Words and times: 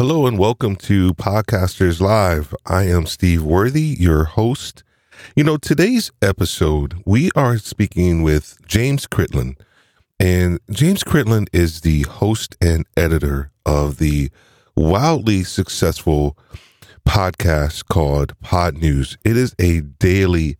Hello 0.00 0.28
and 0.28 0.38
welcome 0.38 0.76
to 0.76 1.12
Podcasters 1.14 2.00
Live. 2.00 2.54
I 2.64 2.84
am 2.84 3.04
Steve 3.04 3.42
Worthy, 3.42 3.96
your 3.98 4.26
host. 4.26 4.84
You 5.34 5.42
know, 5.42 5.56
today's 5.56 6.12
episode, 6.22 7.02
we 7.04 7.30
are 7.34 7.58
speaking 7.58 8.22
with 8.22 8.58
James 8.64 9.08
Cridland. 9.08 9.56
And 10.20 10.60
James 10.70 11.02
Cridland 11.02 11.48
is 11.52 11.80
the 11.80 12.02
host 12.02 12.56
and 12.60 12.86
editor 12.96 13.50
of 13.66 13.98
the 13.98 14.30
wildly 14.76 15.42
successful 15.42 16.38
podcast 17.04 17.88
called 17.88 18.38
Podnews. 18.40 19.16
It 19.24 19.36
is 19.36 19.52
a 19.58 19.80
daily 19.80 20.58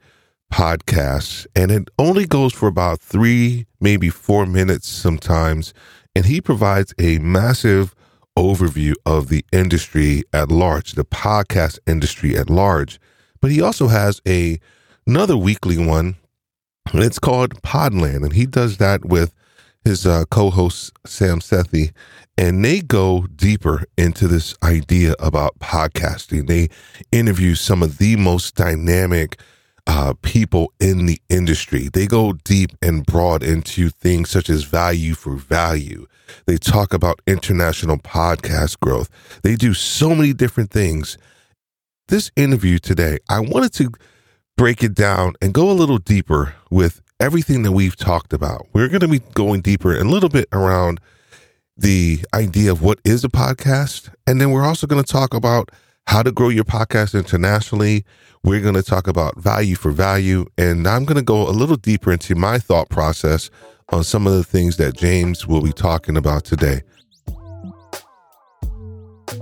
podcast 0.53 1.47
and 1.55 1.71
it 1.71 1.89
only 1.97 2.27
goes 2.27 2.53
for 2.53 2.67
about 2.67 2.99
three, 3.01 3.67
maybe 3.81 4.11
four 4.11 4.47
minutes 4.47 4.89
sometimes. 4.89 5.73
And 6.17 6.27
he 6.27 6.41
provides 6.41 6.93
a 6.99 7.21
massive 7.21 7.95
overview 8.39 8.95
of 9.05 9.29
the 9.29 9.45
industry 9.53 10.23
at 10.33 10.51
large, 10.51 10.93
the 10.93 11.05
podcast 11.05 11.79
industry 11.87 12.37
at 12.37 12.49
large. 12.49 13.01
But 13.41 13.51
he 13.51 13.61
also 13.61 13.89
has 13.89 14.21
a 14.27 14.59
another 15.07 15.37
weekly 15.37 15.79
one, 15.79 16.17
and 16.93 17.03
it's 17.03 17.19
called 17.19 17.63
Podland, 17.63 18.25
and 18.25 18.33
he 18.33 18.47
does 18.47 18.79
that 18.79 19.05
with 19.05 19.35
his 19.85 20.07
uh, 20.07 20.25
co-host 20.31 20.93
Sam 21.07 21.41
Sethi, 21.41 21.93
and 22.37 22.65
they 22.65 22.81
go 22.81 23.27
deeper 23.35 23.85
into 23.97 24.29
this 24.29 24.55
idea 24.63 25.15
about 25.19 25.59
podcasting. 25.59 26.47
They 26.47 26.69
interview 27.11 27.55
some 27.55 27.83
of 27.83 27.99
the 27.99 28.17
most 28.17 28.55
dynamic 28.55 29.41
uh, 29.89 30.13
people 30.21 30.73
in 30.79 31.07
the 31.07 31.21
industry. 31.31 31.89
They 31.91 32.07
go 32.07 32.35
deep 32.45 32.71
and 32.83 33.05
broad 33.07 33.43
into 33.43 33.89
things 33.89 34.29
such 34.29 34.51
as 34.51 34.65
value 34.65 35.15
for 35.15 35.35
value. 35.35 36.07
They 36.47 36.59
talk 36.59 36.93
about 36.93 37.23
international 37.27 37.97
podcast 37.97 38.79
growth. 38.81 39.09
They 39.43 39.57
do 39.57 39.73
so 39.73 40.15
many 40.15 40.35
different 40.35 40.71
things. 40.71 41.17
This 42.09 42.31
interview 42.37 42.79
today, 42.79 43.19
I 43.31 43.41
wanted 43.41 43.73
to 43.75 43.91
break 44.59 44.85
it 44.85 44.95
down 44.95 45.35
and 45.41 45.55
go 45.55 45.71
a 45.71 45.73
little 45.73 45.99
deeper 45.99 46.55
with 46.71 47.01
everything 47.19 47.63
that 47.63 47.73
we've 47.73 47.97
talked 47.97 48.35
about. 48.35 48.67
We're 48.75 48.89
going 48.89 49.01
to 49.01 49.09
be 49.09 49.21
going 49.21 49.63
deeper 49.63 49.99
a 49.99 50.05
little 50.05 50.29
bit 50.29 50.49
around 50.53 51.01
the 51.79 52.21
idea 52.35 52.71
of 52.71 52.83
what 52.83 52.99
is 53.05 53.25
a 53.25 53.29
podcast. 53.29 54.13
And 54.27 54.39
then 54.39 54.51
we're 54.51 54.65
also 54.67 54.87
going 54.87 55.03
to 55.03 55.13
talk 55.13 55.33
about 55.33 55.71
how 56.09 56.23
to 56.23 56.33
grow 56.33 56.49
your 56.49 56.65
podcast 56.65 57.15
internationally. 57.15 58.03
We're 58.43 58.63
going 58.63 58.77
to 58.77 58.83
talk 58.83 59.07
about 59.07 59.39
value 59.39 59.77
for 59.77 59.91
value. 59.91 60.47
And 60.57 60.87
I'm 60.87 61.05
going 61.05 61.19
to 61.19 61.23
go 61.23 61.47
a 61.47 61.53
little 61.53 61.77
deeper 61.77 62.11
into 62.11 62.35
my 62.35 62.59
thought 62.59 62.89
process 62.89 63.51
on 63.91 64.05
some 64.05 64.27
of 64.27 64.33
the 64.33 64.43
things 64.43 64.79
that 64.79 64.97
James 64.97 65.47
will 65.47 65.61
be 65.61 65.71
talking 65.71 66.17
about 66.17 66.45
today. 66.45 66.81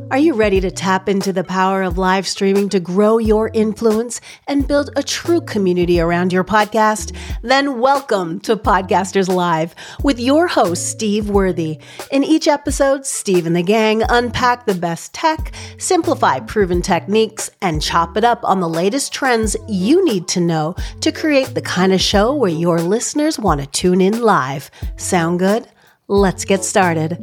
Are 0.09 0.19
you 0.19 0.35
ready 0.35 0.61
to 0.61 0.71
tap 0.71 1.09
into 1.09 1.33
the 1.33 1.43
power 1.43 1.83
of 1.83 1.99
live 1.99 2.29
streaming 2.29 2.69
to 2.69 2.79
grow 2.79 3.19
your 3.19 3.51
influence 3.53 4.21
and 4.47 4.67
build 4.67 4.91
a 4.95 5.03
true 5.03 5.41
community 5.41 5.99
around 5.99 6.33
your 6.33 6.45
podcast? 6.45 7.13
Then 7.43 7.81
welcome 7.81 8.39
to 8.41 8.57
Podcasters 8.57 9.29
Live 9.29 9.75
with 10.05 10.21
your 10.21 10.47
host, 10.47 10.91
Steve 10.91 11.29
Worthy. 11.29 11.81
In 12.13 12.23
each 12.23 12.47
episode, 12.47 13.05
Steve 13.05 13.47
and 13.47 13.57
the 13.57 13.65
gang 13.65 14.05
unpack 14.09 14.65
the 14.65 14.77
best 14.77 15.13
tech, 15.13 15.53
simplify 15.77 16.39
proven 16.39 16.83
techniques, 16.83 17.51
and 17.61 17.83
chop 17.83 18.17
it 18.17 18.23
up 18.23 18.45
on 18.45 18.61
the 18.61 18.69
latest 18.69 19.13
trends 19.13 19.57
you 19.67 20.05
need 20.05 20.29
to 20.29 20.41
know 20.41 20.77
to 21.01 21.11
create 21.11 21.53
the 21.53 21.63
kind 21.63 21.93
of 21.93 22.01
show 22.01 22.33
where 22.33 22.49
your 22.49 22.81
listeners 22.81 23.41
want 23.41 23.61
to 23.61 23.67
tune 23.67 24.01
in 24.01 24.23
live. 24.23 24.71
Sound 24.95 25.41
good? 25.41 25.67
Let's 26.07 26.45
get 26.45 26.63
started. 26.63 27.19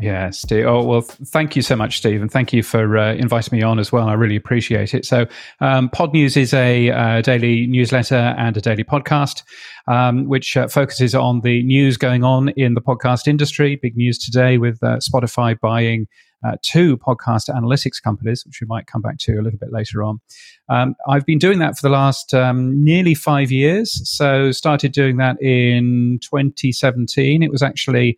Yeah, 0.00 0.30
Steve. 0.30 0.64
Oh, 0.66 0.84
well, 0.84 1.00
thank 1.00 1.56
you 1.56 1.62
so 1.62 1.74
much, 1.74 1.96
Steve. 1.96 2.22
And 2.22 2.30
thank 2.30 2.52
you 2.52 2.62
for 2.62 2.96
uh, 2.96 3.14
inviting 3.14 3.58
me 3.58 3.64
on 3.64 3.80
as 3.80 3.90
well. 3.90 4.08
I 4.08 4.12
really 4.12 4.36
appreciate 4.36 4.94
it. 4.94 5.04
So, 5.04 5.26
um, 5.60 5.88
Podnews 5.90 6.36
is 6.36 6.54
a 6.54 6.90
uh, 6.90 7.20
daily 7.20 7.66
newsletter 7.66 8.14
and 8.14 8.56
a 8.56 8.60
daily 8.60 8.84
podcast, 8.84 9.42
um, 9.88 10.28
which 10.28 10.56
uh, 10.56 10.68
focuses 10.68 11.16
on 11.16 11.40
the 11.40 11.64
news 11.64 11.96
going 11.96 12.22
on 12.22 12.50
in 12.50 12.74
the 12.74 12.80
podcast 12.80 13.26
industry. 13.26 13.74
Big 13.74 13.96
news 13.96 14.18
today 14.18 14.56
with 14.56 14.80
uh, 14.84 14.98
Spotify 14.98 15.58
buying 15.58 16.06
uh, 16.46 16.54
two 16.62 16.96
podcast 16.96 17.48
analytics 17.48 18.00
companies, 18.00 18.46
which 18.46 18.60
we 18.60 18.68
might 18.68 18.86
come 18.86 19.02
back 19.02 19.18
to 19.18 19.32
a 19.32 19.42
little 19.42 19.58
bit 19.58 19.72
later 19.72 20.04
on. 20.04 20.20
Um, 20.68 20.94
I've 21.08 21.26
been 21.26 21.40
doing 21.40 21.58
that 21.58 21.76
for 21.76 21.82
the 21.82 21.92
last 21.92 22.32
um, 22.34 22.84
nearly 22.84 23.14
five 23.14 23.50
years. 23.50 24.00
So, 24.08 24.52
started 24.52 24.92
doing 24.92 25.16
that 25.16 25.42
in 25.42 26.20
2017. 26.22 27.42
It 27.42 27.50
was 27.50 27.64
actually 27.64 28.16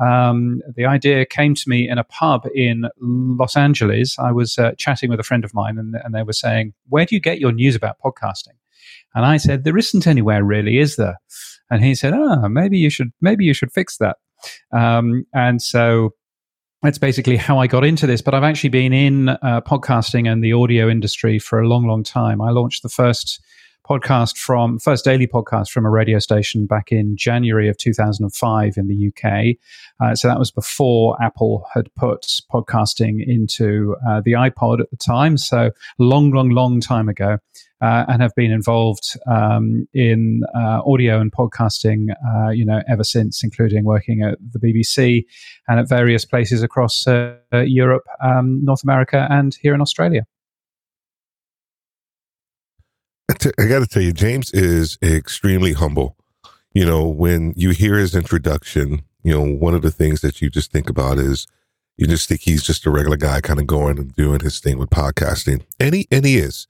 um, 0.00 0.62
the 0.74 0.86
idea 0.86 1.26
came 1.26 1.54
to 1.54 1.64
me 1.66 1.88
in 1.88 1.98
a 1.98 2.04
pub 2.04 2.46
in 2.54 2.88
Los 3.00 3.56
Angeles. 3.56 4.18
I 4.18 4.32
was 4.32 4.58
uh, 4.58 4.72
chatting 4.78 5.10
with 5.10 5.20
a 5.20 5.24
friend 5.24 5.44
of 5.44 5.52
mine, 5.52 5.78
and, 5.78 5.94
and, 6.02 6.14
they 6.14 6.22
were 6.22 6.32
saying, 6.32 6.72
"Where 6.88 7.04
do 7.04 7.14
you 7.14 7.20
get 7.20 7.38
your 7.38 7.52
news 7.52 7.74
about 7.74 7.98
podcasting?" 8.02 8.56
And 9.14 9.26
I 9.26 9.36
said, 9.36 9.64
"There 9.64 9.76
isn't 9.76 10.06
anywhere 10.06 10.42
really, 10.42 10.78
is 10.78 10.96
there?" 10.96 11.20
And 11.70 11.84
he 11.84 11.94
said, 11.94 12.14
"Ah, 12.14 12.48
maybe 12.48 12.78
you 12.78 12.88
should 12.88 13.12
maybe 13.20 13.44
you 13.44 13.52
should 13.52 13.72
fix 13.72 13.98
that." 13.98 14.16
Um, 14.72 15.26
and 15.34 15.60
so 15.60 16.14
that's 16.82 16.98
basically 16.98 17.36
how 17.36 17.58
I 17.58 17.66
got 17.66 17.84
into 17.84 18.06
this. 18.06 18.22
But 18.22 18.34
I've 18.34 18.42
actually 18.42 18.70
been 18.70 18.92
in 18.92 19.28
uh, 19.28 19.60
podcasting 19.60 20.30
and 20.30 20.42
the 20.42 20.54
audio 20.54 20.88
industry 20.88 21.38
for 21.38 21.60
a 21.60 21.68
long, 21.68 21.86
long 21.86 22.02
time. 22.02 22.40
I 22.40 22.50
launched 22.50 22.82
the 22.82 22.88
first 22.88 23.42
podcast 23.90 24.38
from 24.38 24.78
first 24.78 25.04
daily 25.04 25.26
podcast 25.26 25.68
from 25.70 25.84
a 25.84 25.90
radio 25.90 26.20
station 26.20 26.64
back 26.64 26.92
in 26.92 27.16
January 27.16 27.68
of 27.68 27.76
2005 27.76 28.74
in 28.76 28.86
the 28.86 29.08
UK. 29.08 29.56
Uh, 30.00 30.14
so 30.14 30.28
that 30.28 30.38
was 30.38 30.52
before 30.52 31.20
Apple 31.20 31.66
had 31.74 31.92
put 31.96 32.22
podcasting 32.52 33.26
into 33.26 33.96
uh, 34.08 34.20
the 34.24 34.32
iPod 34.32 34.80
at 34.80 34.90
the 34.90 34.96
time. 34.96 35.36
So 35.36 35.72
long, 35.98 36.30
long, 36.30 36.50
long 36.50 36.80
time 36.80 37.08
ago. 37.08 37.38
Uh, 37.82 38.04
and 38.08 38.20
have 38.20 38.34
been 38.34 38.50
involved 38.50 39.16
um, 39.26 39.88
in 39.94 40.42
uh, 40.54 40.82
audio 40.84 41.18
and 41.18 41.32
podcasting, 41.32 42.08
uh, 42.28 42.50
you 42.50 42.62
know, 42.62 42.82
ever 42.86 43.02
since, 43.02 43.42
including 43.42 43.84
working 43.84 44.20
at 44.20 44.36
the 44.52 44.58
BBC 44.58 45.24
and 45.66 45.80
at 45.80 45.88
various 45.88 46.26
places 46.26 46.62
across 46.62 47.06
uh, 47.06 47.38
Europe, 47.54 48.02
um, 48.22 48.62
North 48.62 48.82
America, 48.82 49.26
and 49.30 49.56
here 49.62 49.72
in 49.72 49.80
Australia. 49.80 50.26
I 53.58 53.66
got 53.66 53.80
to 53.80 53.86
tell 53.86 54.02
you, 54.02 54.12
James 54.12 54.52
is 54.52 54.98
extremely 55.02 55.72
humble. 55.72 56.16
You 56.72 56.84
know, 56.84 57.08
when 57.08 57.52
you 57.56 57.70
hear 57.70 57.96
his 57.96 58.14
introduction, 58.14 59.02
you 59.22 59.32
know, 59.32 59.44
one 59.44 59.74
of 59.74 59.82
the 59.82 59.90
things 59.90 60.20
that 60.20 60.40
you 60.40 60.50
just 60.50 60.72
think 60.72 60.88
about 60.88 61.18
is 61.18 61.46
you 61.96 62.06
just 62.06 62.28
think 62.28 62.42
he's 62.42 62.62
just 62.62 62.86
a 62.86 62.90
regular 62.90 63.16
guy 63.16 63.40
kind 63.40 63.60
of 63.60 63.66
going 63.66 63.98
and 63.98 64.14
doing 64.14 64.40
his 64.40 64.58
thing 64.58 64.78
with 64.78 64.90
podcasting. 64.90 65.62
And 65.78 65.94
he, 65.94 66.08
and 66.10 66.24
he 66.24 66.38
is. 66.38 66.66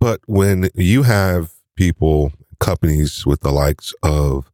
But 0.00 0.20
when 0.26 0.70
you 0.74 1.02
have 1.02 1.52
people, 1.76 2.32
companies 2.58 3.26
with 3.26 3.40
the 3.40 3.52
likes 3.52 3.92
of 4.02 4.50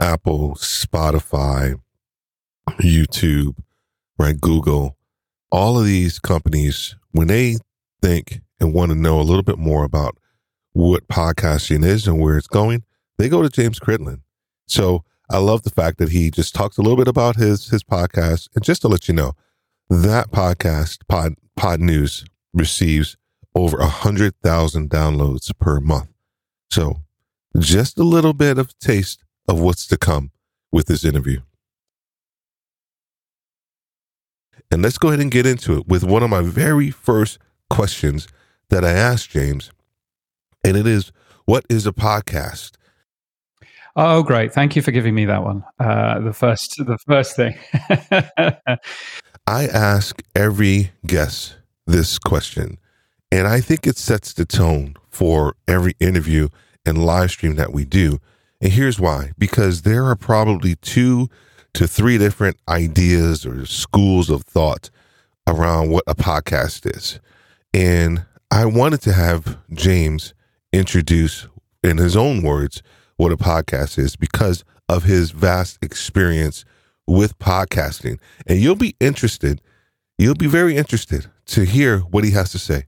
Apple, 0.00 0.54
Spotify, 0.54 1.80
YouTube, 2.80 3.56
right, 4.18 4.40
Google, 4.40 4.96
all 5.50 5.78
of 5.78 5.86
these 5.86 6.18
companies, 6.18 6.94
when 7.12 7.26
they 7.26 7.56
think 8.00 8.40
and 8.60 8.72
want 8.72 8.90
to 8.90 8.98
know 8.98 9.20
a 9.20 9.22
little 9.22 9.42
bit 9.42 9.58
more 9.58 9.84
about 9.84 10.16
what 10.78 11.08
podcasting 11.08 11.84
is 11.84 12.06
and 12.06 12.20
where 12.20 12.38
it's 12.38 12.46
going, 12.46 12.84
they 13.18 13.28
go 13.28 13.42
to 13.42 13.48
James 13.48 13.80
Cridland. 13.80 14.20
So 14.68 15.02
I 15.28 15.38
love 15.38 15.64
the 15.64 15.70
fact 15.70 15.98
that 15.98 16.10
he 16.10 16.30
just 16.30 16.54
talks 16.54 16.78
a 16.78 16.82
little 16.82 16.96
bit 16.96 17.08
about 17.08 17.34
his 17.34 17.68
his 17.70 17.82
podcast. 17.82 18.48
And 18.54 18.62
just 18.62 18.82
to 18.82 18.88
let 18.88 19.08
you 19.08 19.14
know, 19.14 19.32
that 19.90 20.30
podcast, 20.30 20.98
Pod 21.08 21.34
Podnews, 21.58 22.24
receives 22.54 23.16
over 23.56 23.78
a 23.78 23.88
hundred 23.88 24.34
thousand 24.40 24.88
downloads 24.88 25.50
per 25.58 25.80
month. 25.80 26.10
So 26.70 27.02
just 27.58 27.98
a 27.98 28.04
little 28.04 28.32
bit 28.32 28.56
of 28.56 28.78
taste 28.78 29.24
of 29.48 29.58
what's 29.58 29.84
to 29.88 29.96
come 29.96 30.30
with 30.70 30.86
this 30.86 31.04
interview. 31.04 31.40
And 34.70 34.82
let's 34.82 34.98
go 34.98 35.08
ahead 35.08 35.18
and 35.18 35.30
get 35.32 35.44
into 35.44 35.76
it 35.76 35.88
with 35.88 36.04
one 36.04 36.22
of 36.22 36.30
my 36.30 36.42
very 36.42 36.92
first 36.92 37.38
questions 37.68 38.28
that 38.70 38.84
I 38.84 38.92
asked 38.92 39.30
James 39.30 39.72
and 40.68 40.76
it 40.76 40.86
is 40.86 41.12
what 41.46 41.64
is 41.70 41.86
a 41.86 41.92
podcast? 41.92 42.72
Oh, 43.96 44.22
great! 44.22 44.52
Thank 44.52 44.76
you 44.76 44.82
for 44.82 44.92
giving 44.92 45.14
me 45.14 45.24
that 45.24 45.42
one. 45.42 45.64
Uh, 45.80 46.20
the 46.20 46.32
first, 46.32 46.74
the 46.76 46.98
first 46.98 47.34
thing. 47.34 47.56
I 49.46 49.66
ask 49.66 50.22
every 50.36 50.92
guest 51.06 51.56
this 51.86 52.18
question, 52.18 52.78
and 53.32 53.48
I 53.48 53.60
think 53.60 53.86
it 53.86 53.96
sets 53.96 54.34
the 54.34 54.44
tone 54.44 54.94
for 55.08 55.54
every 55.66 55.94
interview 56.00 56.48
and 56.84 57.04
live 57.04 57.30
stream 57.30 57.56
that 57.56 57.72
we 57.72 57.86
do. 57.86 58.18
And 58.60 58.72
here's 58.72 59.00
why: 59.00 59.32
because 59.38 59.82
there 59.82 60.04
are 60.04 60.16
probably 60.16 60.76
two 60.76 61.28
to 61.72 61.88
three 61.88 62.18
different 62.18 62.58
ideas 62.68 63.46
or 63.46 63.64
schools 63.64 64.28
of 64.28 64.42
thought 64.42 64.90
around 65.46 65.90
what 65.90 66.04
a 66.06 66.14
podcast 66.14 66.94
is, 66.94 67.20
and 67.72 68.26
I 68.50 68.66
wanted 68.66 69.00
to 69.02 69.14
have 69.14 69.56
James 69.72 70.34
introduce 70.72 71.46
in 71.82 71.98
his 71.98 72.16
own 72.16 72.42
words 72.42 72.82
what 73.16 73.32
a 73.32 73.36
podcast 73.36 73.98
is 73.98 74.16
because 74.16 74.64
of 74.88 75.04
his 75.04 75.30
vast 75.30 75.78
experience 75.82 76.64
with 77.06 77.38
podcasting. 77.38 78.18
And 78.46 78.60
you'll 78.60 78.76
be 78.76 78.94
interested, 79.00 79.60
you'll 80.18 80.34
be 80.34 80.46
very 80.46 80.76
interested 80.76 81.30
to 81.46 81.64
hear 81.64 82.00
what 82.00 82.24
he 82.24 82.30
has 82.32 82.50
to 82.52 82.58
say. 82.58 82.86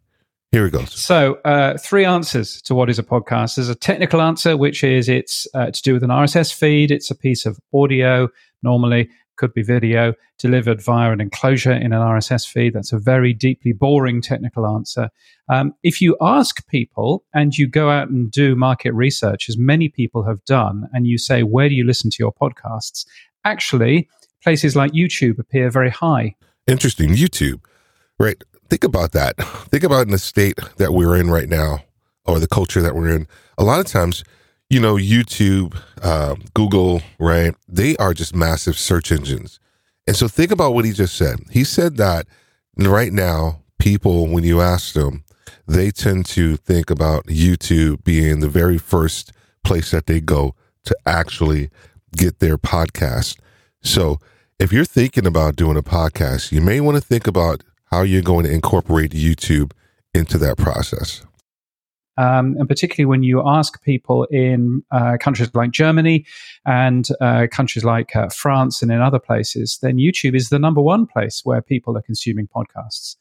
Here 0.53 0.67
it 0.67 0.73
goes. 0.73 0.93
So, 0.93 1.35
uh, 1.45 1.79
three 1.79 2.05
answers 2.05 2.61
to 2.63 2.75
what 2.75 2.91
is 2.91 2.99
a 2.99 3.05
podcast. 3.05 3.55
There's 3.55 3.69
a 3.69 3.75
technical 3.75 4.21
answer, 4.21 4.57
which 4.57 4.83
is 4.83 5.09
it's 5.09 5.47
uh, 5.55 5.71
to 5.71 5.83
do 5.83 5.95
with 5.95 6.03
an 6.03 6.11
RSS 6.11 6.53
feed. 6.53 6.91
It's 6.91 7.09
a 7.09 7.15
piece 7.15 7.47
of 7.47 7.61
audio, 7.73 8.29
normally 8.63 9.09
could 9.41 9.53
be 9.55 9.63
video, 9.63 10.13
delivered 10.39 10.83
via 10.83 11.11
an 11.11 11.21
enclosure 11.21 11.73
in 11.73 11.93
an 11.93 12.01
RSS 12.01 12.47
feed. 12.47 12.75
That's 12.75 12.93
a 12.93 12.99
very 12.99 13.33
deeply 13.33 13.73
boring 13.73 14.21
technical 14.21 14.67
answer. 14.67 15.09
Um, 15.49 15.75
if 15.83 16.01
you 16.01 16.17
ask 16.21 16.69
people 16.69 17.25
and 17.35 17.57
you 17.57 17.67
go 17.67 17.91
out 17.91 18.09
and 18.09 18.31
do 18.31 18.55
market 18.55 18.93
research, 18.93 19.49
as 19.49 19.57
many 19.59 19.89
people 19.89 20.23
have 20.25 20.45
done, 20.45 20.89
and 20.93 21.07
you 21.07 21.19
say, 21.19 21.43
Where 21.43 21.69
do 21.69 21.75
you 21.75 21.85
listen 21.85 22.11
to 22.11 22.17
your 22.21 22.33
podcasts? 22.33 23.07
Actually, 23.45 24.09
places 24.45 24.77
like 24.77 24.93
YouTube 24.93 25.39
appear 25.39 25.71
very 25.71 25.91
high. 25.91 26.37
Interesting. 26.67 27.09
YouTube, 27.11 27.61
right? 28.19 28.41
think 28.71 28.85
about 28.85 29.13
that. 29.13 29.37
Think 29.71 29.85
about 29.85 30.03
in 30.03 30.13
the 30.13 30.19
state 30.19 30.59
that 30.77 30.93
we're 30.93 31.17
in 31.17 31.29
right 31.29 31.49
now, 31.49 31.81
or 32.25 32.39
the 32.39 32.47
culture 32.47 32.81
that 32.81 32.95
we're 32.95 33.15
in. 33.15 33.27
A 33.59 33.65
lot 33.65 33.81
of 33.81 33.87
times, 33.87 34.23
you 34.71 34.81
know, 34.81 34.95
YouTube, 34.95 35.77
uh, 36.01 36.37
Google, 36.55 37.03
right? 37.19 37.55
They 37.69 37.97
are 37.97 38.15
just 38.15 38.35
massive 38.35 38.79
search 38.79 39.13
engines. 39.13 39.59
And 40.07 40.17
so 40.17 40.29
think 40.29 40.51
about 40.51 40.75
what 40.75 40.85
he 40.85 40.93
just 40.93 41.17
said. 41.17 41.41
He 41.51 41.65
said 41.65 41.97
that 41.97 42.27
right 42.77 43.13
now, 43.13 43.63
people, 43.79 44.29
when 44.29 44.45
you 44.45 44.61
ask 44.61 44.95
them, 44.95 45.25
they 45.67 45.91
tend 45.91 46.27
to 46.27 46.57
think 46.57 46.89
about 46.89 47.27
YouTube 47.27 48.05
being 48.05 48.41
the 48.41 48.49
very 48.49 48.79
first 48.79 49.33
place 49.65 49.91
that 49.91 50.07
they 50.07 50.21
go 50.21 50.55
to 50.85 50.97
actually 51.05 51.71
get 52.17 52.39
their 52.39 52.57
podcast. 52.57 53.39
So 53.83 54.19
if 54.59 54.73
you're 54.73 54.85
thinking 54.85 55.27
about 55.27 55.57
doing 55.57 55.77
a 55.77 55.83
podcast, 55.83 56.53
you 56.53 56.61
may 56.61 56.81
want 56.81 56.97
to 56.97 57.01
think 57.01 57.27
about 57.27 57.63
how 57.87 58.03
you're 58.03 58.23
going 58.23 58.45
to 58.45 58.53
incorporate 58.53 59.11
YouTube 59.11 59.73
into 60.15 60.39
that 60.39 60.57
process. 60.57 61.23
Um, 62.21 62.57
and 62.59 62.69
particularly 62.69 63.07
when 63.07 63.23
you 63.23 63.43
ask 63.49 63.83
people 63.83 64.25
in 64.25 64.83
uh, 64.91 65.17
countries 65.19 65.51
like 65.55 65.71
Germany 65.71 66.27
and 66.67 67.09
uh, 67.23 67.47
countries 67.51 67.83
like 67.83 68.15
uh, 68.15 68.29
France 68.29 68.83
and 68.83 68.93
in 68.93 69.01
other 69.01 69.19
places, 69.19 69.79
then 69.81 69.97
YouTube 69.97 70.37
is 70.37 70.51
the 70.51 70.59
number 70.59 70.83
one 70.83 71.07
place 71.07 71.41
where 71.45 71.63
people 71.63 71.97
are 71.97 72.03
consuming 72.03 72.47
podcasts. 72.47 73.17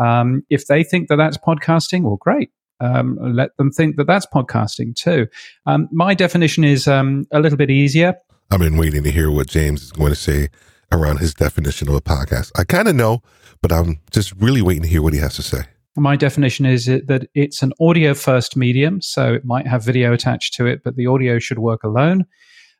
Um, 0.00 0.44
if 0.50 0.68
they 0.68 0.84
think 0.84 1.08
that 1.08 1.16
that's 1.16 1.36
podcasting, 1.36 2.02
well, 2.02 2.16
great. 2.16 2.50
Um, 2.78 3.18
let 3.20 3.56
them 3.56 3.72
think 3.72 3.96
that 3.96 4.06
that's 4.06 4.26
podcasting 4.26 4.94
too. 4.94 5.26
Um, 5.66 5.88
my 5.90 6.14
definition 6.14 6.62
is 6.62 6.86
um, 6.86 7.26
a 7.32 7.40
little 7.40 7.58
bit 7.58 7.70
easier. 7.70 8.14
I've 8.52 8.60
been 8.60 8.76
waiting 8.76 9.02
to 9.02 9.10
hear 9.10 9.32
what 9.32 9.48
James 9.48 9.82
is 9.82 9.90
going 9.90 10.12
to 10.12 10.16
say 10.16 10.48
around 10.92 11.18
his 11.18 11.34
definition 11.34 11.88
of 11.88 11.96
a 11.96 12.00
podcast. 12.00 12.52
I 12.56 12.62
kind 12.62 12.86
of 12.86 12.94
know, 12.94 13.20
but 13.62 13.72
I'm 13.72 13.98
just 14.12 14.32
really 14.36 14.62
waiting 14.62 14.82
to 14.82 14.88
hear 14.88 15.02
what 15.02 15.12
he 15.12 15.18
has 15.18 15.34
to 15.36 15.42
say. 15.42 15.64
My 15.96 16.16
definition 16.16 16.66
is 16.66 16.86
that 16.86 17.28
it's 17.34 17.62
an 17.62 17.72
audio 17.80 18.14
first 18.14 18.56
medium, 18.56 19.00
so 19.00 19.32
it 19.32 19.44
might 19.44 19.66
have 19.66 19.84
video 19.84 20.12
attached 20.12 20.54
to 20.54 20.66
it, 20.66 20.82
but 20.82 20.96
the 20.96 21.06
audio 21.06 21.38
should 21.38 21.60
work 21.60 21.84
alone. 21.84 22.26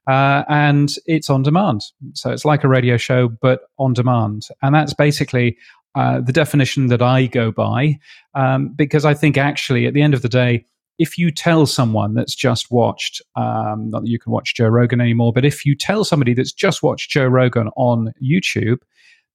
Uh, 0.07 0.43
and 0.49 0.91
it's 1.07 1.31
on 1.31 1.43
demand. 1.43 1.81
So 2.13 2.31
it's 2.31 2.45
like 2.45 2.65
a 2.65 2.69
radio 2.69 2.97
show, 2.97 3.29
but 3.29 3.63
on 3.79 3.95
demand. 3.95 4.49
And 4.63 4.75
that's 4.75 4.93
basically 4.93 5.57
uh, 5.95 6.21
the 6.21 6.33
definition 6.33 6.89
that 6.89 7.01
I 7.01 7.27
go 7.27 7.53
by, 7.53 7.99
um, 8.35 8.75
because 8.75 9.05
I 9.05 9.15
think 9.15 9.39
actually 9.39 9.87
at 9.87 9.95
the 9.95 10.03
end 10.03 10.13
of 10.13 10.23
the 10.23 10.29
day, 10.29 10.67
if 10.99 11.19
you 11.19 11.31
tell 11.31 11.67
someone 11.67 12.15
that's 12.15 12.35
just 12.35 12.71
watched, 12.71 13.23
um, 13.37 13.91
not 13.91 14.03
that 14.03 14.11
you 14.11 14.19
can 14.19 14.33
watch 14.33 14.55
Joe 14.55 14.69
Rogan 14.69 15.01
anymore, 15.01 15.33
but 15.33 15.45
if 15.45 15.65
you 15.65 15.77
tell 15.77 16.05
somebody 16.05 16.35
that's 16.35 16.53
just 16.53 16.83
watched 16.83 17.11
Joe 17.11 17.27
Rogan 17.27 17.69
on 17.77 18.13
YouTube 18.23 18.79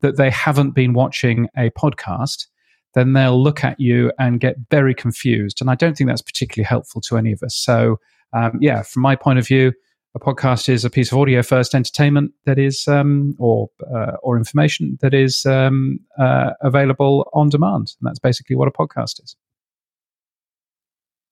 that 0.02 0.18
they 0.18 0.30
haven't 0.30 0.72
been 0.72 0.94
watching 0.94 1.48
a 1.58 1.70
podcast, 1.72 2.48
then 2.94 3.13
they'll 3.13 3.41
look 3.41 3.63
at 3.63 3.80
you 3.80 4.12
and 4.19 4.39
get 4.39 4.56
very 4.69 4.94
confused. 4.94 5.62
And 5.62 5.69
I 5.69 5.75
don't 5.75 5.97
think 5.97 6.09
that's 6.09 6.21
particularly 6.21 6.65
helpful 6.65 7.01
to 7.01 7.18
any 7.18 7.31
of 7.31 7.44
us. 7.44 7.56
So, 7.56 8.00
um, 8.33 8.57
yeah, 8.59 8.81
from 8.81 9.01
my 9.01 9.15
point 9.15 9.39
of 9.39 9.47
view, 9.47 9.74
a 10.15 10.19
podcast 10.19 10.69
is 10.69 10.83
a 10.83 10.89
piece 10.89 11.12
of 11.12 11.19
audio 11.19 11.44
first 11.44 11.75
entertainment 11.75 12.31
that 12.45 12.57
is, 12.57 12.88
um, 12.88 13.36
or 13.38 13.69
uh, 13.95 14.13
or 14.24 14.38
information 14.38 14.97
that 15.01 15.13
is 15.13 15.45
um, 15.45 16.00
uh, 16.18 16.51
available 16.62 17.30
on 17.33 17.50
demand, 17.50 17.94
and 18.00 18.07
that's 18.07 18.19
basically 18.19 18.56
what 18.56 18.68
a 18.68 18.71
podcast 18.71 19.24
is. 19.24 19.36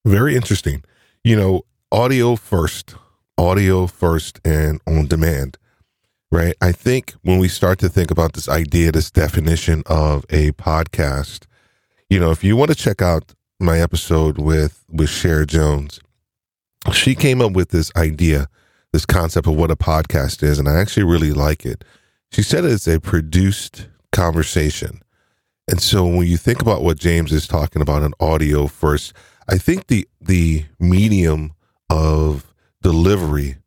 Very 0.06 0.36
interesting. 0.36 0.83
You 1.24 1.36
know, 1.36 1.65
audio 1.92 2.36
first, 2.36 2.94
audio 3.36 3.88
first, 3.88 4.39
and 4.45 4.80
on 4.86 5.07
demand 5.07 5.57
right? 6.31 6.56
I 6.62 6.71
think 6.71 7.13
when 7.21 7.39
we 7.39 7.48
start 7.48 7.80
to 7.80 7.89
think 7.89 8.12
about 8.12 8.33
this 8.33 8.50
idea, 8.50 8.92
this 8.92 9.12
definition 9.12 9.83
of 9.86 10.25
a 10.30 10.51
podcast, 10.54 11.45
you 12.09 12.19
know, 12.19 12.31
if 12.31 12.44
you 12.44 12.56
want 12.56 12.69
to 12.69 12.75
check 12.75 13.01
out 13.01 13.33
my 13.59 13.80
episode 13.80 14.38
with 14.38 14.83
with 14.89 15.09
Cher 15.09 15.45
Jones, 15.45 16.00
she 16.94 17.15
came 17.15 17.42
up 17.42 17.51
with 17.54 17.69
this 17.69 17.92
idea, 17.95 18.48
this 18.94 19.06
concept 19.06 19.48
of 19.48 19.56
what 19.56 19.71
a 19.71 19.75
podcast 19.75 20.44
is, 20.44 20.59
and 20.59 20.69
I 20.69 20.80
actually 20.80 21.04
really 21.04 21.31
like 21.31 21.65
it. 21.65 21.83
She 22.31 22.44
said 22.44 22.65
it's 22.65 22.88
a 22.88 23.00
produced 23.00 23.88
conversation. 24.12 25.01
And 25.68 25.81
so 25.81 26.06
when 26.06 26.27
you 26.27 26.38
think 26.38 26.62
about 26.62 26.81
what 26.81 26.98
James 26.98 27.33
is 27.33 27.48
talking 27.48 27.81
about 27.81 28.04
in 28.04 28.13
audio 28.19 28.68
first, 28.68 29.13
I 29.50 29.57
think 29.57 29.88
the 29.88 30.07
the 30.21 30.65
medium 30.80 31.54
of 31.89 32.54
delivery 32.81 33.57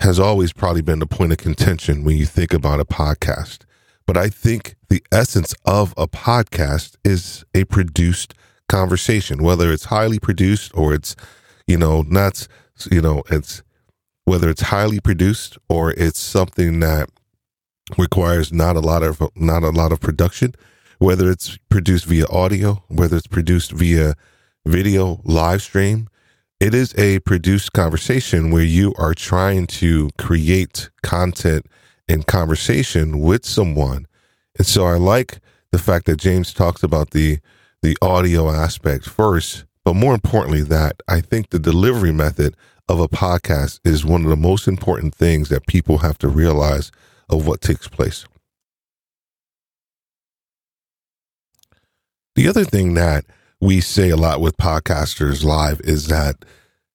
has 0.00 0.18
always 0.18 0.52
probably 0.52 0.82
been 0.82 0.98
the 0.98 1.06
point 1.06 1.32
of 1.32 1.38
contention 1.38 2.04
when 2.04 2.16
you 2.16 2.26
think 2.26 2.52
about 2.52 2.80
a 2.80 2.84
podcast. 2.84 3.65
But 4.06 4.16
I 4.16 4.28
think 4.28 4.76
the 4.88 5.02
essence 5.10 5.54
of 5.64 5.92
a 5.96 6.06
podcast 6.06 6.96
is 7.04 7.44
a 7.54 7.64
produced 7.64 8.34
conversation, 8.68 9.42
whether 9.42 9.72
it's 9.72 9.86
highly 9.86 10.18
produced 10.18 10.72
or 10.76 10.94
it's, 10.94 11.16
you 11.66 11.76
know, 11.76 12.02
not, 12.02 12.46
you 12.90 13.02
know, 13.02 13.22
it's 13.30 13.62
whether 14.24 14.48
it's 14.48 14.62
highly 14.62 15.00
produced 15.00 15.58
or 15.68 15.92
it's 15.92 16.18
something 16.18 16.80
that 16.80 17.08
requires 17.98 18.52
not 18.52 18.76
a 18.76 18.80
lot 18.80 19.02
of 19.02 19.22
not 19.36 19.62
a 19.62 19.70
lot 19.70 19.92
of 19.92 20.00
production, 20.00 20.54
whether 20.98 21.30
it's 21.30 21.58
produced 21.68 22.06
via 22.06 22.26
audio, 22.28 22.84
whether 22.88 23.16
it's 23.16 23.26
produced 23.26 23.72
via 23.72 24.14
video 24.66 25.20
live 25.24 25.62
stream, 25.62 26.08
it 26.58 26.74
is 26.74 26.94
a 26.98 27.20
produced 27.20 27.72
conversation 27.72 28.50
where 28.50 28.64
you 28.64 28.94
are 28.98 29.14
trying 29.14 29.66
to 29.66 30.10
create 30.18 30.90
content 31.02 31.66
and 32.08 32.26
conversation 32.26 33.20
with 33.20 33.44
someone. 33.44 34.06
And 34.58 34.66
so 34.66 34.86
I 34.86 34.96
like 34.96 35.40
the 35.72 35.78
fact 35.78 36.06
that 36.06 36.18
James 36.18 36.52
talks 36.54 36.82
about 36.82 37.10
the 37.10 37.38
the 37.82 37.96
audio 38.00 38.50
aspect 38.50 39.08
first, 39.08 39.64
but 39.84 39.94
more 39.94 40.14
importantly 40.14 40.62
that 40.62 41.00
I 41.06 41.20
think 41.20 41.50
the 41.50 41.58
delivery 41.58 42.12
method 42.12 42.56
of 42.88 43.00
a 43.00 43.08
podcast 43.08 43.80
is 43.84 44.04
one 44.04 44.24
of 44.24 44.30
the 44.30 44.36
most 44.36 44.66
important 44.66 45.14
things 45.14 45.48
that 45.50 45.66
people 45.66 45.98
have 45.98 46.18
to 46.18 46.28
realize 46.28 46.90
of 47.28 47.46
what 47.46 47.60
takes 47.60 47.86
place. 47.86 48.26
The 52.34 52.48
other 52.48 52.64
thing 52.64 52.94
that 52.94 53.24
we 53.60 53.80
say 53.80 54.10
a 54.10 54.16
lot 54.16 54.40
with 54.40 54.56
podcasters 54.56 55.44
live 55.44 55.80
is 55.80 56.08
that 56.08 56.44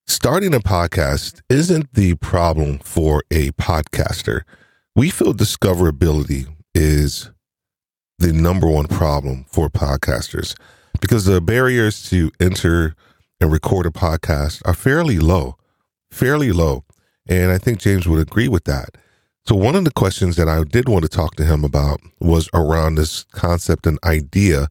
starting 0.07 0.53
a 0.53 0.59
podcast 0.59 1.41
isn't 1.49 1.93
the 1.93 2.15
problem 2.15 2.79
for 2.79 3.23
a 3.31 3.51
podcaster. 3.51 4.41
We 4.95 5.09
feel 5.09 5.33
discoverability 5.33 6.53
is 6.75 7.31
the 8.19 8.33
number 8.33 8.67
one 8.67 8.87
problem 8.87 9.45
for 9.47 9.69
podcasters 9.69 10.53
because 10.99 11.25
the 11.25 11.39
barriers 11.39 12.09
to 12.09 12.29
enter 12.41 12.95
and 13.39 13.51
record 13.51 13.85
a 13.85 13.89
podcast 13.89 14.61
are 14.65 14.73
fairly 14.73 15.17
low, 15.17 15.55
fairly 16.11 16.51
low. 16.51 16.83
And 17.27 17.51
I 17.51 17.57
think 17.57 17.79
James 17.79 18.07
would 18.07 18.19
agree 18.19 18.49
with 18.49 18.65
that. 18.65 18.97
So, 19.45 19.55
one 19.55 19.75
of 19.75 19.85
the 19.85 19.91
questions 19.91 20.35
that 20.35 20.49
I 20.49 20.63
did 20.63 20.89
want 20.89 21.03
to 21.03 21.09
talk 21.09 21.35
to 21.35 21.45
him 21.45 21.63
about 21.63 22.01
was 22.19 22.49
around 22.53 22.95
this 22.95 23.23
concept 23.31 23.87
and 23.87 23.97
idea 24.03 24.67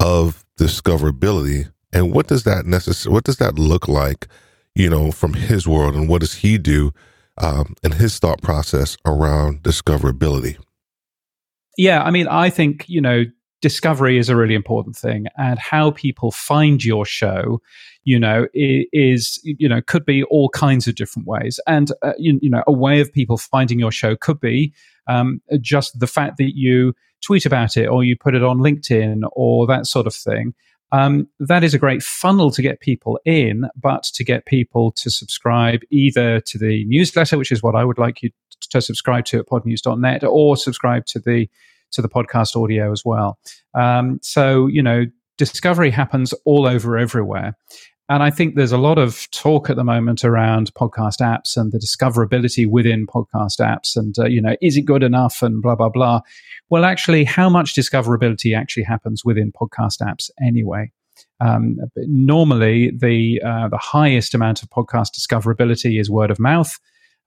of 0.00 0.44
discoverability 0.58 1.70
and 1.92 2.12
what 2.12 2.28
does 2.28 2.44
that 2.44 2.64
necess- 2.66 3.06
what 3.10 3.24
does 3.24 3.38
that 3.38 3.58
look 3.58 3.88
like 3.88 4.26
you 4.74 4.88
know 4.88 5.10
from 5.10 5.34
his 5.34 5.66
world 5.66 5.94
and 5.94 6.08
what 6.08 6.20
does 6.20 6.34
he 6.34 6.56
do 6.58 6.92
um, 7.38 7.74
and 7.82 7.94
his 7.94 8.18
thought 8.18 8.42
process 8.42 8.96
around 9.04 9.62
discoverability. 9.62 10.58
Yeah 11.78 12.02
i 12.02 12.10
mean 12.10 12.26
i 12.28 12.48
think 12.48 12.88
you 12.88 13.00
know 13.00 13.24
discovery 13.60 14.18
is 14.18 14.28
a 14.28 14.36
really 14.36 14.54
important 14.54 14.96
thing 14.96 15.26
and 15.36 15.58
how 15.58 15.90
people 15.90 16.30
find 16.30 16.84
your 16.84 17.04
show 17.04 17.60
you 18.06 18.18
know 18.18 18.46
is 18.54 19.40
you 19.42 19.68
know 19.68 19.82
could 19.82 20.06
be 20.06 20.22
all 20.24 20.48
kinds 20.48 20.86
of 20.86 20.94
different 20.94 21.28
ways. 21.28 21.60
And 21.66 21.92
uh, 22.02 22.12
you, 22.16 22.38
you, 22.40 22.48
know 22.48 22.62
a 22.66 22.72
way 22.72 23.00
of 23.00 23.12
people 23.12 23.36
finding 23.36 23.78
your 23.78 23.92
show 23.92 24.16
could 24.16 24.40
be 24.40 24.72
um, 25.08 25.42
just 25.60 25.98
the 25.98 26.06
fact 26.06 26.38
that 26.38 26.56
you 26.56 26.94
tweet 27.22 27.44
about 27.44 27.76
it 27.76 27.86
or 27.86 28.04
you 28.04 28.16
put 28.16 28.34
it 28.34 28.44
on 28.44 28.58
linkedin 28.58 29.22
or 29.32 29.66
that 29.66 29.86
sort 29.86 30.06
of 30.06 30.14
thing 30.14 30.54
um, 30.92 31.28
that 31.40 31.64
is 31.64 31.74
a 31.74 31.78
great 31.78 32.02
funnel 32.02 32.50
to 32.52 32.62
get 32.62 32.80
people 32.80 33.18
in, 33.24 33.68
but 33.80 34.04
to 34.14 34.24
get 34.24 34.46
people 34.46 34.92
to 34.92 35.10
subscribe 35.10 35.80
either 35.90 36.40
to 36.40 36.58
the 36.58 36.84
newsletter, 36.86 37.38
which 37.38 37.52
is 37.52 37.62
what 37.62 37.74
I 37.74 37.84
would 37.84 37.98
like 37.98 38.22
you 38.22 38.30
to 38.70 38.80
subscribe 38.80 39.24
to 39.26 39.38
at 39.38 39.46
podnews.net, 39.46 40.24
or 40.24 40.56
subscribe 40.56 41.06
to 41.06 41.18
the 41.18 41.48
to 41.92 42.02
the 42.02 42.08
podcast 42.08 42.60
audio 42.60 42.92
as 42.92 43.04
well. 43.04 43.38
Um, 43.74 44.18
so 44.22 44.66
you 44.66 44.82
know, 44.82 45.06
discovery 45.38 45.90
happens 45.90 46.32
all 46.44 46.66
over 46.66 46.96
everywhere. 46.96 47.56
And 48.08 48.22
I 48.22 48.30
think 48.30 48.54
there's 48.54 48.72
a 48.72 48.78
lot 48.78 48.98
of 48.98 49.28
talk 49.32 49.68
at 49.68 49.74
the 49.76 49.82
moment 49.82 50.24
around 50.24 50.72
podcast 50.74 51.20
apps 51.20 51.56
and 51.56 51.72
the 51.72 51.78
discoverability 51.78 52.66
within 52.68 53.04
podcast 53.06 53.58
apps, 53.58 53.96
and 53.96 54.16
uh, 54.18 54.26
you 54.26 54.40
know, 54.40 54.54
is 54.62 54.76
it 54.76 54.82
good 54.82 55.02
enough, 55.02 55.42
and 55.42 55.60
blah 55.60 55.74
blah 55.74 55.88
blah. 55.88 56.20
Well, 56.70 56.84
actually, 56.84 57.24
how 57.24 57.48
much 57.48 57.74
discoverability 57.74 58.56
actually 58.56 58.84
happens 58.84 59.24
within 59.24 59.50
podcast 59.50 60.00
apps 60.02 60.30
anyway? 60.40 60.92
Um, 61.40 61.78
normally, 61.96 62.92
the 62.96 63.42
uh, 63.44 63.68
the 63.68 63.78
highest 63.78 64.34
amount 64.34 64.62
of 64.62 64.70
podcast 64.70 65.10
discoverability 65.18 66.00
is 66.00 66.08
word 66.08 66.30
of 66.30 66.38
mouth, 66.38 66.78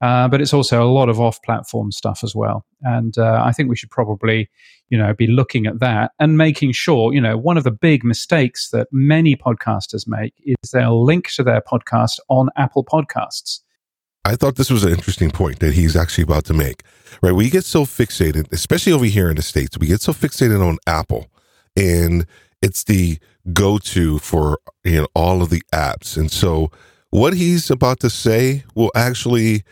uh, 0.01 0.27
but 0.27 0.41
it's 0.41 0.53
also 0.53 0.83
a 0.83 0.89
lot 0.89 1.09
of 1.09 1.19
off-platform 1.19 1.91
stuff 1.91 2.23
as 2.23 2.35
well. 2.35 2.65
And 2.81 3.17
uh, 3.17 3.41
I 3.43 3.51
think 3.51 3.69
we 3.69 3.75
should 3.75 3.91
probably, 3.91 4.49
you 4.89 4.97
know, 4.97 5.13
be 5.13 5.27
looking 5.27 5.65
at 5.65 5.79
that 5.79 6.11
and 6.19 6.37
making 6.37 6.71
sure. 6.71 7.13
You 7.13 7.21
know, 7.21 7.37
one 7.37 7.57
of 7.57 7.63
the 7.63 7.71
big 7.71 8.03
mistakes 8.03 8.69
that 8.69 8.87
many 8.91 9.35
podcasters 9.35 10.07
make 10.07 10.33
is 10.43 10.71
they'll 10.71 11.03
link 11.03 11.29
to 11.33 11.43
their 11.43 11.61
podcast 11.61 12.19
on 12.29 12.49
Apple 12.55 12.85
Podcasts. 12.85 13.59
I 14.25 14.35
thought 14.35 14.55
this 14.55 14.69
was 14.69 14.83
an 14.83 14.91
interesting 14.91 15.31
point 15.31 15.59
that 15.59 15.73
he's 15.73 15.95
actually 15.95 16.23
about 16.23 16.45
to 16.45 16.53
make. 16.53 16.83
Right, 17.21 17.31
we 17.31 17.49
get 17.49 17.63
so 17.63 17.85
fixated, 17.85 18.51
especially 18.51 18.93
over 18.93 19.05
here 19.05 19.29
in 19.29 19.37
the 19.37 19.41
states, 19.41 19.77
we 19.77 19.87
get 19.87 20.01
so 20.01 20.13
fixated 20.13 20.65
on 20.65 20.77
Apple, 20.85 21.27
and 21.75 22.25
it's 22.61 22.83
the 22.83 23.17
go-to 23.53 24.19
for 24.19 24.59
you 24.83 25.01
know 25.01 25.07
all 25.15 25.41
of 25.41 25.49
the 25.49 25.63
apps. 25.73 26.17
And 26.17 26.31
so, 26.31 26.71
what 27.09 27.33
he's 27.33 27.71
about 27.71 27.99
to 28.01 28.09
say 28.09 28.63
will 28.75 28.91
actually, 28.93 29.63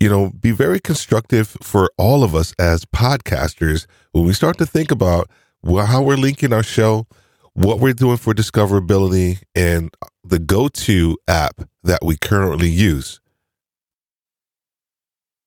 you 0.00 0.08
know, 0.08 0.30
be 0.30 0.50
very 0.50 0.80
constructive 0.80 1.48
for 1.62 1.90
all 1.96 2.24
of 2.24 2.34
us 2.34 2.52
as 2.58 2.84
podcasters 2.84 3.86
when 4.12 4.24
we 4.24 4.32
start 4.32 4.58
to 4.58 4.66
think 4.66 4.90
about 4.90 5.28
how 5.64 6.02
we're 6.02 6.16
linking 6.16 6.52
our 6.52 6.62
show, 6.62 7.06
what 7.54 7.78
we're 7.78 7.94
doing 7.94 8.16
for 8.16 8.34
discoverability, 8.34 9.42
and 9.54 9.94
the 10.22 10.38
go-to 10.38 11.16
app 11.28 11.68
that 11.82 12.00
we 12.02 12.16
currently 12.16 12.68
use 12.68 13.20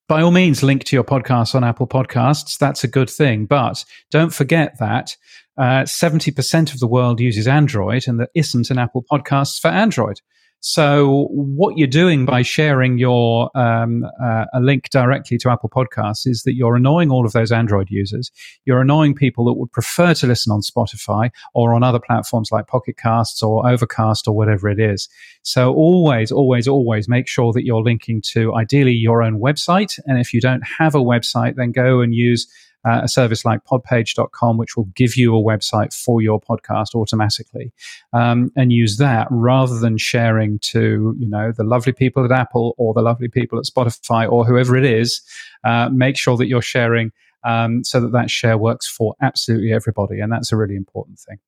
by 0.08 0.22
all 0.22 0.32
means, 0.32 0.63
link 0.63 0.86
to 0.86 0.96
your 0.96 1.04
podcast 1.04 1.54
on 1.54 1.63
Apple 1.63 1.88
Podcasts. 1.88 2.58
That's 2.58 2.84
a 2.84 2.88
good 2.88 3.10
thing. 3.10 3.46
But 3.46 3.84
don't 4.10 4.34
forget 4.34 4.80
that 4.80 5.18
uh, 5.58 5.84
70% 5.84 6.74
of 6.74 6.80
the 6.80 6.88
world 6.88 7.20
uses 7.20 7.48
Android 7.48 8.08
and 8.08 8.20
there 8.20 8.30
isn't 8.34 8.70
an 8.70 8.77
Apple 8.77 9.04
Podcasts 9.12 9.60
for 9.60 9.68
Android. 9.68 10.22
So 10.59 11.27
what 11.31 11.77
you're 11.77 11.87
doing 11.87 12.25
by 12.25 12.41
sharing 12.41 12.97
your 12.97 13.51
um, 13.55 14.05
uh, 14.21 14.45
a 14.53 14.59
link 14.59 14.89
directly 14.89 15.37
to 15.37 15.51
Apple 15.51 15.69
Podcasts 15.69 16.25
is 16.25 16.43
that 16.43 16.55
you're 16.55 16.75
annoying 16.75 17.11
all 17.11 17.25
of 17.25 17.31
those 17.33 17.51
Android 17.51 17.89
users. 17.91 18.31
You're 18.65 18.81
annoying 18.81 19.13
people 19.13 19.45
that 19.45 19.53
would 19.53 19.71
prefer 19.71 20.13
to 20.15 20.27
listen 20.27 20.51
on 20.51 20.61
Spotify 20.61 21.29
or 21.53 21.75
on 21.75 21.83
other 21.83 21.99
platforms 21.99 22.51
like 22.51 22.67
Pocket 22.67 22.97
Casts 22.97 23.43
or 23.43 23.69
Overcast 23.69 24.27
or 24.27 24.35
whatever 24.35 24.67
it 24.67 24.79
is. 24.79 25.07
So 25.43 25.73
always, 25.73 26.31
always, 26.31 26.67
always 26.67 27.07
make 27.07 27.27
sure 27.27 27.53
that 27.53 27.63
you're 27.63 27.83
linking 27.83 28.21
to 28.33 28.55
ideally 28.55 28.93
your 28.93 29.21
own 29.21 29.39
website. 29.39 29.99
And 30.05 30.19
if 30.19 30.33
you 30.33 30.41
don't 30.41 30.63
have 30.79 30.95
a 30.95 30.99
website, 30.99 31.55
then 31.55 31.71
go 31.71 32.01
and 32.01 32.15
use 32.15 32.47
uh, 32.88 33.01
a 33.03 33.08
service 33.08 33.44
like 33.44 33.65
podpage.com, 33.65 34.58
which 34.58 34.77
will 34.77 34.89
give 34.96 35.17
you 35.17 35.36
a 35.36 35.41
website 35.41 35.94
for 35.94 36.22
your 36.22 36.39
podcast 36.39 36.96
automatically, 36.96 37.74
um, 38.13 38.50
and 38.56 38.72
use 38.72 38.98
that 38.98 39.27
rather 39.29 39.77
than 39.79 39.98
sharing 39.98 40.58
to 40.60 41.13
you 41.20 41.27
know 41.27 41.51
the 41.51 41.65
lovely 41.65 41.91
people 41.91 42.24
at 42.24 42.32
Apple 42.32 42.75
or 42.77 42.94
the 42.94 43.01
lovely 43.01 43.27
people 43.27 43.60
at 43.60 43.65
Spotify 43.65 44.32
or 44.32 44.46
whoever 44.46 44.77
it 44.77 44.86
is. 44.86 45.22
Uh, 45.65 45.89
make 45.89 46.17
sure 46.17 46.38
that 46.38 46.48
you're 46.48 46.62
sharing 46.62 47.12
um, 47.44 47.84
so 47.84 48.00
that 48.00 48.13
that 48.13 48.29
share 48.29 48.58
works 48.58 48.88
for 48.88 49.15
absolutely 49.22 49.74
everybody, 49.74 50.22
and 50.22 50.32
that's 50.32 50.53
a 50.53 50.56
really 50.56 50.75
important 50.75 51.20
thing. 51.20 51.39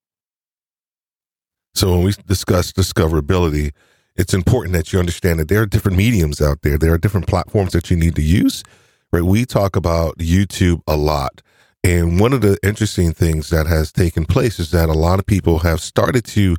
So 1.73 1.91
when 1.91 2.03
we 2.03 2.13
discuss 2.27 2.73
discoverability, 2.73 3.71
it's 4.17 4.33
important 4.33 4.73
that 4.73 4.91
you 4.91 4.99
understand 4.99 5.39
that 5.39 5.47
there 5.47 5.61
are 5.61 5.65
different 5.65 5.97
mediums 5.97 6.41
out 6.41 6.63
there. 6.63 6.77
There 6.77 6.91
are 6.91 6.97
different 6.97 7.27
platforms 7.27 7.71
that 7.71 7.89
you 7.89 7.95
need 7.95 8.15
to 8.15 8.21
use 8.21 8.63
right? 9.11 9.23
We 9.23 9.45
talk 9.45 9.75
about 9.75 10.17
YouTube 10.17 10.81
a 10.87 10.97
lot. 10.97 11.41
And 11.83 12.19
one 12.19 12.33
of 12.33 12.41
the 12.41 12.57
interesting 12.61 13.13
things 13.13 13.49
that 13.49 13.65
has 13.67 13.91
taken 13.91 14.25
place 14.25 14.59
is 14.59 14.71
that 14.71 14.89
a 14.89 14.93
lot 14.93 15.19
of 15.19 15.25
people 15.25 15.59
have 15.59 15.79
started 15.79 16.25
to 16.25 16.55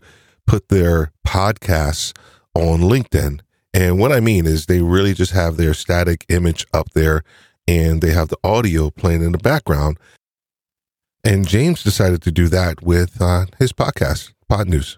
put 0.46 0.68
their 0.68 1.12
podcasts 1.26 2.16
on 2.54 2.80
LinkedIn. 2.80 3.40
And 3.72 3.98
what 3.98 4.12
I 4.12 4.20
mean 4.20 4.46
is 4.46 4.66
they 4.66 4.82
really 4.82 5.14
just 5.14 5.32
have 5.32 5.56
their 5.56 5.74
static 5.74 6.24
image 6.28 6.66
up 6.72 6.90
there 6.94 7.22
and 7.68 8.00
they 8.00 8.10
have 8.10 8.28
the 8.28 8.38
audio 8.42 8.90
playing 8.90 9.22
in 9.22 9.32
the 9.32 9.38
background. 9.38 9.98
And 11.22 11.46
James 11.46 11.84
decided 11.84 12.22
to 12.22 12.32
do 12.32 12.48
that 12.48 12.82
with 12.82 13.20
uh, 13.20 13.46
his 13.58 13.72
podcast, 13.72 14.32
Podnews. 14.50 14.96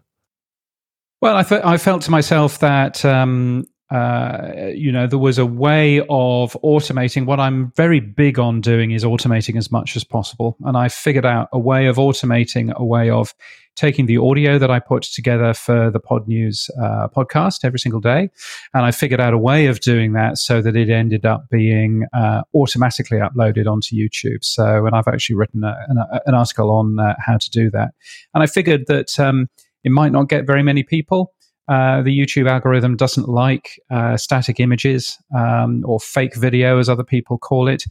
Well, 1.21 1.37
I, 1.37 1.43
th- 1.43 1.63
I 1.65 1.77
felt 1.77 2.03
to 2.03 2.11
myself 2.11 2.61
that 2.61 3.05
um, 3.05 3.67
uh, 3.93 4.73
you 4.75 4.91
know, 4.91 5.07
there 5.07 5.19
was 5.19 5.39
a 5.39 5.45
way 5.45 6.01
of 6.09 6.57
automating. 6.65 7.27
What 7.27 7.39
I'm 7.39 7.73
very 7.77 8.01
big 8.01 8.39
on 8.39 8.63
doing 8.63 8.93
is 8.93 9.05
automating 9.05 9.59
as 9.59 9.71
much 9.71 9.97
as 9.97 10.05
possible. 10.05 10.57
And 10.65 10.79
I 10.79 10.89
figured 10.89 11.27
out 11.27 11.49
a 11.53 11.59
way 11.59 11.87
of 11.87 11.97
automating, 11.97 12.73
a 12.75 12.85
way 12.85 13.11
of 13.11 13.35
taking 13.77 14.07
the 14.07 14.17
audio 14.17 14.59
that 14.59 14.71
I 14.71 14.79
put 14.81 15.03
together 15.03 15.53
for 15.53 15.91
the 15.91 16.01
Podnews 16.01 16.71
uh, 16.83 17.09
podcast 17.09 17.65
every 17.65 17.79
single 17.79 18.01
day. 18.01 18.31
And 18.73 18.85
I 18.85 18.93
figured 18.93 19.21
out 19.21 19.35
a 19.35 19.39
way 19.39 19.67
of 19.67 19.81
doing 19.81 20.15
that 20.15 20.39
so 20.39 20.63
that 20.63 20.75
it 20.75 20.89
ended 20.89 21.27
up 21.27 21.51
being 21.51 22.07
uh, 22.15 22.43
automatically 22.55 23.19
uploaded 23.19 23.71
onto 23.71 23.95
YouTube. 23.95 24.43
So, 24.43 24.87
and 24.87 24.95
I've 24.95 25.09
actually 25.09 25.37
written 25.37 25.65
a, 25.65 25.77
an, 25.89 25.99
an, 26.27 26.35
article 26.35 26.71
on 26.71 26.99
uh, 26.99 27.15
how 27.19 27.37
to 27.37 27.51
do 27.51 27.71
that. 27.71 27.93
And 28.35 28.43
I 28.43 28.47
figured 28.47 28.87
that 28.87 29.19
um, 29.21 29.49
it 29.85 29.91
might 29.91 30.13
not 30.13 30.29
get 30.29 30.47
very 30.47 30.63
many 30.63 30.83
people. 30.83 31.35
Uh, 31.69 32.03
the 32.03 32.17
YouTube 32.17 32.51
algorithm 32.51 32.97
doesn't 32.97 33.29
like 33.29 33.81
uh, 33.91 34.17
static 34.17 34.59
images 34.61 35.17
um, 35.37 35.83
or 35.87 36.01
fake 36.01 36.37
video, 36.37 36.79
as 36.79 36.89
other 36.89 37.05
people 37.05 37.39
call 37.39 37.69
it. 37.69 37.85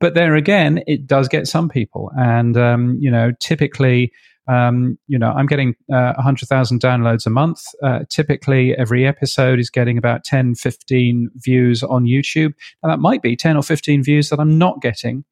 But 0.00 0.14
there 0.14 0.34
again, 0.34 0.82
it 0.86 1.06
does 1.06 1.28
get 1.28 1.46
some 1.46 1.68
people. 1.68 2.10
And, 2.16 2.56
um, 2.56 2.96
you 3.00 3.10
know, 3.10 3.32
typically, 3.38 4.12
um, 4.48 4.98
you 5.06 5.18
know, 5.18 5.30
I'm 5.30 5.46
getting 5.46 5.76
uh, 5.92 6.14
100,000 6.14 6.80
downloads 6.80 7.24
a 7.24 7.30
month. 7.30 7.62
Uh, 7.82 8.00
typically, 8.08 8.76
every 8.76 9.06
episode 9.06 9.60
is 9.60 9.70
getting 9.70 9.96
about 9.96 10.24
10, 10.24 10.56
15 10.56 11.30
views 11.36 11.84
on 11.84 12.04
YouTube. 12.04 12.52
And 12.82 12.90
that 12.90 12.98
might 12.98 13.22
be 13.22 13.36
10 13.36 13.56
or 13.56 13.62
15 13.62 14.02
views 14.02 14.28
that 14.30 14.40
I'm 14.40 14.58
not 14.58 14.80
getting. 14.82 15.24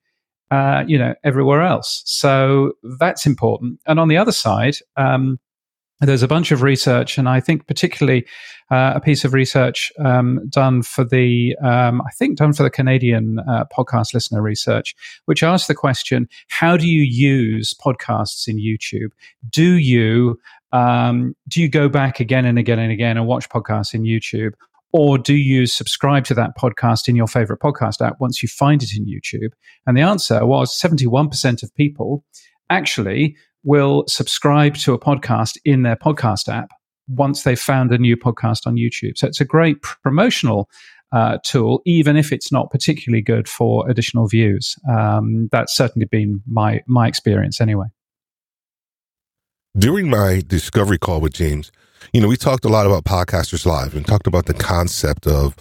Uh, 0.53 0.83
you 0.89 0.99
know, 0.99 1.15
everywhere 1.23 1.63
else. 1.63 2.03
So 2.07 2.73
that's 2.99 3.25
important. 3.25 3.79
And 3.87 4.01
on 4.01 4.09
the 4.09 4.17
other 4.17 4.33
side, 4.33 4.79
um, 4.97 5.39
there's 6.01 6.23
a 6.23 6.29
bunch 6.29 6.51
of 6.51 6.63
research, 6.63 7.19
and 7.19 7.29
I 7.29 7.41
think 7.41 7.67
particularly 7.67 8.27
uh, 8.71 8.93
a 8.95 9.01
piece 9.01 9.25
of 9.25 9.35
research 9.35 9.93
um, 9.99 10.41
done 10.49 10.83
for 10.83 11.05
the, 11.05 11.57
um, 11.63 12.01
I 12.03 12.11
think 12.19 12.39
done 12.39 12.53
for 12.53 12.63
the 12.63 12.71
Canadian 12.71 13.39
uh, 13.41 13.65
podcast 13.77 14.15
listener 14.15 14.41
research, 14.41 14.95
which 15.27 15.43
asked 15.43 15.69
the 15.69 15.75
question: 15.75 16.29
How 16.49 16.77
do 16.77 16.89
you 16.89 17.03
use 17.03 17.75
podcasts 17.75 18.49
in 18.49 18.57
YouTube? 18.57 19.11
Do 19.51 19.75
you 19.75 20.39
um, 20.73 21.35
do 21.49 21.61
you 21.61 21.69
go 21.69 21.89
back 21.89 22.21
again 22.21 22.45
and 22.45 22.59
again 22.59 22.79
and 22.79 22.93
again 22.93 23.17
and 23.17 23.27
watch 23.27 23.49
podcasts 23.49 23.93
in 23.93 24.03
YouTube, 24.03 24.53
or 24.93 25.19
do 25.19 25.35
you 25.35 25.67
subscribe 25.67 26.25
to 26.25 26.35
that 26.35 26.57
podcast 26.57 27.09
in 27.09 27.17
your 27.17 27.27
favorite 27.27 27.61
podcast 27.61 28.05
app 28.05 28.17
once 28.21 28.43
you 28.43 28.49
find 28.49 28.83
it 28.83 28.91
in 28.97 29.07
YouTube? 29.07 29.53
And 29.87 29.97
the 29.97 30.03
answer 30.03 30.45
was 30.47 30.79
71% 30.79 31.63
of 31.63 31.75
people 31.75 32.25
actually 32.71 33.37
will 33.65 34.05
subscribe 34.09 34.75
to 34.77 34.95
a 34.95 34.99
podcast 34.99 35.57
in 35.65 35.83
their 35.83 35.97
podcast 35.97 36.49
app 36.49 36.71
once 37.09 37.43
they've 37.43 37.61
found 37.61 37.93
a 37.93 37.99
new 37.99 38.17
podcast 38.17 38.67
on 38.67 38.77
YouTube. 38.77 39.17
So 39.17 39.27
it's 39.27 39.41
a 39.41 39.45
great 39.45 39.83
promotional 39.83 40.69
uh, 41.13 41.39
tool, 41.45 41.83
even 41.85 42.17
if 42.17 42.33
it's 42.33 42.53
not 42.53 42.71
particularly 42.71 43.23
good 43.23 43.49
for 43.49 43.89
additional 43.91 44.29
views. 44.29 44.77
Um, 44.89 45.49
that's 45.51 45.77
certainly 45.77 46.07
been 46.07 46.41
my 46.47 46.83
my 46.87 47.09
experience 47.09 47.61
anyway. 47.61 47.87
During 49.77 50.09
my 50.11 50.43
discovery 50.47 50.99
call 50.99 51.21
with 51.21 51.35
James, 51.35 51.71
you 52.13 52.21
know, 52.21 52.29
we 52.29 52.37
talked 52.37 52.65
a 52.65 52.69
lot 52.69 52.87
about 52.87 53.05
Podcasters 53.05 53.67
Live 53.67 53.95
and 53.95 54.07
talked 54.07 54.27
about 54.27 54.47
the 54.47 54.55
concept 54.55 55.27
of 55.27 55.55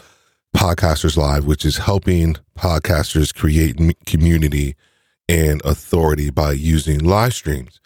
Podcasters 0.56 1.16
Live, 1.16 1.46
which 1.46 1.64
is 1.64 1.78
helping 1.78 2.36
podcasters 2.58 3.34
create 3.34 3.80
community 4.06 4.76
and 5.28 5.62
authority 5.64 6.32
by 6.32 6.52
using 6.52 7.00
live 7.00 7.34
streams. 7.34 7.80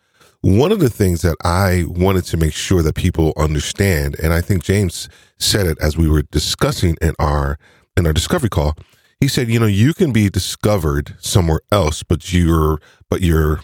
One 0.43 0.73
of 0.73 0.81
the 0.81 0.89
things 0.89 1.21
that 1.21 1.37
I 1.45 1.85
wanted 1.87 2.25
to 2.25 2.35
make 2.35 2.51
sure 2.51 2.81
that 2.81 2.95
people 2.95 3.31
understand, 3.37 4.19
and 4.21 4.33
I 4.33 4.41
think 4.41 4.61
James 4.61 5.07
said 5.39 5.65
it 5.67 5.77
as 5.79 5.95
we 5.95 6.09
were 6.09 6.23
discussing 6.23 6.97
in 7.01 7.13
our 7.17 7.57
in 7.95 8.05
our 8.05 8.11
discovery 8.11 8.49
call, 8.49 8.75
he 9.21 9.29
said, 9.29 9.47
you 9.47 9.57
know, 9.57 9.67
you 9.67 9.93
can 9.93 10.11
be 10.11 10.29
discovered 10.29 11.15
somewhere 11.21 11.61
else, 11.71 12.03
but 12.03 12.33
you're 12.33 12.81
but 13.09 13.21
you're 13.21 13.61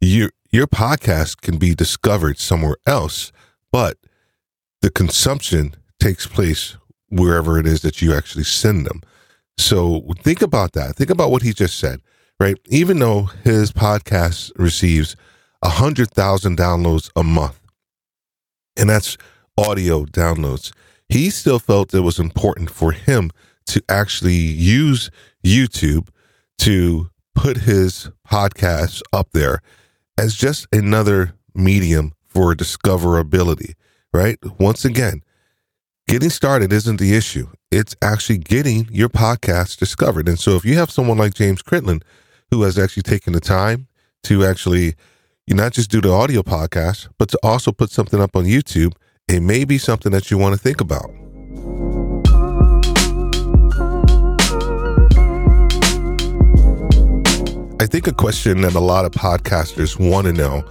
you 0.00 0.30
your 0.50 0.66
podcast 0.66 1.42
can 1.42 1.58
be 1.58 1.76
discovered 1.76 2.40
somewhere 2.40 2.78
else, 2.84 3.30
but 3.70 3.98
the 4.82 4.90
consumption 4.90 5.76
takes 6.00 6.26
place 6.26 6.76
wherever 7.08 7.56
it 7.56 7.68
is 7.68 7.82
that 7.82 8.02
you 8.02 8.12
actually 8.12 8.42
send 8.42 8.84
them. 8.84 9.00
So 9.56 10.12
think 10.24 10.42
about 10.42 10.72
that. 10.72 10.96
Think 10.96 11.10
about 11.10 11.30
what 11.30 11.42
he 11.42 11.52
just 11.52 11.78
said, 11.78 12.00
right? 12.40 12.56
Even 12.66 12.98
though 12.98 13.30
his 13.44 13.70
podcast 13.70 14.50
receives 14.56 15.14
a 15.62 15.68
hundred 15.68 16.10
thousand 16.10 16.56
downloads 16.56 17.10
a 17.16 17.22
month, 17.22 17.60
and 18.76 18.88
that's 18.88 19.16
audio 19.56 20.04
downloads, 20.04 20.72
he 21.08 21.30
still 21.30 21.58
felt 21.58 21.94
it 21.94 22.00
was 22.00 22.18
important 22.18 22.70
for 22.70 22.92
him 22.92 23.30
to 23.66 23.82
actually 23.88 24.34
use 24.34 25.10
YouTube 25.44 26.08
to 26.58 27.10
put 27.34 27.58
his 27.58 28.10
podcast 28.26 29.02
up 29.12 29.28
there 29.32 29.60
as 30.18 30.34
just 30.34 30.66
another 30.72 31.34
medium 31.54 32.12
for 32.26 32.54
discoverability, 32.54 33.74
right? 34.12 34.38
Once 34.58 34.84
again, 34.84 35.22
getting 36.08 36.30
started 36.30 36.72
isn't 36.72 36.98
the 36.98 37.14
issue. 37.14 37.48
It's 37.70 37.94
actually 38.02 38.38
getting 38.38 38.88
your 38.90 39.08
podcast 39.08 39.78
discovered. 39.78 40.28
And 40.28 40.38
so 40.38 40.56
if 40.56 40.64
you 40.64 40.76
have 40.76 40.90
someone 40.90 41.18
like 41.18 41.34
James 41.34 41.62
Cridland 41.62 42.02
who 42.50 42.62
has 42.62 42.78
actually 42.78 43.02
taken 43.02 43.32
the 43.32 43.40
time 43.40 43.88
to 44.24 44.44
actually 44.44 44.94
you 45.48 45.54
not 45.54 45.72
just 45.72 45.90
do 45.90 46.02
the 46.02 46.12
audio 46.12 46.42
podcast, 46.42 47.08
but 47.16 47.30
to 47.30 47.38
also 47.42 47.72
put 47.72 47.90
something 47.90 48.20
up 48.20 48.36
on 48.36 48.44
YouTube, 48.44 48.92
it 49.28 49.40
may 49.40 49.64
be 49.64 49.78
something 49.78 50.12
that 50.12 50.30
you 50.30 50.36
want 50.36 50.54
to 50.54 50.58
think 50.60 50.78
about. 50.78 51.08
I 57.80 57.86
think 57.86 58.06
a 58.06 58.12
question 58.12 58.60
that 58.60 58.74
a 58.74 58.80
lot 58.80 59.06
of 59.06 59.12
podcasters 59.12 59.98
want 59.98 60.26
to 60.26 60.34
know 60.34 60.64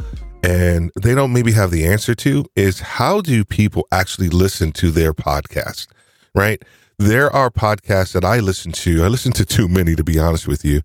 and 0.44 0.92
they 1.02 1.16
don't 1.16 1.34
maybe 1.34 1.54
have 1.54 1.72
the 1.72 1.88
answer 1.88 2.14
to 2.14 2.46
is 2.56 2.80
how 2.80 3.22
do 3.22 3.44
people 3.44 3.88
actually 3.92 4.30
listen 4.30 4.72
to 4.74 4.92
their 4.92 5.12
podcast, 5.12 5.88
right? 6.36 6.62
There 7.00 7.30
are 7.30 7.52
podcasts 7.52 8.14
that 8.14 8.26
I 8.26 8.40
listen 8.40 8.72
to. 8.72 9.04
I 9.04 9.08
listen 9.08 9.32
to 9.34 9.46
too 9.46 9.68
many, 9.68 9.96
to 9.96 10.04
be 10.04 10.18
honest 10.18 10.48
with 10.48 10.66
you, 10.66 10.82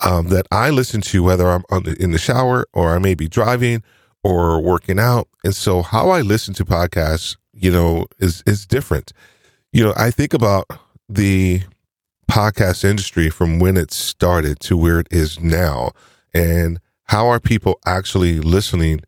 um, 0.00 0.28
that 0.28 0.46
I 0.50 0.70
listen 0.70 1.02
to 1.02 1.22
whether 1.22 1.48
I'm 1.50 1.64
the, 1.82 1.96
in 2.00 2.12
the 2.12 2.18
shower 2.18 2.66
or 2.72 2.94
I 2.94 2.98
may 2.98 3.14
be 3.14 3.28
driving 3.28 3.82
or 4.24 4.60
working 4.60 4.98
out. 4.98 5.28
And 5.44 5.54
so 5.54 5.82
how 5.82 6.08
I 6.10 6.22
listen 6.22 6.54
to 6.54 6.64
podcasts, 6.64 7.36
you 7.52 7.70
know, 7.70 8.06
is, 8.18 8.42
is 8.46 8.66
different. 8.66 9.12
You 9.70 9.84
know, 9.84 9.92
I 9.96 10.10
think 10.10 10.32
about 10.32 10.66
the 11.10 11.62
podcast 12.30 12.82
industry 12.82 13.28
from 13.28 13.58
when 13.58 13.76
it 13.76 13.92
started 13.92 14.60
to 14.60 14.78
where 14.78 14.98
it 14.98 15.08
is 15.10 15.40
now 15.40 15.90
and 16.32 16.80
how 17.04 17.26
are 17.26 17.40
people 17.40 17.78
actually 17.84 18.40
listening 18.40 19.00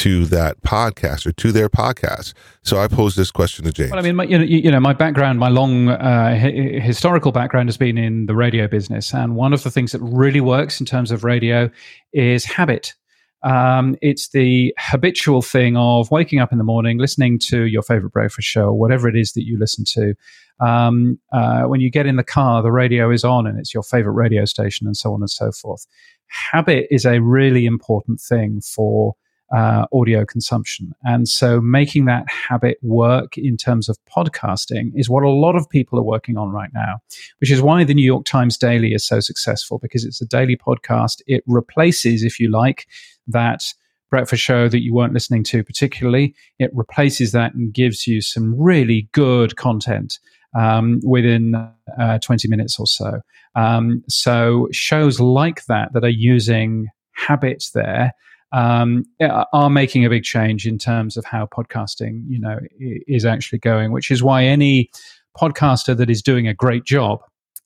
to 0.00 0.24
that 0.24 0.58
podcast 0.62 1.26
or 1.26 1.32
to 1.32 1.52
their 1.52 1.68
podcast 1.68 2.32
so 2.62 2.78
i 2.78 2.88
pose 2.88 3.16
this 3.16 3.30
question 3.30 3.66
to 3.66 3.70
james 3.70 3.90
well 3.90 4.00
i 4.00 4.02
mean 4.02 4.16
my, 4.16 4.24
you, 4.24 4.38
know, 4.38 4.44
you 4.44 4.70
know 4.70 4.80
my 4.80 4.94
background 4.94 5.38
my 5.38 5.50
long 5.50 5.90
uh, 5.90 6.34
historical 6.80 7.32
background 7.32 7.68
has 7.68 7.76
been 7.76 7.98
in 7.98 8.24
the 8.24 8.34
radio 8.34 8.66
business 8.66 9.12
and 9.12 9.36
one 9.36 9.52
of 9.52 9.62
the 9.62 9.70
things 9.70 9.92
that 9.92 10.00
really 10.00 10.40
works 10.40 10.80
in 10.80 10.86
terms 10.86 11.10
of 11.10 11.22
radio 11.22 11.70
is 12.14 12.46
habit 12.46 12.94
um, 13.42 13.96
it's 14.02 14.28
the 14.28 14.74
habitual 14.78 15.42
thing 15.42 15.76
of 15.76 16.10
waking 16.10 16.40
up 16.40 16.52
in 16.52 16.58
the 16.58 16.64
morning, 16.64 16.98
listening 16.98 17.38
to 17.46 17.64
your 17.64 17.82
favorite 17.82 18.12
breakfast 18.12 18.46
show, 18.46 18.70
whatever 18.70 19.08
it 19.08 19.16
is 19.16 19.32
that 19.32 19.46
you 19.46 19.58
listen 19.58 19.84
to. 19.94 20.14
Um, 20.60 21.18
uh, 21.32 21.62
when 21.62 21.80
you 21.80 21.90
get 21.90 22.04
in 22.04 22.16
the 22.16 22.22
car, 22.22 22.62
the 22.62 22.70
radio 22.70 23.10
is 23.10 23.24
on 23.24 23.46
and 23.46 23.58
it's 23.58 23.72
your 23.72 23.82
favorite 23.82 24.12
radio 24.12 24.44
station, 24.44 24.86
and 24.86 24.94
so 24.94 25.14
on 25.14 25.22
and 25.22 25.30
so 25.30 25.52
forth. 25.52 25.86
Habit 26.26 26.86
is 26.90 27.06
a 27.06 27.20
really 27.20 27.64
important 27.64 28.20
thing 28.20 28.60
for 28.60 29.14
uh, 29.54 29.86
audio 29.92 30.24
consumption. 30.24 30.92
And 31.02 31.28
so 31.28 31.60
making 31.60 32.04
that 32.04 32.24
habit 32.30 32.78
work 32.82 33.36
in 33.36 33.56
terms 33.56 33.88
of 33.88 33.98
podcasting 34.04 34.92
is 34.94 35.08
what 35.08 35.24
a 35.24 35.28
lot 35.28 35.56
of 35.56 35.68
people 35.68 35.98
are 35.98 36.04
working 36.04 36.36
on 36.36 36.50
right 36.50 36.70
now, 36.72 37.00
which 37.38 37.50
is 37.50 37.60
why 37.60 37.84
the 37.84 37.94
New 37.94 38.04
York 38.04 38.24
Times 38.24 38.56
Daily 38.56 38.92
is 38.92 39.04
so 39.04 39.20
successful 39.20 39.78
because 39.78 40.04
it's 40.04 40.20
a 40.20 40.26
daily 40.26 40.56
podcast. 40.56 41.20
It 41.26 41.42
replaces, 41.46 42.22
if 42.22 42.38
you 42.38 42.50
like, 42.50 42.86
that 43.26 43.64
breakfast 44.10 44.42
show 44.42 44.68
that 44.68 44.82
you 44.82 44.92
weren't 44.92 45.14
listening 45.14 45.44
to 45.44 45.64
particularly. 45.64 46.34
It 46.58 46.70
replaces 46.74 47.32
that 47.32 47.54
and 47.54 47.72
gives 47.72 48.06
you 48.06 48.20
some 48.20 48.60
really 48.60 49.08
good 49.12 49.56
content 49.56 50.18
um, 50.58 51.00
within 51.04 51.54
uh, 51.98 52.18
20 52.18 52.48
minutes 52.48 52.78
or 52.78 52.86
so. 52.86 53.20
Um, 53.54 54.02
so 54.08 54.68
shows 54.72 55.20
like 55.20 55.64
that 55.66 55.92
that 55.92 56.04
are 56.04 56.08
using 56.08 56.88
habits 57.12 57.70
there 57.70 58.12
um, 58.52 59.04
are 59.52 59.70
making 59.70 60.04
a 60.04 60.10
big 60.10 60.24
change 60.24 60.66
in 60.66 60.78
terms 60.78 61.16
of 61.16 61.24
how 61.24 61.46
podcasting, 61.46 62.24
you 62.28 62.38
know, 62.38 62.58
is 62.78 63.24
actually 63.24 63.58
going. 63.58 63.92
Which 63.92 64.10
is 64.10 64.22
why 64.22 64.44
any 64.44 64.90
podcaster 65.38 65.96
that 65.96 66.10
is 66.10 66.22
doing 66.22 66.48
a 66.48 66.54
great 66.54 66.84
job 66.84 67.20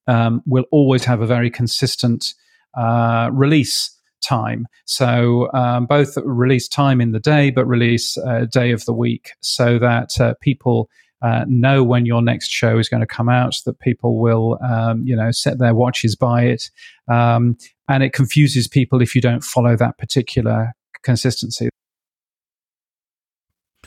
um, 0.07 0.43
will 0.47 0.67
always 0.71 1.05
have 1.05 1.21
a 1.21 1.27
very 1.27 1.51
consistent 1.51 2.35
uh, 2.77 3.31
release 3.33 3.91
time. 4.23 4.67
So 4.85 5.51
um, 5.53 5.87
both 5.87 6.17
release 6.25 6.69
time 6.69 7.01
in 7.01 7.13
the 7.13 7.21
day, 7.21 7.51
but 7.51 7.67
release 7.67 8.17
uh, 8.19 8.47
day 8.51 8.73
of 8.73 8.85
the 8.85 8.93
week, 8.93 9.33
so 9.41 9.79
that 9.79 10.21
uh, 10.21 10.35
people 10.41 10.89
uh, 11.25 11.45
know 11.49 11.83
when 11.83 12.05
your 12.05 12.21
next 12.21 12.51
show 12.51 12.79
is 12.79 12.89
going 12.89 13.01
to 13.01 13.07
come 13.07 13.29
out. 13.29 13.55
That 13.65 13.79
people 13.81 14.19
will, 14.19 14.59
um, 14.63 15.03
you 15.07 15.17
know, 15.17 15.31
set 15.31 15.59
their 15.59 15.75
watches 15.75 16.15
by 16.15 16.45
it, 16.45 16.71
um, 17.11 17.57
and 17.89 18.03
it 18.03 18.13
confuses 18.13 18.69
people 18.69 19.01
if 19.01 19.15
you 19.15 19.21
don't 19.21 19.43
follow 19.43 19.77
that 19.77 19.97
particular 19.99 20.75
consistency. 21.03 21.69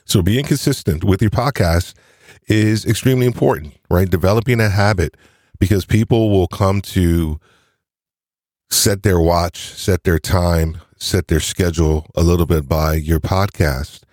So 0.06 0.22
being 0.22 0.46
consistent 0.46 1.04
with 1.04 1.22
your 1.22 1.32
podcast 1.32 1.94
is 2.48 2.86
extremely 2.86 3.26
important, 3.26 3.74
right? 3.90 4.10
Developing 4.10 4.62
a 4.62 4.70
habit 4.70 5.18
because 5.60 5.86
people 5.86 6.30
will 6.30 6.48
come 6.48 6.82
to 6.82 7.40
set 8.70 9.04
their 9.04 9.20
watch, 9.20 9.58
set 9.58 10.04
their 10.04 10.20
time, 10.20 10.80
set 10.98 11.28
their 11.28 11.40
schedule 11.40 12.06
a 12.16 12.24
little 12.24 12.46
bit 12.46 12.68
by 12.68 12.94
your 12.94 13.20
podcast. 13.20 14.04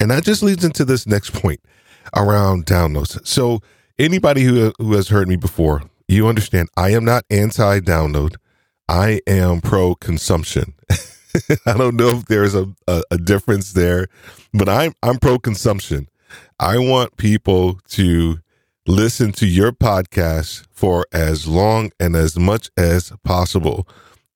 And 0.00 0.10
that 0.10 0.24
just 0.24 0.42
leads 0.42 0.64
into 0.64 0.84
this 0.84 1.06
next 1.06 1.32
point 1.32 1.60
around 2.14 2.66
downloads. 2.66 3.26
So 3.26 3.60
anybody 3.98 4.42
who 4.42 4.72
who 4.78 4.92
has 4.94 5.08
heard 5.08 5.28
me 5.28 5.36
before, 5.36 5.82
you 6.08 6.28
understand 6.28 6.68
I 6.76 6.90
am 6.90 7.04
not 7.04 7.24
anti 7.30 7.80
download. 7.80 8.36
I 8.88 9.20
am 9.26 9.60
pro 9.60 9.94
consumption. 9.94 10.74
I 11.66 11.78
don't 11.78 11.96
know 11.96 12.08
if 12.08 12.26
there's 12.26 12.54
a, 12.54 12.68
a, 12.86 13.02
a, 13.10 13.16
difference 13.16 13.72
there, 13.72 14.08
but 14.52 14.68
I'm 14.68 14.92
I'm 15.02 15.18
pro 15.18 15.38
consumption. 15.38 16.08
I 16.60 16.78
want 16.78 17.16
people 17.16 17.80
to 17.90 18.38
listen 18.86 19.32
to 19.32 19.46
your 19.46 19.72
podcast 19.72 20.66
for 20.70 21.06
as 21.12 21.46
long 21.46 21.92
and 22.00 22.16
as 22.16 22.38
much 22.38 22.68
as 22.76 23.12
possible. 23.24 23.88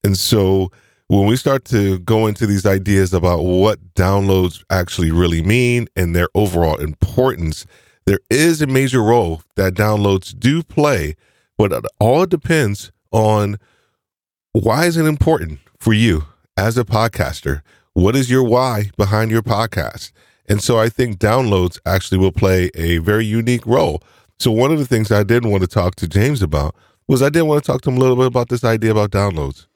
And 0.05 0.17
so 0.17 0.71
when 1.09 1.27
we 1.27 1.37
start 1.37 1.65
to 1.67 1.99
go 2.01 2.27
into 2.27 2.47
these 2.47 2.67
ideas 2.67 3.15
about 3.15 3.43
what 3.43 3.95
downloads 3.95 4.65
actually 4.71 5.13
really 5.13 5.41
mean 5.43 5.87
and 5.95 6.17
their 6.17 6.29
overall 6.35 6.77
importance, 6.79 7.65
there 8.07 8.19
is 8.29 8.61
a 8.61 8.67
major 8.67 9.03
role 9.03 9.43
that 9.55 9.75
downloads 9.75 10.37
do 10.37 10.63
play, 10.65 11.15
but 11.57 11.85
all 12.01 12.25
it 12.25 12.31
depends 12.31 12.91
on 13.13 13.59
why 14.53 14.87
is 14.87 14.97
it 14.97 15.07
important 15.07 15.61
for 15.79 15.93
you 15.93 16.25
as 16.57 16.77
a 16.77 16.85
podcaster? 16.85 17.63
What 17.93 18.17
is 18.17 18.29
your 18.29 18.43
why 18.43 18.91
behind 18.97 19.31
your 19.31 19.43
podcast? 19.43 20.11
And 20.49 20.61
so 20.63 20.79
I 20.79 20.89
think 20.89 21.19
downloads 21.19 21.79
actually 21.87 22.19
will 22.19 22.33
play 22.33 22.71
a 22.75 22.99
very 22.99 23.25
unique 23.25 23.67
role. 23.67 24.03
So 24.39 24.51
one 24.51 24.73
of 24.73 24.79
the 24.79 24.87
things 24.87 25.13
I 25.13 25.23
didn't 25.23 25.51
want 25.51 25.63
to 25.63 25.69
talk 25.69 25.95
to 25.97 26.09
James 26.09 26.43
about 26.43 26.75
was 27.07 27.23
I 27.23 27.29
didn't 27.29 27.47
want 27.47 27.63
to 27.65 27.73
talk 27.73 27.83
to 27.83 27.91
him 27.91 27.97
a 27.97 28.01
little 28.01 28.17
bit 28.17 28.27
about 28.27 28.49
this 28.49 28.65
idea 28.65 28.91
about 28.91 29.13
downloads. 29.13 29.67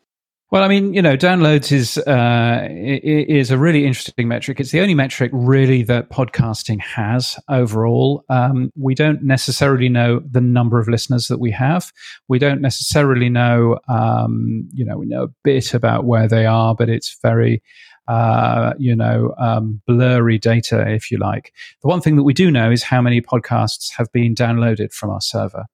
Well, 0.51 0.65
I 0.65 0.69
mean, 0.69 0.95
you 0.95 1.01
know, 1.01 1.17
downloads 1.17 1.71
is 1.71 1.97
uh, 1.97 2.67
is 2.69 3.53
a 3.53 3.59
really 3.59 3.87
interesting 3.87 4.27
metric. 4.27 4.59
It's 4.59 4.73
the 4.73 4.81
only 4.81 4.95
metric 4.95 5.31
really 5.33 5.85
that 5.85 6.11
podcasting 6.11 6.81
has 6.81 7.39
overall. 7.49 8.25
Um, 8.29 8.73
we 8.77 8.97
don't 8.97 9.23
necessarily 9.23 9.89
know 9.89 10.21
the 10.29 10.41
number 10.41 10.81
of 10.81 10.89
listeners 10.89 11.29
that 11.29 11.39
we 11.39 11.53
have. 11.53 11.93
We 12.27 12.41
don't 12.41 12.61
necessarily 12.61 13.29
know, 13.29 13.79
um, 13.87 14.69
you 14.73 14.85
know, 14.85 14.99
we 14.99 15.07
know 15.07 15.23
a 15.23 15.29
bit 15.45 15.73
about 15.73 16.05
where 16.05 16.27
they 16.27 16.47
are, 16.47 16.75
but 16.75 16.89
it's 16.89 17.17
very 17.23 17.63
uh, 18.09 18.73
you 18.77 18.97
know, 18.97 19.33
um, 19.39 19.81
blurry 19.87 20.37
data, 20.37 20.85
if 20.91 21.13
you 21.13 21.19
like. 21.19 21.53
The 21.81 21.87
one 21.87 22.01
thing 22.01 22.17
that 22.17 22.25
we 22.25 22.35
do 22.35 22.51
know 22.51 22.73
is 22.73 22.83
how 22.83 23.01
many 23.01 23.21
podcasts 23.21 23.93
have 23.97 24.11
been 24.11 24.35
downloaded 24.35 24.93
from 24.93 25.11
our 25.11 25.21
server. 25.21 25.67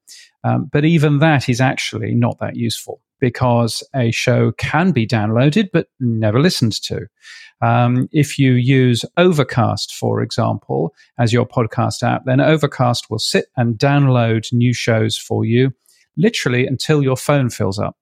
Um, 0.44 0.68
but 0.70 0.84
even 0.84 1.20
that 1.20 1.48
is 1.48 1.62
actually 1.62 2.14
not 2.14 2.38
that 2.40 2.56
useful 2.56 3.00
because 3.20 3.82
a 3.94 4.10
show 4.10 4.52
can 4.52 4.92
be 4.92 5.06
downloaded 5.06 5.68
but 5.72 5.88
never 6.00 6.40
listened 6.40 6.80
to. 6.82 7.06
Um, 7.62 8.08
if 8.12 8.38
you 8.38 8.52
use 8.52 9.04
Overcast, 9.16 9.94
for 9.94 10.20
example, 10.20 10.94
as 11.18 11.32
your 11.32 11.46
podcast 11.46 12.02
app, 12.02 12.24
then 12.26 12.40
Overcast 12.40 13.10
will 13.10 13.18
sit 13.18 13.46
and 13.56 13.78
download 13.78 14.52
new 14.52 14.74
shows 14.74 15.16
for 15.16 15.44
you 15.44 15.72
literally 16.16 16.66
until 16.66 17.02
your 17.02 17.16
phone 17.16 17.50
fills 17.50 17.78
up. 17.78 17.96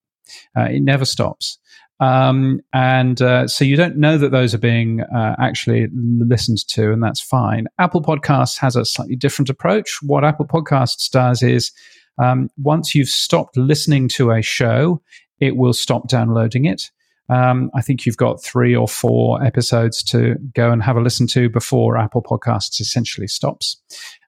Uh, 0.57 0.62
it 0.62 0.81
never 0.81 1.05
stops. 1.05 1.59
Um, 2.00 2.61
and 2.72 3.22
uh, 3.22 3.46
so 3.46 3.64
you 3.64 3.77
don't 3.77 3.96
know 3.96 4.18
that 4.18 4.33
those 4.33 4.55
are 4.55 4.59
being 4.59 5.00
uh, 5.00 5.37
actually 5.38 5.88
listened 5.92 6.66
to, 6.68 6.92
and 6.92 7.03
that's 7.03 7.20
fine. 7.20 7.66
Apple 7.79 8.03
Podcasts 8.03 8.59
has 8.59 8.74
a 8.74 8.85
slightly 8.85 9.16
different 9.16 9.48
approach. 9.48 9.98
What 10.03 10.24
Apple 10.24 10.46
Podcasts 10.46 11.09
does 11.09 11.42
is 11.42 11.72
um, 12.18 12.50
once 12.57 12.94
you've 12.94 13.09
stopped 13.09 13.57
listening 13.57 14.09
to 14.09 14.31
a 14.31 14.42
show, 14.42 15.03
it 15.40 15.57
will 15.57 15.72
stop 15.72 16.09
downloading 16.09 16.64
it. 16.64 16.90
Um, 17.29 17.70
I 17.74 17.81
think 17.81 18.05
you've 18.05 18.18
got 18.18 18.42
three 18.42 18.77
or 18.77 18.87
four 18.87 19.42
episodes 19.42 20.03
to 20.05 20.37
go 20.55 20.70
and 20.70 20.83
have 20.83 20.96
a 20.96 21.00
listen 21.00 21.27
to 21.29 21.48
before 21.48 21.96
Apple 21.96 22.22
Podcasts 22.22 22.81
essentially 22.81 23.27
stops. 23.27 23.81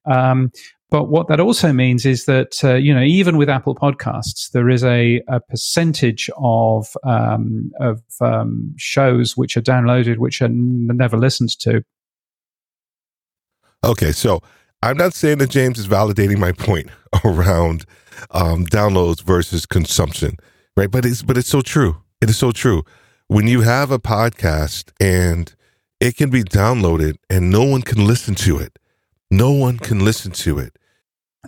Um, 0.07 0.51
but 0.89 1.09
what 1.09 1.29
that 1.29 1.41
also 1.41 1.73
means 1.73 2.07
is 2.07 2.27
that 2.27 2.63
uh, 2.65 2.75
you 2.75 2.95
know 2.95 3.03
even 3.03 3.37
with 3.37 3.49
Apple 3.49 3.75
Podcasts, 3.75 4.53
there 4.53 4.71
is 4.71 4.85
a, 4.85 5.21
a 5.29 5.41
percentage 5.41 6.31
of 6.39 6.97
um, 7.03 7.73
of 7.81 8.03
um, 8.21 8.73
shows 8.77 9.37
which 9.37 9.57
are 9.57 9.63
downloaded 9.63 10.19
which 10.19 10.41
are 10.41 10.49
never 10.49 11.19
listened 11.19 11.59
to. 11.61 11.83
Okay, 13.85 14.13
so 14.13 14.43
I'm 14.87 14.97
not 14.97 15.15
saying 15.15 15.39
that 15.39 15.51
James 15.51 15.81
is 15.81 15.89
validating 15.89 16.39
my 16.39 16.53
point 16.53 16.91
around 17.25 17.87
um, 18.31 18.67
downloads 18.67 19.21
versus 19.21 19.67
consumption, 19.67 20.37
right? 20.77 20.89
But 20.89 21.05
it's 21.05 21.23
but 21.23 21.37
it's 21.37 21.49
so 21.49 21.61
true. 21.61 21.97
It 22.21 22.31
is 22.31 22.39
so 22.39 22.53
true. 22.53 22.85
When 23.27 23.49
you 23.49 23.63
have 23.63 23.91
a 23.91 23.99
podcast 23.99 24.93
and 25.01 25.53
it 25.99 26.17
can 26.17 26.31
be 26.31 26.45
downloaded 26.45 27.17
and 27.29 27.51
no 27.51 27.65
one 27.65 27.83
can 27.83 28.07
listen 28.07 28.37
to 28.37 28.59
it, 28.59 28.79
no 29.29 29.51
one 29.51 29.79
can 29.79 30.05
listen 30.05 30.31
to 30.31 30.61
it. 30.61 30.79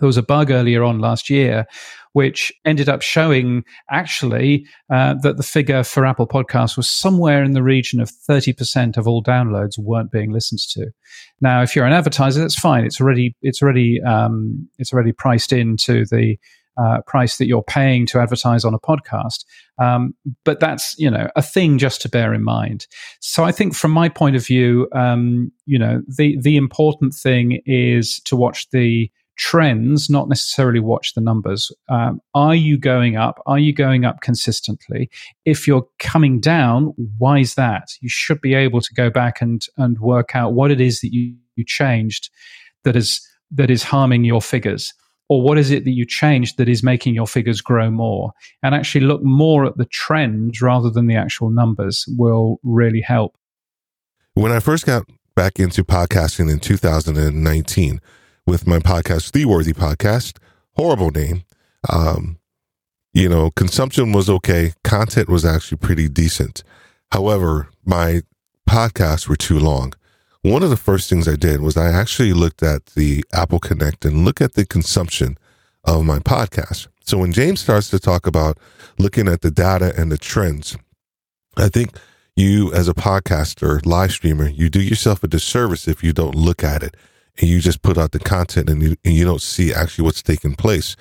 There 0.01 0.07
was 0.07 0.17
a 0.17 0.23
bug 0.23 0.51
earlier 0.51 0.83
on 0.83 0.99
last 0.99 1.29
year 1.29 1.65
which 2.13 2.51
ended 2.65 2.89
up 2.89 3.01
showing 3.01 3.63
actually 3.89 4.65
uh, 4.91 5.15
that 5.21 5.37
the 5.37 5.43
figure 5.43 5.83
for 5.83 6.05
Apple 6.05 6.27
Podcasts 6.27 6.75
was 6.75 6.89
somewhere 6.89 7.43
in 7.43 7.51
the 7.51 7.63
region 7.63 8.01
of 8.01 8.09
30% 8.09 8.97
of 8.97 9.07
all 9.07 9.23
downloads 9.23 9.77
weren't 9.77 10.11
being 10.11 10.31
listened 10.31 10.59
to. 10.71 10.87
Now, 11.41 11.61
if 11.61 11.75
you're 11.75 11.85
an 11.85 11.93
advertiser, 11.93 12.39
that's 12.39 12.59
fine. 12.59 12.85
It's 12.85 12.99
already 12.99 13.35
it's 13.41 13.61
already 13.61 14.01
um, 14.01 14.67
it's 14.77 14.93
already 14.93 15.11
priced 15.11 15.53
into 15.53 16.05
the 16.05 16.37
uh, 16.79 17.01
price 17.05 17.37
that 17.37 17.47
you're 17.47 17.63
paying 17.63 18.05
to 18.05 18.19
advertise 18.19 18.63
on 18.63 18.73
a 18.73 18.79
podcast. 18.79 19.43
Um, 19.79 20.13
but 20.45 20.59
that's 20.59 20.95
you 20.97 21.11
know 21.11 21.29
a 21.35 21.41
thing 21.41 21.77
just 21.77 22.01
to 22.01 22.09
bear 22.09 22.33
in 22.33 22.43
mind. 22.43 22.87
So 23.19 23.43
I 23.43 23.51
think 23.51 23.75
from 23.75 23.91
my 23.91 24.09
point 24.09 24.35
of 24.35 24.45
view, 24.45 24.87
um, 24.93 25.51
you 25.65 25.77
know 25.77 26.01
the 26.07 26.37
the 26.39 26.57
important 26.57 27.13
thing 27.13 27.61
is 27.65 28.21
to 28.25 28.35
watch 28.35 28.69
the 28.71 29.11
trends, 29.39 30.09
not 30.09 30.27
necessarily 30.27 30.81
watch 30.81 31.13
the 31.13 31.21
numbers. 31.21 31.71
Um, 31.87 32.19
are 32.35 32.53
you 32.53 32.77
going 32.77 33.15
up? 33.15 33.41
Are 33.45 33.57
you 33.57 33.73
going 33.73 34.03
up 34.03 34.19
consistently? 34.19 35.09
If 35.45 35.65
you're 35.65 35.87
coming 35.97 36.41
down, 36.41 36.93
why 37.17 37.39
is 37.39 37.55
that? 37.55 37.87
You 38.01 38.09
should 38.09 38.41
be 38.41 38.53
able 38.53 38.81
to 38.81 38.93
go 38.93 39.09
back 39.09 39.41
and 39.41 39.65
and 39.77 39.97
work 39.99 40.35
out 40.35 40.53
what 40.53 40.71
it 40.71 40.81
is 40.81 40.99
that 40.99 41.13
you, 41.13 41.35
you 41.55 41.63
changed 41.65 42.29
that 42.83 42.97
is 42.97 43.25
that 43.51 43.71
is 43.71 43.81
harming 43.81 44.25
your 44.25 44.41
figures 44.41 44.93
or 45.29 45.41
what 45.41 45.57
is 45.57 45.71
it 45.71 45.85
that 45.85 45.91
you 45.91 46.05
changed 46.05 46.57
that 46.57 46.67
is 46.67 46.83
making 46.83 47.15
your 47.15 47.27
figures 47.27 47.61
grow 47.61 47.89
more 47.89 48.31
and 48.61 48.75
actually 48.75 49.05
look 49.05 49.23
more 49.23 49.65
at 49.65 49.77
the 49.77 49.85
trend 49.85 50.61
rather 50.61 50.89
than 50.89 51.07
the 51.07 51.15
actual 51.15 51.49
numbers 51.49 52.05
will 52.17 52.59
really 52.63 53.01
help 53.01 53.35
when 54.35 54.51
i 54.51 54.59
first 54.59 54.85
got 54.85 55.03
back 55.35 55.59
into 55.59 55.83
podcasting 55.83 56.51
in 56.51 56.59
2019 56.59 57.99
with 58.49 58.65
my 58.65 58.79
podcast 58.79 59.31
the 59.31 59.45
worthy 59.45 59.73
podcast. 59.73 60.39
Horrible 60.75 61.11
name. 61.11 61.43
Um, 61.87 62.39
you 63.13 63.29
know 63.29 63.51
consumption 63.51 64.11
was 64.11 64.27
okay. 64.27 64.73
Content 64.83 65.29
was 65.29 65.45
actually 65.45 65.77
pretty 65.77 66.09
decent. 66.09 66.63
However 67.11 67.69
my 67.85 68.21
podcasts 68.67 69.27
were 69.27 69.35
too 69.35 69.59
long. 69.59 69.93
One 70.41 70.63
of 70.63 70.71
the 70.71 70.77
first 70.77 71.11
things 71.11 71.27
I 71.27 71.35
did 71.35 71.61
was 71.61 71.77
I 71.77 71.91
actually 71.91 72.33
looked 72.33 72.63
at 72.63 72.87
the 72.87 73.23
Apple 73.33 73.59
Connect 73.59 74.03
and 74.03 74.25
look 74.25 74.41
at 74.41 74.53
the 74.53 74.65
consumption 74.65 75.37
of 75.83 76.03
my 76.03 76.17
podcast. 76.17 76.87
So 77.03 77.19
when 77.19 77.31
James 77.31 77.59
starts 77.59 77.89
to 77.91 77.99
talk 77.99 78.25
about 78.25 78.57
looking 78.97 79.27
at 79.27 79.41
the 79.41 79.51
data 79.51 79.93
and 79.95 80.11
the 80.11 80.17
trends, 80.17 80.75
I 81.55 81.69
think 81.69 81.95
you 82.35 82.73
as 82.73 82.87
a 82.87 82.95
podcaster, 82.95 83.85
live 83.85 84.11
streamer, 84.11 84.47
you 84.47 84.69
do 84.69 84.81
yourself 84.81 85.23
a 85.23 85.27
disservice 85.27 85.87
if 85.87 86.03
you 86.03 86.13
don't 86.13 86.35
look 86.35 86.63
at 86.63 86.81
it 86.81 86.95
and 87.39 87.49
you 87.49 87.59
just 87.59 87.81
put 87.81 87.97
out 87.97 88.11
the 88.11 88.19
content 88.19 88.69
and 88.69 88.81
you, 88.81 88.95
and 89.03 89.13
you 89.13 89.25
don't 89.25 89.41
see 89.41 89.73
actually 89.73 90.05
what's 90.05 90.21
taking 90.21 90.55
place. 90.55 90.95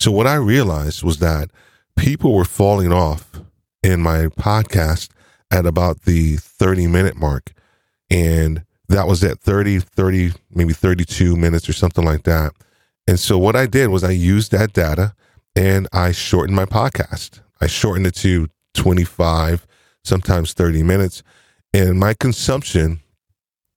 So 0.00 0.10
what 0.10 0.26
I 0.26 0.34
realized 0.34 1.02
was 1.02 1.18
that 1.18 1.50
people 1.96 2.34
were 2.34 2.44
falling 2.44 2.92
off 2.92 3.40
in 3.82 4.00
my 4.00 4.26
podcast 4.26 5.10
at 5.50 5.66
about 5.66 6.02
the 6.02 6.36
30 6.36 6.86
minute 6.86 7.16
mark. 7.16 7.52
And 8.10 8.64
that 8.88 9.06
was 9.06 9.22
at 9.22 9.40
30, 9.40 9.80
30, 9.80 10.32
maybe 10.50 10.72
32 10.72 11.36
minutes 11.36 11.68
or 11.68 11.72
something 11.72 12.04
like 12.04 12.24
that. 12.24 12.52
And 13.06 13.18
so 13.18 13.38
what 13.38 13.56
I 13.56 13.66
did 13.66 13.88
was 13.88 14.04
I 14.04 14.10
used 14.10 14.52
that 14.52 14.72
data 14.72 15.14
and 15.54 15.88
I 15.92 16.12
shortened 16.12 16.56
my 16.56 16.64
podcast. 16.64 17.40
I 17.60 17.66
shortened 17.66 18.06
it 18.06 18.14
to 18.16 18.48
25, 18.74 19.66
sometimes 20.04 20.52
30 20.52 20.82
minutes. 20.82 21.22
And 21.74 21.98
my 21.98 22.14
consumption 22.14 23.00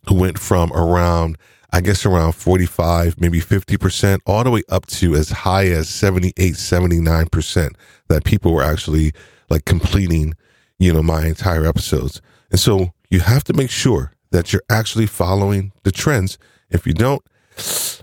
went 0.09 0.39
from 0.39 0.71
around, 0.73 1.37
I 1.75 1.81
guess, 1.81 2.05
around 2.05 2.31
45, 2.35 3.19
maybe 3.19 3.41
50%, 3.41 4.21
all 4.25 4.45
the 4.45 4.49
way 4.49 4.63
up 4.69 4.85
to 4.85 5.13
as 5.13 5.29
high 5.29 5.65
as 5.65 5.89
78, 5.89 6.53
79% 6.53 7.75
that 8.07 8.23
people 8.23 8.53
were 8.53 8.63
actually 8.63 9.11
like 9.49 9.65
completing, 9.65 10.35
you 10.79 10.93
know, 10.93 11.03
my 11.03 11.25
entire 11.25 11.65
episodes. 11.65 12.21
And 12.49 12.61
so 12.61 12.93
you 13.09 13.19
have 13.19 13.43
to 13.43 13.53
make 13.53 13.69
sure 13.69 14.13
that 14.31 14.53
you're 14.53 14.63
actually 14.69 15.05
following 15.05 15.73
the 15.83 15.91
trends. 15.91 16.37
If 16.69 16.87
you 16.87 16.93
don't, 16.93 17.21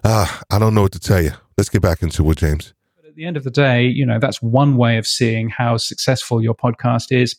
uh, 0.04 0.26
I 0.50 0.58
don't 0.58 0.74
know 0.74 0.82
what 0.82 0.92
to 0.92 1.00
tell 1.00 1.22
you. 1.22 1.32
Let's 1.56 1.70
get 1.70 1.80
back 1.80 2.02
into 2.02 2.30
it, 2.30 2.36
James. 2.36 2.74
But 2.98 3.08
at 3.08 3.14
the 3.14 3.24
end 3.24 3.38
of 3.38 3.44
the 3.44 3.50
day, 3.50 3.86
you 3.86 4.04
know, 4.04 4.18
that's 4.18 4.42
one 4.42 4.76
way 4.76 4.98
of 4.98 5.06
seeing 5.06 5.48
how 5.48 5.78
successful 5.78 6.42
your 6.42 6.54
podcast 6.54 7.06
is. 7.10 7.36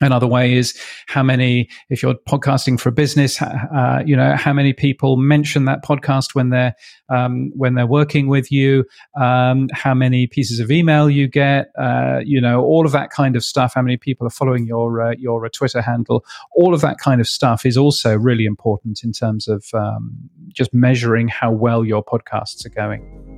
Another 0.00 0.28
way 0.28 0.54
is 0.54 0.78
how 1.08 1.24
many, 1.24 1.68
if 1.90 2.02
you're 2.04 2.14
podcasting 2.28 2.78
for 2.78 2.88
a 2.88 2.92
business, 2.92 3.42
uh, 3.42 4.00
you 4.06 4.14
know, 4.14 4.36
how 4.36 4.52
many 4.52 4.72
people 4.72 5.16
mention 5.16 5.64
that 5.64 5.82
podcast 5.84 6.36
when 6.36 6.50
they're 6.50 6.74
um, 7.08 7.50
when 7.56 7.74
they're 7.74 7.86
working 7.86 8.28
with 8.28 8.52
you, 8.52 8.84
um, 9.18 9.68
how 9.72 9.94
many 9.94 10.28
pieces 10.28 10.60
of 10.60 10.70
email 10.70 11.10
you 11.10 11.26
get, 11.26 11.70
uh, 11.76 12.20
you 12.24 12.40
know, 12.40 12.62
all 12.62 12.86
of 12.86 12.92
that 12.92 13.10
kind 13.10 13.34
of 13.34 13.42
stuff. 13.42 13.72
How 13.74 13.82
many 13.82 13.96
people 13.96 14.24
are 14.24 14.30
following 14.30 14.66
your 14.66 15.00
uh, 15.02 15.14
your 15.18 15.44
uh, 15.44 15.48
Twitter 15.52 15.82
handle? 15.82 16.24
All 16.54 16.74
of 16.74 16.80
that 16.82 16.98
kind 16.98 17.20
of 17.20 17.26
stuff 17.26 17.66
is 17.66 17.76
also 17.76 18.16
really 18.16 18.44
important 18.44 19.02
in 19.02 19.10
terms 19.12 19.48
of 19.48 19.64
um, 19.74 20.16
just 20.48 20.72
measuring 20.72 21.26
how 21.26 21.50
well 21.50 21.84
your 21.84 22.04
podcasts 22.04 22.64
are 22.64 22.70
going. 22.70 23.37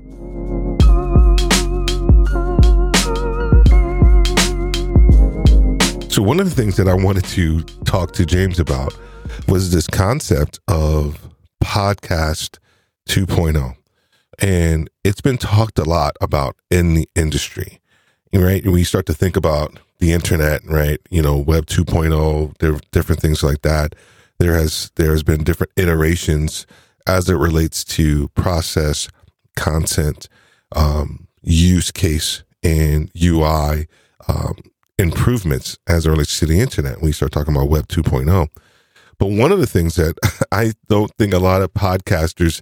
So, 6.21 6.25
one 6.27 6.39
of 6.39 6.51
the 6.51 6.55
things 6.55 6.77
that 6.77 6.87
I 6.87 6.93
wanted 6.93 7.25
to 7.29 7.63
talk 7.87 8.13
to 8.13 8.27
James 8.27 8.61
about 8.61 8.95
was 9.49 9.73
this 9.73 9.87
concept 9.87 10.61
of 10.69 11.31
podcast 11.65 12.59
2.0. 13.09 13.75
And 14.39 14.91
it's 15.03 15.23
been 15.23 15.39
talked 15.39 15.79
a 15.79 15.85
lot 15.85 16.17
about 16.21 16.57
in 16.71 16.93
the 16.93 17.09
industry, 17.17 17.81
right? 18.35 18.63
When 18.63 18.77
you 18.77 18.85
start 18.85 19.07
to 19.07 19.15
think 19.15 19.35
about 19.35 19.81
the 19.99 20.13
internet, 20.13 20.61
right? 20.67 21.01
You 21.09 21.23
know, 21.23 21.39
Web 21.39 21.65
2.0, 21.65 22.53
there 22.59 22.75
are 22.75 22.81
different 22.93 23.23
things 23.23 23.43
like 23.43 23.63
that. 23.63 23.95
There 24.39 24.53
has 24.53 24.93
there 24.97 25.13
has 25.13 25.23
been 25.23 25.43
different 25.43 25.73
iterations 25.77 26.67
as 27.07 27.31
it 27.31 27.37
relates 27.37 27.83
to 27.97 28.29
process, 28.35 29.09
content, 29.57 30.29
um, 30.77 31.29
use 31.41 31.91
case, 31.91 32.45
and 32.63 33.11
UI. 33.17 33.87
Um, 34.29 34.70
improvements 35.01 35.79
as 35.89 36.07
it 36.07 36.11
relates 36.11 36.39
to 36.39 36.47
the 36.47 36.61
internet 36.61 37.03
you 37.03 37.13
start 37.13 37.33
talking 37.33 37.55
about 37.55 37.69
Web 37.69 37.89
2.0. 37.89 38.49
But 39.19 39.27
one 39.27 39.53
of 39.53 39.59
the 39.59 39.67
things 39.67 39.97
that 39.97 40.17
I 40.53 40.73
don't 40.89 41.11
think 41.17 41.33
a 41.33 41.39
lot 41.39 41.63
of 41.63 41.73
podcasters 41.73 42.61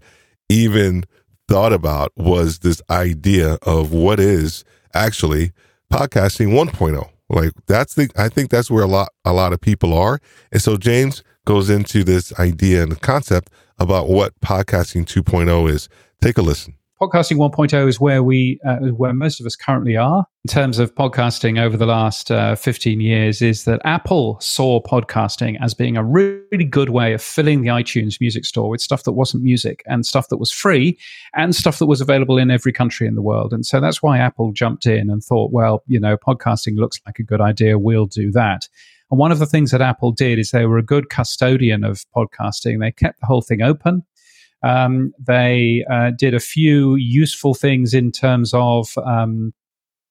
even 0.49 1.05
thought 1.49 1.73
about 1.73 2.13
was 2.17 2.61
this 2.61 2.81
idea 2.91 3.59
of 3.63 3.93
what 3.93 4.21
is 4.21 4.65
actually 4.95 5.53
podcasting 5.93 6.49
1.0. 6.49 7.09
Like 7.29 7.53
that's 7.67 7.95
the 7.95 8.09
I 8.17 8.29
think 8.29 8.51
that's 8.51 8.71
where 8.71 8.85
a 8.85 8.89
lot 8.89 9.11
a 9.25 9.33
lot 9.33 9.53
of 9.53 9.61
people 9.61 9.93
are. 9.93 10.19
And 10.51 10.63
so 10.63 10.77
James 10.77 11.23
goes 11.45 11.69
into 11.69 12.05
this 12.05 12.39
idea 12.39 12.83
and 12.83 13.01
concept 13.01 13.51
about 13.79 14.09
what 14.09 14.39
podcasting 14.41 15.05
2.0 15.05 15.71
is. 15.71 15.89
Take 16.23 16.39
a 16.39 16.43
listen. 16.43 16.75
Podcasting 17.01 17.37
1.0 17.37 17.89
is 17.89 18.01
where 18.01 18.23
we 18.25 18.59
uh, 18.67 18.79
where 18.89 19.13
most 19.13 19.39
of 19.39 19.47
us 19.47 19.55
currently 19.55 19.97
are 19.97 20.27
in 20.45 20.53
terms 20.53 20.79
of 20.79 20.95
podcasting 20.97 21.61
over 21.61 21.77
the 21.77 21.87
last 21.87 22.31
uh, 22.31 22.57
15 22.57 23.01
years 23.01 23.41
is 23.41 23.65
that 23.65 23.81
apple 23.85 24.37
saw 24.41 24.81
podcasting 24.83 25.57
as 25.61 25.75
being 25.75 25.97
a 25.97 26.03
really 26.03 26.65
good 26.65 26.91
way 26.91 27.13
of 27.13 27.23
filling 27.23 27.63
the 27.63 27.69
itunes 27.69 28.21
music 28.21 28.45
store 28.45 28.69
with 28.69 28.81
stuff 28.81 29.05
that 29.05 29.13
wasn't 29.13 29.43
music 29.43 29.83
and 29.87 30.07
stuff 30.07 30.29
that 30.29 30.39
was 30.39 30.51
free 30.51 30.99
and 31.35 31.55
stuff 31.55 31.79
that 31.79 31.87
was 31.87 32.01
available 32.01 32.37
in 32.37 32.51
every 32.51 32.73
country 32.73 33.07
in 33.07 33.15
the 33.15 33.23
world 33.23 33.53
and 33.53 33.65
so 33.65 33.81
that's 33.81 34.03
why 34.03 34.19
apple 34.19 34.51
jumped 34.51 34.87
in 34.87 35.09
and 35.09 35.23
thought 35.23 35.53
well 35.53 35.83
you 35.87 36.01
know 36.01 36.17
podcasting 36.17 36.77
looks 36.77 37.01
like 37.07 37.21
a 37.21 37.23
good 37.25 37.41
idea 37.41 37.79
we'll 37.79 38.07
do 38.07 38.33
that 38.33 38.69
and 39.11 39.19
one 39.19 39.33
of 39.33 39.39
the 39.39 39.47
things 39.47 39.71
that 39.71 39.81
Apple 39.81 40.13
did 40.13 40.39
is 40.39 40.51
they 40.51 40.67
were 40.67 40.77
a 40.77 40.83
good 40.83 41.09
custodian 41.09 41.83
of 41.83 42.05
podcasting. 42.15 42.79
They 42.79 42.93
kept 42.93 43.21
the 43.21 43.27
whole 43.27 43.41
thing 43.41 43.63
open. 43.63 44.05
Um, 44.63 45.13
they 45.19 45.85
uh, 45.91 46.11
did 46.17 46.35
a 46.35 46.41
few 46.41 46.97
useful 46.97 47.55
things 47.55 47.95
in 47.95 48.13
terms 48.13 48.53
of 48.55 48.97
um, 48.99 49.53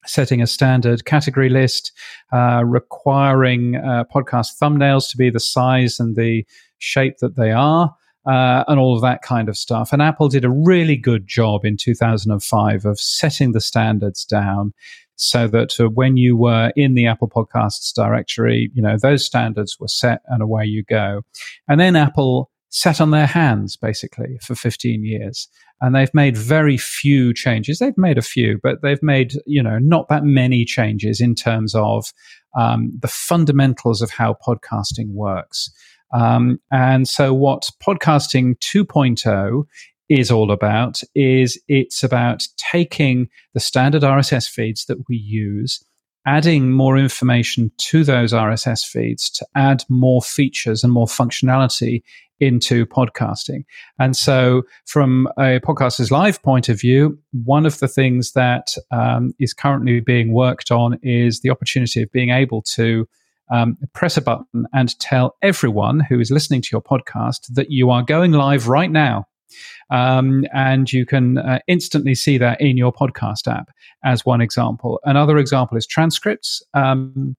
setting 0.06 0.42
a 0.42 0.48
standard 0.48 1.06
category 1.06 1.50
list, 1.50 1.92
uh, 2.32 2.64
requiring 2.66 3.76
uh, 3.76 4.06
podcast 4.14 4.58
thumbnails 4.62 5.10
to 5.12 5.18
be 5.18 5.30
the 5.30 5.40
size 5.40 6.00
and 6.00 6.16
the 6.16 6.46
shape 6.80 7.18
that 7.20 7.36
they 7.36 7.52
are. 7.52 7.94
Uh, 8.26 8.66
and 8.68 8.78
all 8.78 8.94
of 8.94 9.02
that 9.02 9.22
kind 9.22 9.48
of 9.48 9.56
stuff. 9.56 9.94
And 9.94 10.02
Apple 10.02 10.28
did 10.28 10.44
a 10.44 10.50
really 10.50 10.98
good 10.98 11.26
job 11.26 11.64
in 11.64 11.78
2005 11.78 12.84
of 12.84 13.00
setting 13.00 13.54
the 13.54 13.62
standards 13.62 14.26
down 14.26 14.74
so 15.16 15.48
that 15.48 15.80
uh, 15.80 15.88
when 15.90 16.18
you 16.18 16.36
were 16.36 16.74
in 16.76 16.94
the 16.94 17.08
Apple 17.08 17.30
Podcasts 17.30 17.94
directory, 17.94 18.70
you 18.74 18.82
know, 18.82 18.98
those 18.98 19.26
standards 19.26 19.80
were 19.80 19.88
set 19.88 20.24
and 20.28 20.42
away 20.42 20.66
you 20.66 20.84
go. 20.84 21.22
And 21.70 21.80
then 21.80 21.96
Apple 21.96 22.52
sat 22.78 23.02
on 23.02 23.10
their 23.10 23.26
hands 23.26 23.76
basically 23.76 24.38
for 24.44 24.54
15 24.54 25.04
years. 25.04 25.48
And 25.82 25.96
they've 25.96 26.14
made 26.14 26.38
very 26.38 26.78
few 26.78 27.34
changes. 27.34 27.80
They've 27.80 27.98
made 27.98 28.18
a 28.18 28.22
few 28.22 28.60
but 28.62 28.82
they've 28.82 29.02
made 29.02 29.34
you 29.46 29.64
know 29.64 29.80
not 29.80 30.10
that 30.10 30.24
many 30.24 30.64
changes 30.64 31.20
in 31.20 31.34
terms 31.34 31.74
of 31.74 32.14
um, 32.56 32.92
the 33.00 33.08
fundamentals 33.08 34.02
of 34.02 34.12
how 34.12 34.38
podcasting 34.46 35.10
works. 35.10 35.72
Um, 36.14 36.60
and 36.72 37.08
so 37.08 37.34
what 37.34 37.70
podcasting 37.86 38.58
2.0 38.60 39.64
is 40.10 40.32
all 40.32 40.52
about 40.52 41.02
is 41.16 41.62
it's 41.68 42.04
about 42.04 42.48
taking 42.58 43.28
the 43.54 43.60
standard 43.60 44.04
RSS 44.04 44.48
feeds 44.50 44.86
that 44.86 44.98
we 45.10 45.18
use, 45.18 45.84
adding 46.26 46.72
more 46.72 46.98
information 46.98 47.72
to 47.78 48.04
those 48.04 48.34
RSS 48.34 48.86
feeds 48.86 49.30
to 49.32 49.46
add 49.56 49.84
more 49.90 50.22
features 50.22 50.84
and 50.84 50.94
more 50.94 51.08
functionality 51.08 52.04
into 52.40 52.86
podcasting. 52.86 53.66
And 54.00 54.16
so, 54.16 54.64
from 54.86 55.28
a 55.38 55.60
Podcasters 55.60 56.12
Live 56.12 56.42
point 56.42 56.70
of 56.70 56.80
view, 56.80 57.18
one 57.44 57.66
of 57.66 57.80
the 57.80 57.88
things 57.88 58.34
that 58.34 58.76
um, 58.92 59.34
is 59.40 59.54
currently 59.54 60.00
being 60.00 60.34
worked 60.34 60.72
on 60.72 61.00
is 61.04 61.42
the 61.42 61.50
opportunity 61.50 62.04
of 62.04 62.12
being 62.12 62.30
able 62.30 62.62
to 62.64 63.08
um, 63.50 63.78
press 63.94 64.18
a 64.18 64.22
button 64.22 64.66
and 64.74 64.98
tell 65.00 65.36
everyone 65.42 66.02
who 66.02 66.20
is 66.20 66.32
listening 66.32 66.62
to 66.62 66.70
your 66.72 66.82
podcast 66.82 67.54
that 67.54 67.72
you 67.72 67.90
are 67.90 68.04
going 68.04 68.34
live 68.34 68.68
right 68.68 68.92
now 68.92 69.26
um, 69.90 70.46
and 70.54 70.92
you 70.92 71.06
can 71.06 71.38
uh, 71.38 71.60
instantly 71.68 72.16
see 72.16 72.38
that 72.38 72.60
in 72.60 72.78
your 72.78 72.92
podcast 72.92 73.52
app 73.52 73.70
as 74.04 74.26
one 74.26 74.42
example. 74.42 75.00
Another 75.04 75.38
example 75.38 75.78
is 75.78 75.88
transcripts. 75.88 76.62
Um, 76.74 77.36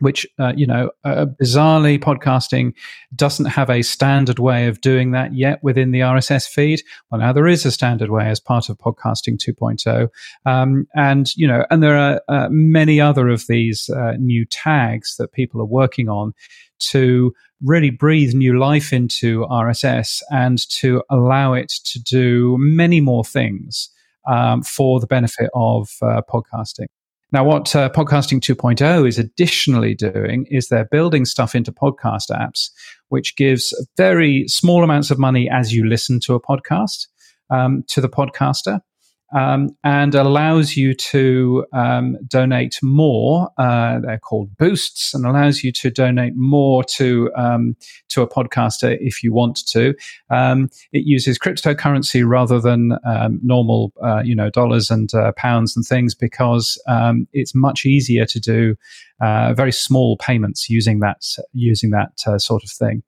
which 0.00 0.26
uh, 0.38 0.52
you 0.56 0.66
know 0.66 0.90
uh, 1.04 1.26
bizarrely 1.40 1.98
podcasting 1.98 2.72
doesn't 3.14 3.46
have 3.46 3.70
a 3.70 3.82
standard 3.82 4.38
way 4.38 4.66
of 4.66 4.80
doing 4.80 5.12
that 5.12 5.34
yet 5.34 5.62
within 5.62 5.90
the 5.90 6.00
rss 6.00 6.48
feed 6.48 6.82
well 7.10 7.20
now 7.20 7.32
there 7.32 7.46
is 7.46 7.64
a 7.64 7.70
standard 7.70 8.10
way 8.10 8.28
as 8.28 8.40
part 8.40 8.68
of 8.68 8.78
podcasting 8.78 9.38
2.0 9.38 10.08
um, 10.46 10.86
and 10.94 11.34
you 11.36 11.46
know 11.46 11.64
and 11.70 11.82
there 11.82 11.96
are 11.96 12.20
uh, 12.28 12.48
many 12.50 13.00
other 13.00 13.28
of 13.28 13.46
these 13.46 13.88
uh, 13.90 14.12
new 14.18 14.44
tags 14.46 15.16
that 15.16 15.32
people 15.32 15.60
are 15.60 15.66
working 15.66 16.08
on 16.08 16.32
to 16.78 17.32
really 17.62 17.90
breathe 17.90 18.34
new 18.34 18.58
life 18.58 18.92
into 18.92 19.44
RSS 19.46 20.22
and 20.30 20.58
to 20.70 21.02
allow 21.10 21.54
it 21.54 21.68
to 21.84 22.00
do 22.00 22.56
many 22.58 23.00
more 23.00 23.24
things 23.24 23.90
um, 24.28 24.62
for 24.62 25.00
the 25.00 25.06
benefit 25.06 25.50
of 25.54 25.90
uh, 26.02 26.22
podcasting. 26.28 26.86
Now, 27.30 27.44
what 27.44 27.76
uh, 27.76 27.90
Podcasting 27.90 28.40
2.0 28.40 29.06
is 29.06 29.18
additionally 29.18 29.94
doing 29.94 30.46
is 30.50 30.68
they're 30.68 30.86
building 30.86 31.26
stuff 31.26 31.54
into 31.54 31.70
podcast 31.72 32.30
apps, 32.30 32.70
which 33.08 33.36
gives 33.36 33.74
very 33.98 34.46
small 34.48 34.82
amounts 34.82 35.10
of 35.10 35.18
money 35.18 35.48
as 35.50 35.72
you 35.72 35.86
listen 35.86 36.20
to 36.20 36.34
a 36.34 36.40
podcast 36.40 37.06
um, 37.50 37.84
to 37.88 38.00
the 38.00 38.08
podcaster 38.08 38.80
um, 39.34 39.76
and 39.84 40.14
allows 40.14 40.76
you 40.76 40.94
to 40.94 41.66
um, 41.72 42.16
donate 42.26 42.78
more. 42.82 43.50
Uh, 43.58 44.00
they're 44.00 44.18
called 44.18 44.56
boosts, 44.56 45.12
and 45.14 45.26
allows 45.26 45.62
you 45.62 45.72
to 45.72 45.90
donate 45.90 46.34
more 46.36 46.82
to 46.84 47.30
um, 47.36 47.76
to 48.08 48.22
a 48.22 48.28
podcaster 48.28 48.96
if 49.00 49.22
you 49.22 49.32
want 49.32 49.66
to. 49.68 49.94
Um, 50.30 50.70
it 50.92 51.04
uses 51.04 51.38
cryptocurrency 51.38 52.26
rather 52.26 52.60
than 52.60 52.92
um, 53.04 53.40
normal, 53.42 53.92
uh, 54.02 54.22
you 54.24 54.34
know, 54.34 54.50
dollars 54.50 54.90
and 54.90 55.12
uh, 55.14 55.32
pounds 55.36 55.76
and 55.76 55.84
things 55.84 56.14
because 56.14 56.80
um, 56.86 57.28
it's 57.32 57.54
much 57.54 57.84
easier 57.84 58.24
to 58.26 58.40
do 58.40 58.76
uh, 59.20 59.52
very 59.54 59.72
small 59.72 60.16
payments 60.16 60.70
using 60.70 61.00
that 61.00 61.22
using 61.52 61.90
that 61.90 62.12
uh, 62.26 62.38
sort 62.38 62.62
of 62.64 62.70
thing. 62.70 63.02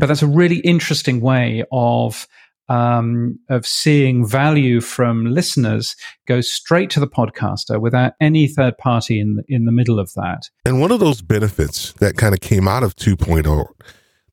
but 0.00 0.06
that's 0.06 0.22
a 0.22 0.26
really 0.26 0.56
interesting 0.60 1.20
way 1.20 1.64
of 1.70 2.26
um, 2.72 3.38
of 3.50 3.66
seeing 3.66 4.26
value 4.26 4.80
from 4.80 5.26
listeners 5.26 5.94
go 6.26 6.40
straight 6.40 6.88
to 6.90 7.00
the 7.00 7.06
podcaster 7.06 7.78
without 7.78 8.14
any 8.20 8.46
third 8.46 8.78
party 8.78 9.20
in 9.20 9.44
in 9.48 9.66
the 9.66 9.72
middle 9.72 9.98
of 9.98 10.12
that. 10.14 10.48
And 10.64 10.80
one 10.80 10.90
of 10.90 11.00
those 11.00 11.20
benefits 11.20 11.92
that 11.94 12.16
kind 12.16 12.34
of 12.34 12.40
came 12.40 12.66
out 12.66 12.82
of 12.82 12.96
2.0 12.96 13.66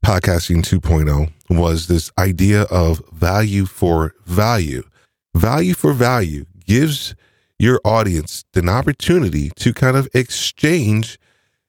podcasting 0.06 0.62
2.0 0.64 1.32
was 1.50 1.88
this 1.88 2.12
idea 2.18 2.62
of 2.64 3.02
value 3.12 3.66
for 3.66 4.14
value. 4.26 4.84
Value 5.36 5.74
for 5.74 5.92
value 5.92 6.46
gives 6.66 7.16
your 7.58 7.82
audience 7.84 8.46
an 8.56 8.70
opportunity 8.70 9.50
to 9.58 9.74
kind 9.74 9.98
of 9.98 10.08
exchange 10.14 11.20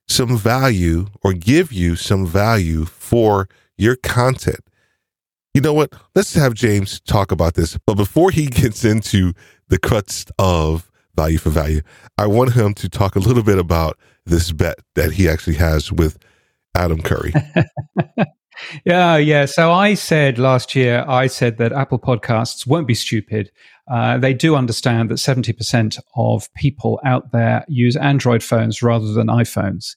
some 0.06 0.38
value 0.38 1.06
or 1.22 1.32
give 1.32 1.72
you 1.72 1.96
some 1.96 2.24
value 2.26 2.84
for 2.84 3.48
your 3.76 3.96
content. 3.96 4.60
You 5.60 5.64
know 5.64 5.74
what? 5.74 5.92
Let's 6.14 6.32
have 6.36 6.54
James 6.54 7.00
talk 7.00 7.30
about 7.30 7.52
this. 7.52 7.76
But 7.86 7.96
before 7.96 8.30
he 8.30 8.46
gets 8.46 8.82
into 8.82 9.34
the 9.68 9.78
crux 9.78 10.24
of 10.38 10.90
value 11.14 11.36
for 11.36 11.50
value, 11.50 11.82
I 12.16 12.28
want 12.28 12.54
him 12.54 12.72
to 12.72 12.88
talk 12.88 13.14
a 13.14 13.18
little 13.18 13.42
bit 13.42 13.58
about 13.58 13.98
this 14.24 14.52
bet 14.52 14.78
that 14.94 15.12
he 15.12 15.28
actually 15.28 15.56
has 15.56 15.92
with 15.92 16.16
Adam 16.74 17.02
Curry. 17.02 17.34
yeah, 18.86 19.18
yeah. 19.18 19.44
So 19.44 19.70
I 19.70 19.92
said 19.92 20.38
last 20.38 20.74
year, 20.74 21.04
I 21.06 21.26
said 21.26 21.58
that 21.58 21.72
Apple 21.74 21.98
Podcasts 21.98 22.66
won't 22.66 22.86
be 22.86 22.94
stupid. 22.94 23.50
Uh, 23.86 24.16
they 24.16 24.32
do 24.32 24.56
understand 24.56 25.10
that 25.10 25.16
70% 25.16 26.00
of 26.16 26.50
people 26.54 26.98
out 27.04 27.32
there 27.32 27.66
use 27.68 27.96
Android 27.96 28.42
phones 28.42 28.82
rather 28.82 29.12
than 29.12 29.26
iPhones. 29.26 29.94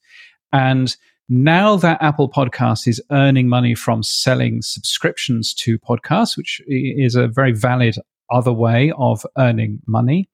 And 0.51 0.93
now 1.29 1.75
that 1.77 2.01
Apple 2.01 2.29
Podcasts 2.29 2.87
is 2.87 3.01
earning 3.11 3.47
money 3.47 3.75
from 3.75 4.03
selling 4.03 4.61
subscriptions 4.61 5.53
to 5.55 5.79
podcasts, 5.79 6.37
which 6.37 6.61
is 6.67 7.15
a 7.15 7.27
very 7.27 7.51
valid 7.53 7.95
other 8.29 8.53
way 8.53 8.91
of 8.97 9.25
earning 9.37 9.79
money. 9.87 10.29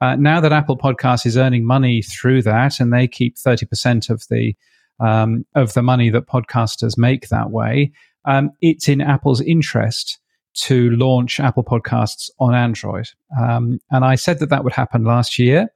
Uh, 0.00 0.16
now 0.16 0.40
that 0.40 0.52
Apple 0.52 0.76
Podcasts 0.76 1.26
is 1.26 1.36
earning 1.36 1.64
money 1.64 2.02
through 2.02 2.42
that, 2.42 2.80
and 2.80 2.92
they 2.92 3.08
keep 3.08 3.38
thirty 3.38 3.66
percent 3.66 4.10
of 4.10 4.24
the 4.28 4.54
um, 5.00 5.44
of 5.54 5.72
the 5.74 5.82
money 5.82 6.10
that 6.10 6.26
podcasters 6.26 6.98
make 6.98 7.28
that 7.28 7.50
way, 7.50 7.92
um, 8.24 8.50
it's 8.60 8.88
in 8.88 9.00
Apple's 9.00 9.40
interest 9.40 10.18
to 10.54 10.90
launch 10.90 11.40
Apple 11.40 11.64
Podcasts 11.64 12.30
on 12.38 12.54
Android. 12.54 13.06
Um, 13.40 13.80
and 13.90 14.04
I 14.04 14.14
said 14.14 14.38
that 14.38 14.50
that 14.50 14.64
would 14.64 14.72
happen 14.72 15.04
last 15.04 15.38
year. 15.38 15.68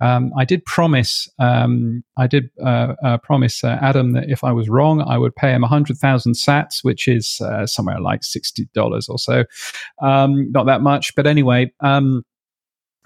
Um, 0.00 0.30
I 0.36 0.44
did 0.44 0.64
promise, 0.66 1.28
um, 1.38 2.04
I 2.18 2.26
did 2.26 2.50
uh, 2.62 2.94
uh, 3.02 3.18
promise 3.18 3.64
uh, 3.64 3.78
Adam 3.80 4.12
that 4.12 4.28
if 4.28 4.44
I 4.44 4.52
was 4.52 4.68
wrong, 4.68 5.00
I 5.00 5.16
would 5.16 5.34
pay 5.34 5.52
him 5.52 5.62
hundred 5.62 5.96
thousand 5.96 6.34
Sats, 6.34 6.82
which 6.82 7.08
is 7.08 7.40
uh, 7.40 7.66
somewhere 7.66 8.00
like 8.00 8.22
sixty 8.22 8.68
dollars 8.74 9.08
or 9.08 9.18
so. 9.18 9.44
Um, 10.02 10.52
not 10.52 10.66
that 10.66 10.82
much, 10.82 11.14
but 11.14 11.26
anyway. 11.26 11.72
Um, 11.80 12.24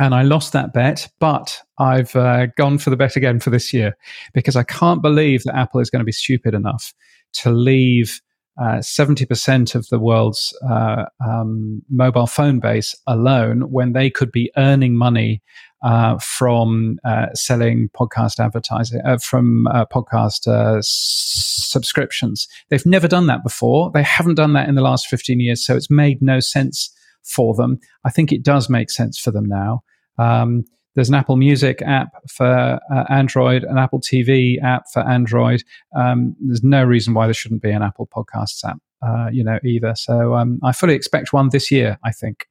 and 0.01 0.15
I 0.15 0.23
lost 0.23 0.55
that 0.55 0.73
bet, 0.73 1.09
but 1.21 1.61
I've 1.79 2.17
uh, 2.17 2.47
gone 2.57 2.79
for 2.79 2.89
the 2.89 2.97
bet 2.97 3.17
again 3.17 3.39
for 3.39 3.51
this 3.51 3.73
year 3.73 3.97
because 4.33 4.57
I 4.57 4.63
can't 4.63 5.03
believe 5.03 5.43
that 5.45 5.55
Apple 5.55 5.81
is 5.81 5.91
going 5.91 6.01
to 6.01 6.07
be 6.07 6.13
stupid 6.13 6.55
enough 6.55 6.95
to 7.35 7.51
leave 7.51 8.21
uh, 8.59 8.81
seventy 8.81 9.27
percent 9.27 9.75
of 9.75 9.87
the 9.89 9.99
world's 9.99 10.57
uh, 10.69 11.05
um, 11.27 11.83
mobile 11.91 12.27
phone 12.27 12.61
base 12.61 12.95
alone 13.07 13.71
when 13.71 13.93
they 13.93 14.11
could 14.11 14.33
be 14.33 14.51
earning 14.57 14.97
money 14.97 15.43
uh, 15.83 16.19
from 16.19 16.99
uh, 17.05 17.27
selling 17.35 17.89
podcast 17.91 18.39
advertising 18.39 19.01
uh, 19.05 19.19
from 19.19 19.67
podcast 19.93 20.47
subscriptions. 20.83 22.49
They've 22.69 22.87
never 22.87 23.09
done 23.09 23.27
that 23.27 23.43
before. 23.43 23.91
They 23.93 24.03
haven't 24.03 24.35
done 24.35 24.55
that 24.55 24.69
in 24.69 24.75
the 24.75 24.83
last 24.83 25.07
fifteen 25.07 25.41
years, 25.41 25.65
so 25.65 25.77
it's 25.77 25.91
made 25.91 26.21
no 26.21 26.41
sense 26.41 26.95
for 27.23 27.55
them. 27.55 27.79
I 28.05 28.11
think 28.11 28.33
it 28.33 28.43
does 28.43 28.69
make 28.69 28.91
sense 28.91 29.19
for 29.19 29.31
them 29.31 29.45
now. 29.47 29.83
Um, 30.19 30.65
there's 30.95 31.09
an 31.09 31.15
Apple 31.15 31.37
Music 31.37 31.83
app 31.83 32.09
for 32.29 32.81
uh, 32.93 33.05
Android, 33.09 33.65
an 33.65 33.79
Apple 33.79 34.01
TV 34.01 34.63
app 34.63 34.85
for 34.93 35.01
Android. 35.01 35.63
Um, 35.97 36.37
there's 36.41 36.65
no 36.65 36.85
reason 36.85 37.15
why 37.15 37.27
there 37.27 37.35
shouldn't 37.35 37.63
be 37.63 37.71
an 37.71 37.83
Apple 37.83 38.09
Podcasts 38.09 38.65
app, 38.65 38.79
uh, 39.03 39.29
you 39.31 39.45
know, 39.45 39.59
either. 39.65 39.95
So 39.97 40.35
um, 40.35 40.59
I 40.63 40.73
fully 40.73 40.95
expect 40.95 41.33
one 41.33 41.51
this 41.51 41.71
year. 41.71 41.99
I 42.05 42.13
think. 42.13 42.47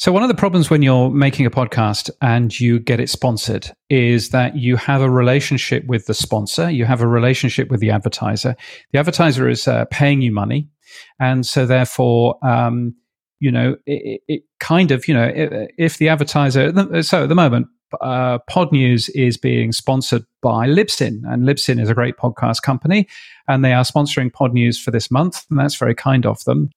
So, 0.00 0.12
one 0.12 0.22
of 0.22 0.30
the 0.30 0.34
problems 0.34 0.70
when 0.70 0.80
you're 0.80 1.10
making 1.10 1.44
a 1.44 1.50
podcast 1.50 2.08
and 2.22 2.58
you 2.58 2.78
get 2.78 3.00
it 3.00 3.10
sponsored 3.10 3.70
is 3.90 4.30
that 4.30 4.56
you 4.56 4.76
have 4.76 5.02
a 5.02 5.10
relationship 5.10 5.84
with 5.84 6.06
the 6.06 6.14
sponsor, 6.14 6.70
you 6.70 6.86
have 6.86 7.02
a 7.02 7.06
relationship 7.06 7.70
with 7.70 7.80
the 7.80 7.90
advertiser. 7.90 8.56
The 8.92 8.98
advertiser 8.98 9.46
is 9.46 9.68
uh, 9.68 9.84
paying 9.90 10.22
you 10.22 10.32
money. 10.32 10.70
And 11.18 11.44
so, 11.44 11.66
therefore, 11.66 12.38
um, 12.42 12.94
you 13.40 13.50
know, 13.50 13.76
it, 13.86 14.22
it, 14.28 14.42
kind 14.60 14.90
of, 14.90 15.08
you 15.08 15.14
know, 15.14 15.32
if 15.78 15.98
the 15.98 16.08
advertiser, 16.08 17.02
so 17.02 17.22
at 17.24 17.28
the 17.28 17.34
moment, 17.34 17.66
uh, 18.00 18.38
Podnews 18.48 19.10
is 19.14 19.36
being 19.36 19.72
sponsored 19.72 20.24
by 20.42 20.68
Libsyn, 20.68 21.22
and 21.24 21.42
Libsyn 21.44 21.80
is 21.80 21.90
a 21.90 21.94
great 21.94 22.16
podcast 22.16 22.62
company, 22.62 23.08
and 23.48 23.64
they 23.64 23.72
are 23.72 23.82
sponsoring 23.82 24.30
Podnews 24.30 24.80
for 24.80 24.90
this 24.90 25.10
month, 25.10 25.44
and 25.50 25.58
that's 25.58 25.74
very 25.74 25.94
kind 25.94 26.26
of 26.26 26.44
them. 26.44 26.70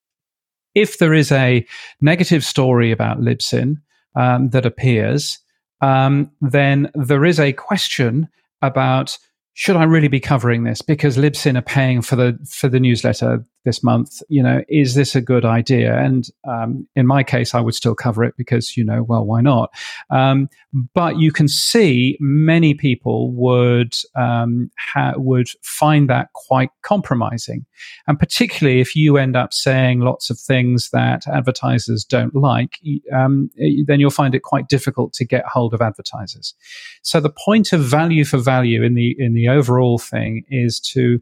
If 0.73 0.97
there 0.97 1.13
is 1.13 1.31
a 1.31 1.65
negative 2.01 2.43
story 2.43 2.91
about 2.91 3.19
Libsyn 3.19 3.75
um, 4.15 4.49
that 4.49 4.65
appears, 4.65 5.39
um, 5.81 6.31
then 6.41 6.89
there 6.95 7.25
is 7.25 7.39
a 7.39 7.53
question 7.53 8.27
about 8.61 9.17
should 9.55 9.75
I 9.75 9.83
really 9.83 10.07
be 10.07 10.19
covering 10.19 10.63
this? 10.63 10.81
Because 10.81 11.15
Libsyn 11.15 11.57
are 11.57 11.61
paying 11.61 12.01
for 12.01 12.15
the 12.15 12.39
for 12.49 12.69
the 12.69 12.79
newsletter 12.79 13.45
this 13.65 13.83
month? 13.83 14.21
You 14.29 14.43
know, 14.43 14.61
is 14.69 14.95
this 14.95 15.15
a 15.15 15.21
good 15.21 15.45
idea? 15.45 15.97
And 15.97 16.27
um, 16.47 16.87
in 16.95 17.07
my 17.07 17.23
case, 17.23 17.53
I 17.53 17.61
would 17.61 17.75
still 17.75 17.95
cover 17.95 18.23
it 18.23 18.35
because 18.37 18.77
you 18.77 18.83
know, 18.83 19.03
well, 19.03 19.25
why 19.25 19.41
not? 19.41 19.73
Um, 20.09 20.49
but 20.93 21.17
you 21.17 21.31
can 21.31 21.47
see 21.47 22.17
many 22.19 22.73
people 22.73 23.31
would 23.31 23.93
um, 24.15 24.71
ha- 24.77 25.13
would 25.17 25.49
find 25.61 26.09
that 26.09 26.33
quite 26.33 26.69
compromising, 26.81 27.65
and 28.07 28.19
particularly 28.19 28.79
if 28.79 28.95
you 28.95 29.17
end 29.17 29.35
up 29.35 29.53
saying 29.53 29.99
lots 29.99 30.29
of 30.29 30.39
things 30.39 30.89
that 30.91 31.27
advertisers 31.27 32.03
don't 32.03 32.35
like, 32.35 32.79
um, 33.13 33.49
then 33.85 33.99
you'll 33.99 34.09
find 34.09 34.35
it 34.35 34.43
quite 34.43 34.67
difficult 34.67 35.13
to 35.13 35.25
get 35.25 35.45
hold 35.45 35.73
of 35.73 35.81
advertisers. 35.81 36.53
So 37.01 37.19
the 37.19 37.29
point 37.29 37.73
of 37.73 37.81
value 37.81 38.25
for 38.25 38.37
value 38.37 38.83
in 38.83 38.95
the 38.95 39.15
in 39.17 39.33
the 39.33 39.47
overall 39.47 39.97
thing 39.97 40.45
is 40.49 40.79
to 40.79 41.21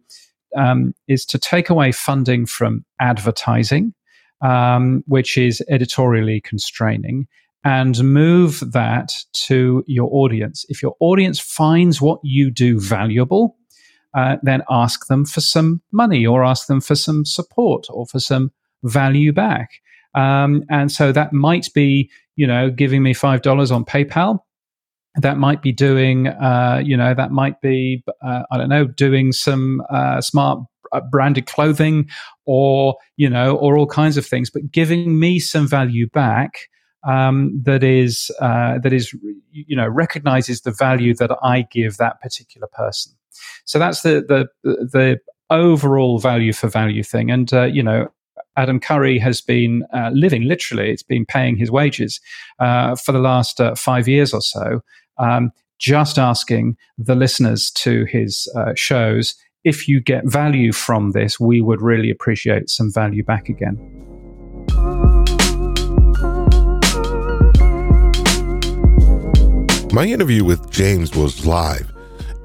um, 0.58 0.94
is 1.08 1.26
to 1.26 1.40
take 1.40 1.70
away 1.70 1.92
funding 1.92 2.46
from 2.46 2.86
advertising, 3.00 3.94
um, 4.42 5.04
which 5.08 5.38
is 5.38 5.64
editorially 5.70 6.42
constraining, 6.42 7.28
and 7.64 8.04
move 8.04 8.64
that 8.72 9.14
to 9.34 9.84
your 9.88 10.10
audience. 10.12 10.66
If 10.70 10.82
your 10.82 10.96
audience 11.00 11.40
finds 11.40 12.02
what 12.02 12.20
you 12.24 12.50
do 12.50 12.80
valuable, 12.80 13.58
uh, 14.14 14.38
then 14.42 14.64
ask 14.70 15.08
them 15.08 15.26
for 15.26 15.42
some 15.42 15.82
money 15.92 16.26
or 16.26 16.44
ask 16.44 16.68
them 16.68 16.82
for 16.82 16.96
some 16.96 17.24
support 17.24 17.86
or 17.90 18.06
for 18.06 18.20
some 18.20 18.52
value 18.84 19.32
back. 19.32 19.70
Um, 20.16 20.64
and 20.70 20.92
so 20.92 21.12
that 21.12 21.32
might 21.34 21.70
be, 21.74 22.10
you 22.36 22.46
know, 22.46 22.70
giving 22.70 23.04
me 23.04 23.14
$5 23.14 23.74
on 23.74 23.86
PayPal. 23.86 24.40
That 25.16 25.38
might 25.38 25.62
be 25.62 25.72
doing, 25.72 26.28
uh, 26.28 26.82
you 26.84 26.96
know, 26.96 27.14
that 27.14 27.32
might 27.32 27.60
be, 27.62 28.04
uh, 28.24 28.44
I 28.50 28.58
don't 28.58 28.70
know, 28.70 28.86
doing 28.86 29.34
some 29.34 29.82
uh, 29.90 30.22
smart 30.22 30.60
uh, 30.94 31.02
branded 31.12 31.48
clothing 31.48 32.10
or, 32.46 32.96
you 33.18 33.30
know, 33.30 33.58
or 33.58 33.78
all 33.78 33.88
kinds 33.88 34.16
of 34.16 34.26
things, 34.26 34.50
but 34.50 34.72
giving 34.72 35.20
me 35.20 35.40
some 35.40 35.68
value 35.68 36.08
back 36.10 36.70
um, 37.04 37.62
that 37.64 37.84
is 37.84 38.32
uh, 38.40 38.78
that 38.80 38.94
is 38.94 39.14
you 39.52 39.76
know 39.76 39.88
recognizes 39.88 40.62
the 40.62 40.72
value 40.72 41.14
that 41.16 41.32
I 41.42 41.66
give 41.72 41.98
that 41.98 42.22
particular 42.22 42.68
person. 42.68 43.14
So 43.66 43.80
that's 43.80 44.02
the 44.02 44.24
the 44.28 44.48
the 44.64 45.20
overall 45.50 46.20
value 46.20 46.54
for 46.54 46.68
value 46.68 47.04
thing, 47.04 47.32
and 47.32 47.52
uh, 47.54 47.64
you 47.64 47.84
know. 47.84 48.08
Adam 48.58 48.82
Curry 48.82 49.18
has 49.18 49.40
been 49.40 49.86
uh, 49.94 50.10
living 50.14 50.44
literally, 50.44 50.92
it's 50.92 51.02
been 51.02 51.26
paying 51.26 51.56
his 51.56 51.72
wages 51.72 52.20
uh, 52.60 52.98
for 52.98 53.14
the 53.14 53.20
last 53.20 53.62
uh, 53.62 53.76
five 53.76 54.10
years 54.10 54.34
or 54.34 54.42
so, 54.42 54.82
um, 55.22 55.52
just 55.80 56.20
asking 56.20 56.78
the 56.98 57.16
listeners 57.16 57.72
to 57.72 58.06
his 58.06 58.52
uh, 58.56 58.74
shows 58.76 59.36
if 59.64 59.88
you 59.88 60.02
get 60.02 60.26
value 60.26 60.72
from 60.72 61.12
this, 61.12 61.40
we 61.40 61.62
would 61.62 61.82
really 61.82 62.10
appreciate 62.10 62.70
some 62.70 62.92
value 62.92 63.24
back 63.24 63.48
again. 63.48 63.78
My 69.94 70.06
interview 70.06 70.44
with 70.44 70.72
James 70.72 71.16
was 71.16 71.46
live, 71.46 71.92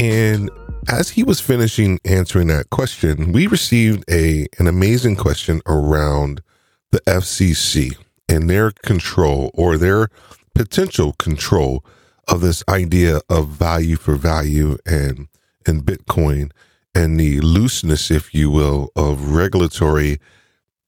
and 0.01 0.51
as 0.89 1.11
he 1.11 1.23
was 1.23 1.41
finishing 1.41 1.99
answering 2.05 2.49
that 2.49 2.71
question, 2.71 3.33
we 3.33 3.47
received 3.47 4.05
a 4.11 4.47
an 4.59 4.67
amazing 4.67 5.17
question 5.17 5.63
around 5.67 6.43
the 6.91 7.01
FCC 7.03 7.97
and 8.29 8.51
their 8.51 8.73
control 8.85 9.51
or 9.55 9.79
their 9.79 10.09
potential 10.55 11.13
control 11.15 11.85
of 12.29 12.41
this 12.41 12.63
idea 12.69 13.21
of 13.29 13.49
value 13.49 13.97
for 13.97 14.17
value 14.17 14.77
and 14.87 15.29
and 15.67 15.85
Bitcoin 15.85 16.51
and 16.95 17.21
the 17.21 17.41
looseness, 17.41 18.11
if 18.11 18.35
you 18.35 18.51
will, 18.51 18.91
of 18.97 19.33
regulatory 19.33 20.19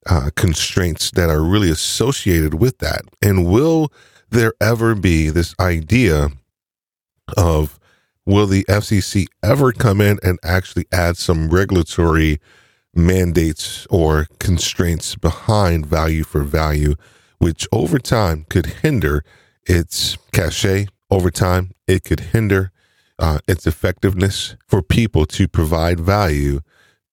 uh, 0.07 0.31
constraints 0.35 1.11
that 1.11 1.29
are 1.29 1.43
really 1.43 1.69
associated 1.69 2.55
with 2.55 2.79
that. 2.79 3.01
And 3.21 3.45
will 3.45 3.91
there 4.31 4.53
ever 4.59 4.95
be 4.95 5.29
this 5.29 5.53
idea 5.59 6.29
of 7.37 7.79
will 8.25 8.47
the 8.47 8.63
FCC 8.63 9.27
ever 9.43 9.71
come 9.71 10.01
in 10.01 10.19
and 10.23 10.39
actually 10.43 10.85
add 10.91 11.17
some 11.17 11.49
regulatory 11.49 12.39
mandates 12.95 13.85
or 13.89 14.27
constraints 14.39 15.15
behind 15.15 15.85
value 15.85 16.23
for 16.23 16.41
value, 16.41 16.95
which 17.37 17.67
over 17.71 17.99
time 17.99 18.45
could 18.49 18.65
hinder 18.65 19.23
its 19.65 20.17
cachet? 20.31 20.87
Over 21.11 21.31
time, 21.31 21.71
it 21.87 22.03
could 22.03 22.19
hinder 22.19 22.71
uh, 23.17 23.39
its 23.47 23.67
effectiveness 23.67 24.55
for 24.67 24.81
people 24.81 25.25
to 25.25 25.47
provide 25.47 25.99
value 25.99 26.61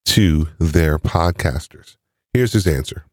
to 0.06 0.48
their 0.58 0.98
podcasters? 0.98 1.96
Here's 2.32 2.52
his 2.52 2.66
answer. 2.66 3.04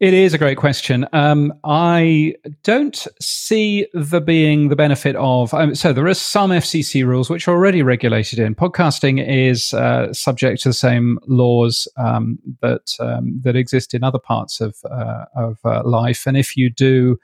It 0.00 0.12
is 0.12 0.34
a 0.34 0.38
great 0.38 0.58
question. 0.58 1.06
Um, 1.12 1.52
I 1.62 2.34
don't 2.62 3.06
see 3.20 3.86
the 3.94 4.20
being 4.20 4.68
the 4.68 4.76
benefit 4.76 5.14
of. 5.16 5.54
Um, 5.54 5.74
so 5.74 5.92
there 5.92 6.06
are 6.06 6.14
some 6.14 6.50
FCC 6.50 7.06
rules 7.06 7.30
which 7.30 7.46
are 7.46 7.52
already 7.52 7.82
regulated 7.82 8.38
in. 8.38 8.54
Podcasting 8.54 9.24
is 9.26 9.72
uh, 9.72 10.12
subject 10.12 10.62
to 10.62 10.70
the 10.70 10.74
same 10.74 11.18
laws 11.26 11.88
um, 11.96 12.38
that 12.60 12.92
um, 12.98 13.40
that 13.44 13.56
exist 13.56 13.94
in 13.94 14.02
other 14.02 14.18
parts 14.18 14.60
of 14.60 14.76
uh, 14.84 15.26
of 15.36 15.58
uh, 15.64 15.82
life, 15.84 16.26
and 16.26 16.36
if 16.36 16.56
you 16.56 16.70
do 16.70 17.18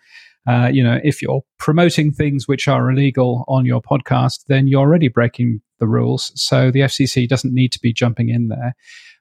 uh, 0.48 0.70
you 0.72 0.82
know, 0.82 0.98
if 1.04 1.20
you're 1.20 1.42
promoting 1.58 2.12
things 2.12 2.48
which 2.48 2.66
are 2.68 2.90
illegal 2.90 3.44
on 3.48 3.66
your 3.66 3.82
podcast, 3.82 4.44
then 4.48 4.66
you're 4.66 4.80
already 4.80 5.08
breaking 5.08 5.60
the 5.78 5.86
rules. 5.86 6.32
So 6.34 6.70
the 6.70 6.80
FCC 6.80 7.28
doesn't 7.28 7.54
need 7.54 7.72
to 7.72 7.80
be 7.80 7.92
jumping 7.92 8.28
in 8.28 8.48
there. 8.48 8.74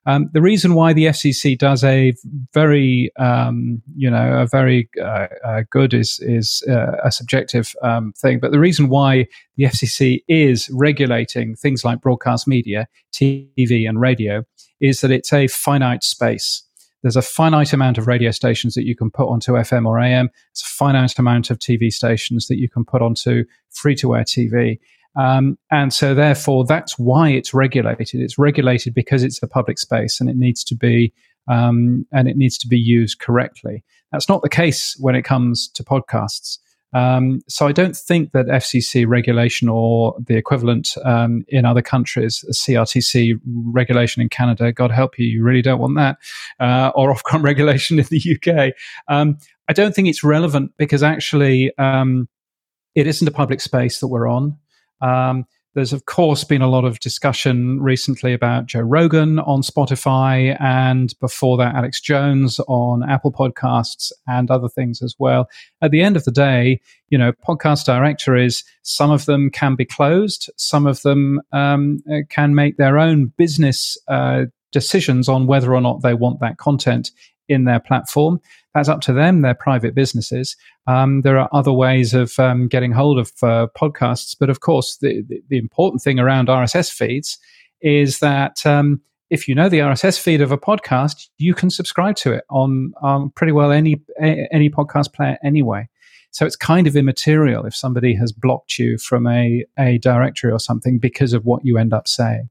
Um, 0.06 0.30
the 0.34 0.42
reason 0.42 0.76
why 0.76 0.94
the 0.94 1.06
FCC 1.06 1.58
does 1.58 1.84
a 1.84 2.14
very, 2.54 3.12
um, 3.18 3.82
you 3.96 4.10
know, 4.10 4.42
a 4.42 4.48
very 4.48 4.90
uh, 5.00 5.28
uh, 5.46 5.64
good 5.70 5.94
is 5.94 6.20
is 6.22 6.64
uh, 6.70 6.96
a 7.04 7.12
subjective 7.12 7.74
um, 7.84 8.14
thing, 8.14 8.40
but 8.40 8.52
the 8.52 8.60
reason 8.60 8.90
why 8.90 9.28
the 9.58 9.66
FCC 9.66 10.22
is 10.28 10.70
regulating 10.72 11.56
things 11.56 11.84
like 11.84 12.02
broadcast 12.02 12.48
media, 12.48 12.88
TV, 13.14 13.88
and 13.88 14.00
radio 14.00 14.44
is 14.80 15.02
that 15.02 15.12
it's 15.12 15.34
a 15.34 15.48
finite 15.48 16.04
space. 16.04 16.64
There's 17.02 17.16
a 17.16 17.22
finite 17.22 17.74
amount 17.74 17.98
of 17.98 18.08
radio 18.08 18.32
stations 18.32 18.76
that 18.76 18.86
you 18.86 18.96
can 18.96 19.10
put 19.10 19.30
onto 19.30 19.54
FM 19.54 19.86
or 19.86 20.00
AM. 20.00 20.30
It's 20.52 20.62
a 20.62 20.66
finite 20.66 21.18
amount 21.18 21.50
of 21.50 21.60
TV 21.60 21.92
stations 21.92 22.48
that 22.48 22.58
you 22.58 22.70
can 22.70 22.84
put 22.84 23.02
onto 23.02 23.46
free 23.70 23.96
to 23.96 24.16
air 24.16 24.24
TV. 24.24 24.80
Um, 25.16 25.58
and 25.72 25.94
so, 25.94 26.14
therefore, 26.14 26.66
that's 26.66 27.00
why 27.00 27.30
it's 27.30 27.54
regulated. 27.54 28.22
It's 28.22 28.38
regulated 28.38 28.94
because 28.94 29.24
it's 29.24 29.42
a 29.42 29.48
public 29.48 29.80
space 29.80 30.20
and 30.20 30.30
it 30.30 30.38
needs 30.38 30.64
to 30.66 30.76
be 30.76 31.14
um, 31.48 32.06
and 32.12 32.28
it 32.28 32.38
needs 32.38 32.58
to 32.60 32.68
be 32.68 32.78
used 32.78 33.20
correctly. 33.20 33.84
That's 34.12 34.30
not 34.30 34.42
the 34.42 34.50
case 34.50 34.96
when 35.00 35.16
it 35.16 35.24
comes 35.24 35.68
to 35.70 35.84
podcasts. 35.84 36.60
Um, 36.94 37.42
so 37.48 37.68
I 37.68 37.72
don't 37.72 37.96
think 37.96 38.32
that 38.32 38.48
FCC 38.48 39.08
regulation 39.08 39.70
or 39.70 40.16
the 40.20 40.36
equivalent 40.36 40.96
um, 41.04 41.44
in 41.48 41.66
other 41.66 41.82
countries, 41.82 42.44
CRTC 42.52 43.40
regulation 43.46 44.22
in 44.22 44.30
Canada, 44.30 44.72
God 44.72 44.92
help 44.92 45.20
you, 45.20 45.28
you 45.28 45.44
really 45.44 45.62
don't 45.62 45.80
want 45.80 45.96
that, 45.98 46.18
uh, 46.60 46.92
or 46.96 47.14
Ofcom 47.16 47.44
regulation 47.44 48.00
in 48.00 48.06
the 48.06 48.38
UK. 48.38 48.74
Um, 49.08 49.38
I 49.68 49.74
don't 49.74 49.94
think 49.94 50.08
it's 50.08 50.24
relevant 50.24 50.72
because 50.78 51.04
actually 51.04 51.72
um, 51.78 52.28
it 52.96 53.06
isn't 53.06 53.28
a 53.28 53.32
public 53.32 53.62
space 53.62 54.00
that 54.00 54.08
we're 54.08 54.28
on. 54.28 54.58
There's, 55.76 55.94
of 55.94 56.06
course, 56.06 56.44
been 56.44 56.64
a 56.64 56.70
lot 56.70 56.84
of 56.84 57.00
discussion 57.00 57.80
recently 57.80 58.34
about 58.34 58.66
Joe 58.66 58.80
Rogan 58.80 59.38
on 59.40 59.62
Spotify, 59.62 60.60
and 60.60 61.14
before 61.20 61.58
that, 61.58 61.76
Alex 61.76 62.02
Jones 62.02 62.60
on 62.68 63.08
Apple 63.08 63.32
Podcasts 63.32 64.12
and 64.28 64.50
other 64.50 64.68
things 64.68 65.04
as 65.04 65.16
well. 65.20 65.48
At 65.82 65.92
the 65.92 66.02
end 66.02 66.18
of 66.18 66.26
the 66.26 66.32
day, 66.32 66.82
you 67.10 67.20
know, 67.20 67.34
podcast 67.48 67.86
directories, 67.86 68.64
some 68.82 69.12
of 69.12 69.26
them 69.26 69.52
can 69.52 69.76
be 69.76 69.86
closed, 69.86 70.50
some 70.58 70.88
of 70.88 71.04
them 71.04 71.40
um, 71.52 72.00
uh, 72.12 72.22
can 72.30 72.56
make 72.56 72.78
their 72.78 72.98
own 72.98 73.32
business 73.38 73.96
uh, 74.08 74.46
decisions 74.72 75.30
on 75.30 75.46
whether 75.46 75.76
or 75.76 75.82
not 75.82 76.02
they 76.02 76.16
want 76.16 76.40
that 76.40 76.58
content 76.58 77.12
in 77.48 77.66
their 77.66 77.80
platform. 77.80 78.40
That's 78.80 78.88
up 78.88 79.02
to 79.02 79.14
them, 79.14 79.42
their 79.42 79.54
private 79.54 79.94
businesses. 79.94 80.56
Um, 80.88 81.20
there 81.24 81.38
are 81.38 81.50
other 81.52 81.74
ways 81.74 82.14
of 82.14 82.40
um, 82.40 82.70
getting 82.70 82.94
hold 82.94 83.20
of 83.20 83.30
uh, 83.44 83.68
podcasts. 83.78 84.38
But 84.40 84.50
of 84.50 84.62
course, 84.62 84.96
the, 85.02 85.22
the, 85.28 85.42
the, 85.50 85.58
important 85.58 86.02
thing 86.02 86.18
around 86.18 86.48
RSS 86.48 86.90
feeds 86.90 87.38
is 87.82 88.20
that 88.20 88.66
um, 88.66 89.02
if 89.30 89.50
you 89.50 89.54
know 89.54 89.68
the 89.68 89.80
RSS 89.80 90.18
feed 90.18 90.40
of 90.40 90.54
a 90.54 90.58
podcast, 90.58 91.28
you 91.40 91.54
can 91.54 91.70
subscribe 91.70 92.16
to 92.18 92.32
it 92.32 92.46
on 92.50 92.94
um, 93.04 93.32
pretty 93.36 93.52
well 93.52 93.74
any 93.74 94.02
any 94.18 94.70
podcast 94.70 95.12
player 95.12 95.38
anyway. 95.44 95.90
So 96.32 96.46
it's 96.46 96.56
kind 96.56 96.88
of 96.88 96.96
immaterial 96.96 97.66
if 97.66 97.76
somebody 97.76 98.16
has 98.16 98.32
blocked 98.32 98.80
you 98.80 98.98
from 98.98 99.28
a, 99.28 99.66
a 99.78 99.98
directory 99.98 100.54
or 100.54 100.60
something 100.60 101.00
because 101.00 101.34
of 101.34 101.44
what 101.44 101.66
you 101.66 101.78
end 101.78 101.92
up 101.92 102.08
saying. 102.08 102.50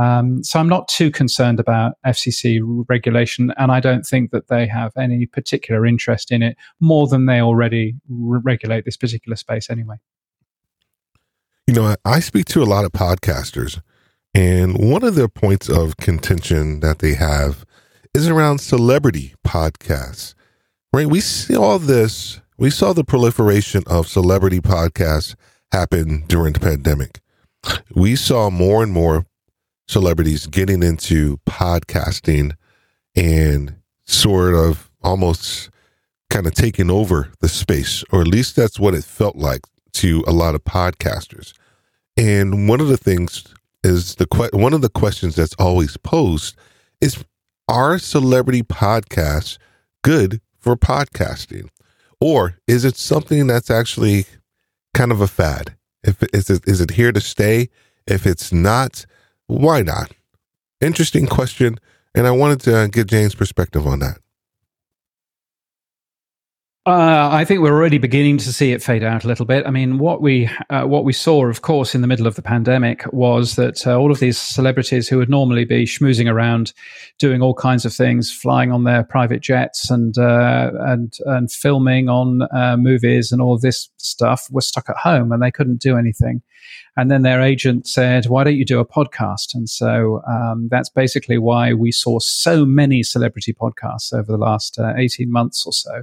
Um, 0.00 0.42
so 0.42 0.58
I'm 0.58 0.68
not 0.68 0.88
too 0.88 1.10
concerned 1.10 1.60
about 1.60 1.92
FCC 2.06 2.58
regulation, 2.88 3.52
and 3.58 3.70
I 3.70 3.80
don't 3.80 4.06
think 4.06 4.30
that 4.30 4.48
they 4.48 4.66
have 4.66 4.92
any 4.96 5.26
particular 5.26 5.84
interest 5.84 6.32
in 6.32 6.42
it 6.42 6.56
more 6.80 7.06
than 7.06 7.26
they 7.26 7.42
already 7.42 7.94
re- 8.08 8.40
regulate 8.42 8.86
this 8.86 8.96
particular 8.96 9.36
space 9.36 9.68
anyway. 9.68 9.96
You 11.66 11.74
know, 11.74 11.94
I 12.02 12.20
speak 12.20 12.46
to 12.46 12.62
a 12.62 12.64
lot 12.64 12.86
of 12.86 12.92
podcasters, 12.92 13.82
and 14.32 14.78
one 14.78 15.04
of 15.04 15.16
the 15.16 15.28
points 15.28 15.68
of 15.68 15.98
contention 15.98 16.80
that 16.80 17.00
they 17.00 17.12
have 17.14 17.66
is 18.14 18.26
around 18.26 18.60
celebrity 18.60 19.34
podcasts. 19.46 20.34
Right? 20.94 21.08
We 21.08 21.20
see 21.20 21.54
all 21.54 21.78
this, 21.78 22.40
we 22.56 22.70
saw 22.70 22.94
the 22.94 23.04
proliferation 23.04 23.82
of 23.86 24.08
celebrity 24.08 24.60
podcasts 24.60 25.34
happen 25.72 26.24
during 26.26 26.54
the 26.54 26.60
pandemic. 26.60 27.20
We 27.94 28.16
saw 28.16 28.48
more 28.48 28.82
and 28.82 28.92
more 28.92 29.26
celebrities 29.90 30.46
getting 30.46 30.82
into 30.82 31.38
podcasting 31.48 32.52
and 33.16 33.76
sort 34.04 34.54
of 34.54 34.90
almost 35.02 35.70
kind 36.30 36.46
of 36.46 36.54
taking 36.54 36.90
over 36.90 37.30
the 37.40 37.48
space, 37.48 38.04
or 38.12 38.20
at 38.20 38.28
least 38.28 38.56
that's 38.56 38.78
what 38.78 38.94
it 38.94 39.04
felt 39.04 39.36
like 39.36 39.62
to 39.92 40.24
a 40.26 40.32
lot 40.32 40.54
of 40.54 40.64
podcasters. 40.64 41.52
And 42.16 42.68
one 42.68 42.80
of 42.80 42.88
the 42.88 42.96
things 42.96 43.44
is 43.82 44.14
the 44.16 44.26
que- 44.26 44.50
one 44.52 44.74
of 44.74 44.82
the 44.82 44.88
questions 44.88 45.34
that's 45.34 45.54
always 45.58 45.96
posed 45.96 46.56
is 47.00 47.24
are 47.68 47.98
celebrity 47.98 48.62
podcasts 48.62 49.58
good 50.02 50.40
for 50.58 50.76
podcasting? 50.76 51.68
Or 52.20 52.58
is 52.66 52.84
it 52.84 52.96
something 52.96 53.46
that's 53.46 53.70
actually 53.70 54.26
kind 54.94 55.10
of 55.10 55.20
a 55.20 55.28
fad? 55.28 55.76
If 56.02 56.22
is 56.34 56.50
it 56.50 56.62
is 56.66 56.80
it 56.80 56.92
here 56.92 57.12
to 57.12 57.20
stay? 57.20 57.68
If 58.06 58.26
it's 58.26 58.52
not 58.52 59.06
why 59.50 59.82
not? 59.82 60.12
Interesting 60.80 61.26
question. 61.26 61.78
And 62.14 62.26
I 62.26 62.30
wanted 62.30 62.60
to 62.62 62.76
uh, 62.76 62.86
get 62.86 63.08
James' 63.08 63.34
perspective 63.34 63.86
on 63.86 63.98
that. 64.00 64.18
Uh, 66.90 67.28
I 67.30 67.44
think 67.44 67.60
we're 67.60 67.72
already 67.72 67.98
beginning 67.98 68.38
to 68.38 68.52
see 68.52 68.72
it 68.72 68.82
fade 68.82 69.04
out 69.04 69.22
a 69.22 69.28
little 69.28 69.46
bit. 69.46 69.64
I 69.64 69.70
mean, 69.70 69.98
what 69.98 70.20
we 70.20 70.50
uh, 70.70 70.82
what 70.86 71.04
we 71.04 71.12
saw, 71.12 71.46
of 71.46 71.62
course, 71.62 71.94
in 71.94 72.00
the 72.00 72.08
middle 72.08 72.26
of 72.26 72.34
the 72.34 72.42
pandemic 72.42 73.04
was 73.12 73.54
that 73.54 73.86
uh, 73.86 73.96
all 73.96 74.10
of 74.10 74.18
these 74.18 74.36
celebrities 74.36 75.08
who 75.08 75.18
would 75.18 75.30
normally 75.30 75.64
be 75.64 75.84
schmoozing 75.84 76.28
around, 76.28 76.72
doing 77.20 77.42
all 77.42 77.54
kinds 77.54 77.84
of 77.84 77.94
things, 77.94 78.32
flying 78.32 78.72
on 78.72 78.82
their 78.82 79.04
private 79.04 79.40
jets 79.40 79.88
and 79.88 80.18
uh, 80.18 80.72
and 80.80 81.16
and 81.26 81.52
filming 81.52 82.08
on 82.08 82.42
uh, 82.52 82.76
movies 82.76 83.30
and 83.30 83.40
all 83.40 83.56
this 83.56 83.88
stuff, 83.98 84.48
were 84.50 84.60
stuck 84.60 84.90
at 84.90 84.96
home 84.96 85.30
and 85.30 85.40
they 85.40 85.52
couldn't 85.52 85.80
do 85.80 85.96
anything. 85.96 86.42
And 86.96 87.08
then 87.08 87.22
their 87.22 87.40
agent 87.40 87.86
said, 87.86 88.26
"Why 88.26 88.42
don't 88.42 88.56
you 88.56 88.64
do 88.64 88.80
a 88.80 88.84
podcast?" 88.84 89.54
And 89.54 89.68
so 89.68 90.22
um, 90.28 90.66
that's 90.72 90.90
basically 90.90 91.38
why 91.38 91.72
we 91.72 91.92
saw 91.92 92.18
so 92.18 92.64
many 92.64 93.04
celebrity 93.04 93.54
podcasts 93.54 94.12
over 94.12 94.32
the 94.32 94.38
last 94.38 94.76
uh, 94.76 94.94
eighteen 94.96 95.30
months 95.30 95.64
or 95.64 95.72
so 95.72 96.02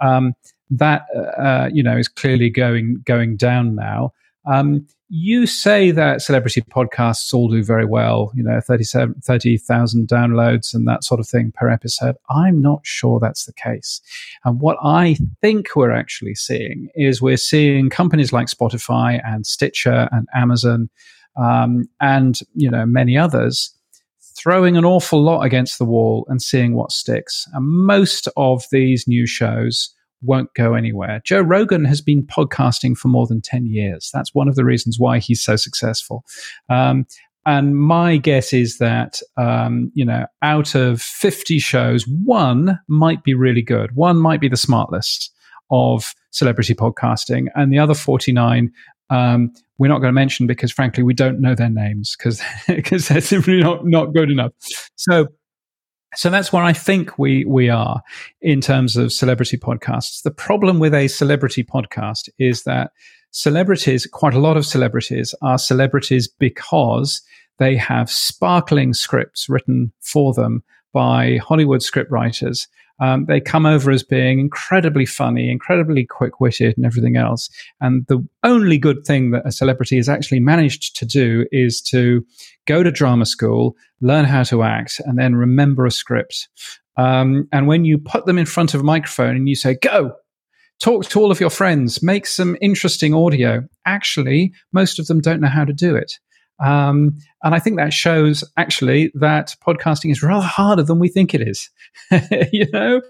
um, 0.00 0.34
that 0.70 1.02
uh, 1.38 1.68
you 1.72 1.82
know 1.82 1.96
is 1.96 2.08
clearly 2.08 2.50
going 2.50 3.02
going 3.04 3.36
down 3.36 3.74
now. 3.74 4.12
Um, 4.46 4.86
you 5.08 5.46
say 5.46 5.90
that 5.90 6.22
celebrity 6.22 6.60
podcasts 6.62 7.32
all 7.32 7.48
do 7.48 7.62
very 7.62 7.84
well, 7.84 8.32
you 8.34 8.42
know, 8.42 8.60
30,000 8.60 9.22
30, 9.22 9.58
downloads 10.06 10.74
and 10.74 10.88
that 10.88 11.04
sort 11.04 11.20
of 11.20 11.28
thing 11.28 11.52
per 11.54 11.68
episode. 11.70 12.16
I'm 12.30 12.60
not 12.60 12.80
sure 12.82 13.20
that's 13.20 13.44
the 13.44 13.52
case. 13.52 14.00
And 14.44 14.60
what 14.60 14.76
I 14.82 15.16
think 15.40 15.76
we're 15.76 15.92
actually 15.92 16.34
seeing 16.34 16.88
is 16.94 17.22
we're 17.22 17.36
seeing 17.36 17.90
companies 17.90 18.32
like 18.32 18.48
Spotify 18.48 19.20
and 19.24 19.46
Stitcher 19.46 20.08
and 20.10 20.26
Amazon 20.34 20.90
um, 21.36 21.84
and, 22.00 22.40
you 22.54 22.70
know, 22.70 22.86
many 22.86 23.16
others 23.16 23.74
throwing 24.36 24.76
an 24.76 24.84
awful 24.84 25.22
lot 25.22 25.42
against 25.42 25.78
the 25.78 25.84
wall 25.84 26.26
and 26.28 26.42
seeing 26.42 26.74
what 26.74 26.92
sticks. 26.92 27.46
And 27.52 27.66
most 27.66 28.28
of 28.36 28.64
these 28.70 29.06
new 29.06 29.26
shows 29.26 29.94
won't 30.22 30.52
go 30.54 30.74
anywhere. 30.74 31.20
Joe 31.24 31.40
Rogan 31.40 31.84
has 31.84 32.00
been 32.00 32.22
podcasting 32.22 32.96
for 32.96 33.08
more 33.08 33.26
than 33.26 33.40
10 33.40 33.66
years. 33.66 34.10
That's 34.12 34.34
one 34.34 34.48
of 34.48 34.54
the 34.54 34.64
reasons 34.64 34.98
why 34.98 35.18
he's 35.18 35.42
so 35.42 35.56
successful. 35.56 36.24
Um, 36.68 37.06
and 37.46 37.76
my 37.76 38.16
guess 38.16 38.52
is 38.52 38.78
that, 38.78 39.20
um, 39.36 39.92
you 39.94 40.04
know, 40.04 40.26
out 40.40 40.74
of 40.74 41.02
50 41.02 41.58
shows, 41.58 42.08
one 42.08 42.80
might 42.88 43.22
be 43.22 43.34
really 43.34 43.60
good. 43.60 43.94
One 43.94 44.16
might 44.16 44.40
be 44.40 44.48
the 44.48 44.56
SmartLess 44.56 45.28
of 45.70 46.14
celebrity 46.30 46.74
podcasting, 46.74 47.48
and 47.54 47.72
the 47.72 47.78
other 47.78 47.94
49 47.94 48.72
um, 49.10 49.52
we're 49.78 49.88
not 49.88 49.98
going 49.98 50.08
to 50.08 50.12
mention 50.12 50.46
because, 50.46 50.72
frankly, 50.72 51.02
we 51.02 51.14
don't 51.14 51.40
know 51.40 51.54
their 51.54 51.70
names 51.70 52.16
because 52.16 52.42
because 52.68 53.08
they're 53.08 53.20
simply 53.20 53.60
not 53.60 53.86
not 53.86 54.12
good 54.14 54.30
enough. 54.30 54.52
So. 54.96 55.28
So 56.16 56.30
that's 56.30 56.52
where 56.52 56.62
I 56.62 56.72
think 56.72 57.18
we 57.18 57.44
we 57.44 57.68
are 57.68 58.00
in 58.40 58.60
terms 58.60 58.96
of 58.96 59.12
celebrity 59.12 59.56
podcasts. 59.56 60.22
The 60.22 60.30
problem 60.30 60.78
with 60.78 60.94
a 60.94 61.08
celebrity 61.08 61.64
podcast 61.64 62.28
is 62.38 62.62
that 62.62 62.92
celebrities, 63.32 64.06
quite 64.06 64.32
a 64.32 64.38
lot 64.38 64.56
of 64.56 64.64
celebrities, 64.64 65.34
are 65.42 65.58
celebrities 65.58 66.28
because 66.28 67.20
they 67.58 67.74
have 67.74 68.08
sparkling 68.08 68.94
scripts 68.94 69.48
written 69.48 69.92
for 70.00 70.32
them 70.32 70.62
by 70.92 71.38
Hollywood 71.38 71.80
scriptwriters 71.80 72.68
um, 73.00 73.26
they 73.26 73.40
come 73.40 73.66
over 73.66 73.90
as 73.90 74.02
being 74.02 74.38
incredibly 74.38 75.06
funny, 75.06 75.50
incredibly 75.50 76.06
quick 76.06 76.40
witted, 76.40 76.76
and 76.76 76.86
everything 76.86 77.16
else. 77.16 77.50
And 77.80 78.06
the 78.06 78.26
only 78.42 78.78
good 78.78 79.04
thing 79.04 79.32
that 79.32 79.46
a 79.46 79.52
celebrity 79.52 79.96
has 79.96 80.08
actually 80.08 80.40
managed 80.40 80.96
to 80.96 81.06
do 81.06 81.46
is 81.50 81.80
to 81.82 82.24
go 82.66 82.82
to 82.82 82.90
drama 82.90 83.26
school, 83.26 83.76
learn 84.00 84.24
how 84.24 84.44
to 84.44 84.62
act, 84.62 85.00
and 85.04 85.18
then 85.18 85.34
remember 85.34 85.86
a 85.86 85.90
script. 85.90 86.48
Um, 86.96 87.48
and 87.52 87.66
when 87.66 87.84
you 87.84 87.98
put 87.98 88.26
them 88.26 88.38
in 88.38 88.46
front 88.46 88.74
of 88.74 88.80
a 88.80 88.84
microphone 88.84 89.34
and 89.34 89.48
you 89.48 89.56
say, 89.56 89.74
go, 89.74 90.12
talk 90.80 91.06
to 91.06 91.20
all 91.20 91.30
of 91.30 91.40
your 91.40 91.50
friends, 91.50 92.02
make 92.02 92.26
some 92.26 92.56
interesting 92.60 93.14
audio, 93.14 93.66
actually, 93.84 94.52
most 94.72 94.98
of 94.98 95.06
them 95.06 95.20
don't 95.20 95.40
know 95.40 95.48
how 95.48 95.64
to 95.64 95.72
do 95.72 95.96
it. 95.96 96.18
Um, 96.62 97.18
and 97.42 97.54
I 97.54 97.58
think 97.58 97.76
that 97.76 97.92
shows 97.92 98.44
actually 98.56 99.10
that 99.14 99.54
podcasting 99.66 100.10
is 100.10 100.22
rather 100.22 100.46
harder 100.46 100.82
than 100.82 100.98
we 100.98 101.08
think 101.08 101.34
it 101.34 101.46
is. 101.46 101.70
you 102.52 102.66
know, 102.72 103.00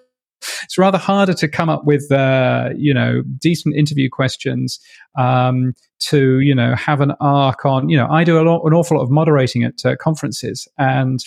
it's 0.63 0.79
rather 0.79 0.99
harder 0.99 1.35
to 1.35 1.49
come 1.49 1.69
up 1.69 1.85
with 1.85 2.11
uh, 2.13 2.71
you 2.77 2.93
know 2.93 3.23
decent 3.39 3.75
interview 3.75 4.09
questions 4.11 4.81
um, 5.19 5.75
to 6.01 6.41
you 6.41 6.55
know 6.55 6.75
have 6.75 7.01
an 7.01 7.13
arc 7.21 7.65
on 7.65 7.89
you 7.89 7.97
know 7.97 8.09
i 8.11 8.25
do 8.25 8.41
lot, 8.43 8.63
an 8.65 8.75
awful 8.75 8.97
lot 8.97 9.05
of 9.05 9.11
moderating 9.11 9.65
at 9.65 9.85
uh, 9.85 9.97
conferences 9.97 10.69
and 10.79 11.25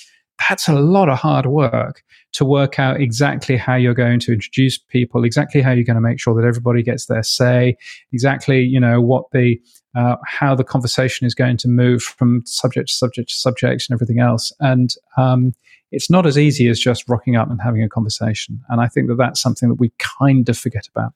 that's 0.48 0.68
a 0.68 0.74
lot 0.74 1.10
of 1.10 1.18
hard 1.18 1.48
work 1.48 2.04
to 2.34 2.46
work 2.46 2.78
out 2.78 3.02
exactly 3.02 3.58
how 3.58 3.74
you're 3.74 3.96
going 3.96 4.20
to 4.20 4.34
introduce 4.34 4.78
people 4.78 5.24
exactly 5.24 5.62
how 5.62 5.72
you're 5.72 5.84
going 5.84 5.96
to 5.96 6.02
make 6.02 6.20
sure 6.20 6.40
that 6.40 6.48
everybody 6.48 6.84
gets 6.84 7.08
their 7.08 7.24
say 7.24 7.76
exactly 8.12 8.62
you 8.62 8.80
know 8.80 9.02
what 9.02 9.26
the 9.32 9.60
uh, 9.98 10.16
how 10.26 10.54
the 10.54 10.64
conversation 10.64 11.26
is 11.26 11.34
going 11.34 11.58
to 11.58 11.68
move 11.68 12.04
from 12.04 12.44
subject 12.46 12.90
to 12.90 12.94
subject 12.94 13.30
to 13.30 13.36
subject 13.36 13.86
and 13.90 13.96
everything 13.96 14.20
else. 14.20 14.54
And 14.60 14.94
um, 15.18 15.56
it's 15.92 16.10
not 16.10 16.28
as 16.28 16.38
easy 16.38 16.68
as 16.68 16.80
just 16.80 17.10
rocking 17.10 17.36
up 17.36 17.50
and 17.50 17.60
having 17.60 17.82
a 17.82 17.90
conversation. 17.90 18.64
And 18.70 18.80
I 18.80 18.88
think 18.88 19.08
that 19.08 19.16
that's 19.16 19.42
something 19.42 19.70
that 19.70 19.80
we 19.80 19.92
kind 19.98 20.48
of 20.48 20.58
forget 20.58 20.88
about. 20.88 21.14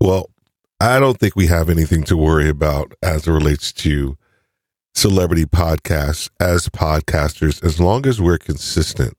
Well, 0.00 0.30
I 0.80 1.00
don't 1.00 1.18
think 1.18 1.34
we 1.34 1.48
have 1.48 1.68
anything 1.68 2.04
to 2.04 2.16
worry 2.16 2.48
about 2.48 2.94
as 3.02 3.26
it 3.26 3.32
relates 3.32 3.72
to 3.72 4.16
celebrity 4.94 5.44
podcasts 5.44 6.30
as 6.38 6.68
podcasters, 6.68 7.62
as 7.64 7.80
long 7.80 8.06
as 8.06 8.20
we're 8.20 8.38
consistent. 8.38 9.16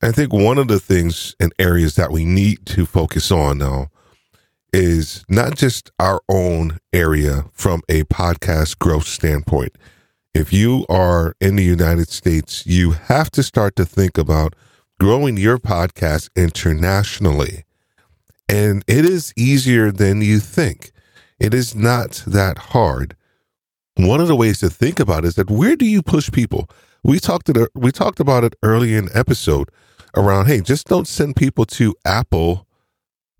I 0.00 0.10
think 0.10 0.32
one 0.32 0.56
of 0.56 0.68
the 0.68 0.80
things 0.80 1.36
and 1.38 1.52
areas 1.58 1.96
that 1.96 2.12
we 2.12 2.24
need 2.24 2.64
to 2.66 2.86
focus 2.86 3.30
on 3.30 3.58
now 3.58 3.90
is 4.72 5.24
not 5.28 5.56
just 5.56 5.90
our 5.98 6.20
own 6.28 6.78
area 6.92 7.46
from 7.52 7.82
a 7.88 8.04
podcast 8.04 8.78
growth 8.78 9.06
standpoint. 9.06 9.76
if 10.34 10.52
you 10.52 10.86
are 10.88 11.34
in 11.40 11.56
the 11.56 11.64
United 11.64 12.08
States, 12.08 12.64
you 12.66 12.92
have 12.92 13.30
to 13.32 13.42
start 13.42 13.74
to 13.76 13.84
think 13.84 14.16
about 14.16 14.54
growing 15.00 15.36
your 15.36 15.58
podcast 15.58 16.28
internationally. 16.36 17.64
And 18.48 18.84
it 18.86 19.04
is 19.04 19.32
easier 19.36 19.90
than 19.90 20.22
you 20.22 20.38
think. 20.38 20.92
It 21.40 21.54
is 21.54 21.74
not 21.74 22.22
that 22.26 22.58
hard. 22.58 23.16
One 23.96 24.20
of 24.20 24.28
the 24.28 24.36
ways 24.36 24.60
to 24.60 24.70
think 24.70 25.00
about 25.00 25.24
it 25.24 25.28
is 25.28 25.34
that 25.36 25.50
where 25.50 25.74
do 25.76 25.84
you 25.86 26.02
push 26.02 26.30
people? 26.30 26.68
We 27.02 27.18
talked 27.18 27.48
it, 27.48 27.68
we 27.74 27.90
talked 27.90 28.20
about 28.20 28.44
it 28.44 28.54
early 28.62 28.94
in 28.94 29.08
episode 29.14 29.70
around, 30.16 30.46
hey, 30.46 30.60
just 30.60 30.86
don't 30.86 31.08
send 31.08 31.36
people 31.36 31.64
to 31.66 31.94
Apple 32.04 32.66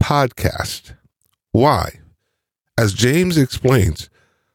Podcast. 0.03 0.95
Why? 1.59 1.99
As 2.79 2.93
James 2.95 3.37
explains, 3.37 4.09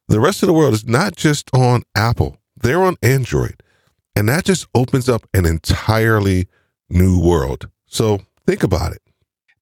the 0.08 0.22
rest 0.22 0.42
of 0.42 0.48
the 0.48 0.54
world 0.54 0.74
is 0.74 0.88
not 0.88 1.18
just 1.18 1.50
on 1.54 1.84
Apple, 1.94 2.38
they're 2.56 2.82
on 2.82 2.96
Android. 3.02 3.62
And 4.16 4.30
that 4.30 4.46
just 4.46 4.68
opens 4.74 5.10
up 5.10 5.28
an 5.34 5.46
entirely 5.46 6.48
new 6.90 7.20
world. 7.20 7.70
So 7.88 8.22
think 8.48 8.64
about 8.64 8.94
it. 8.94 9.02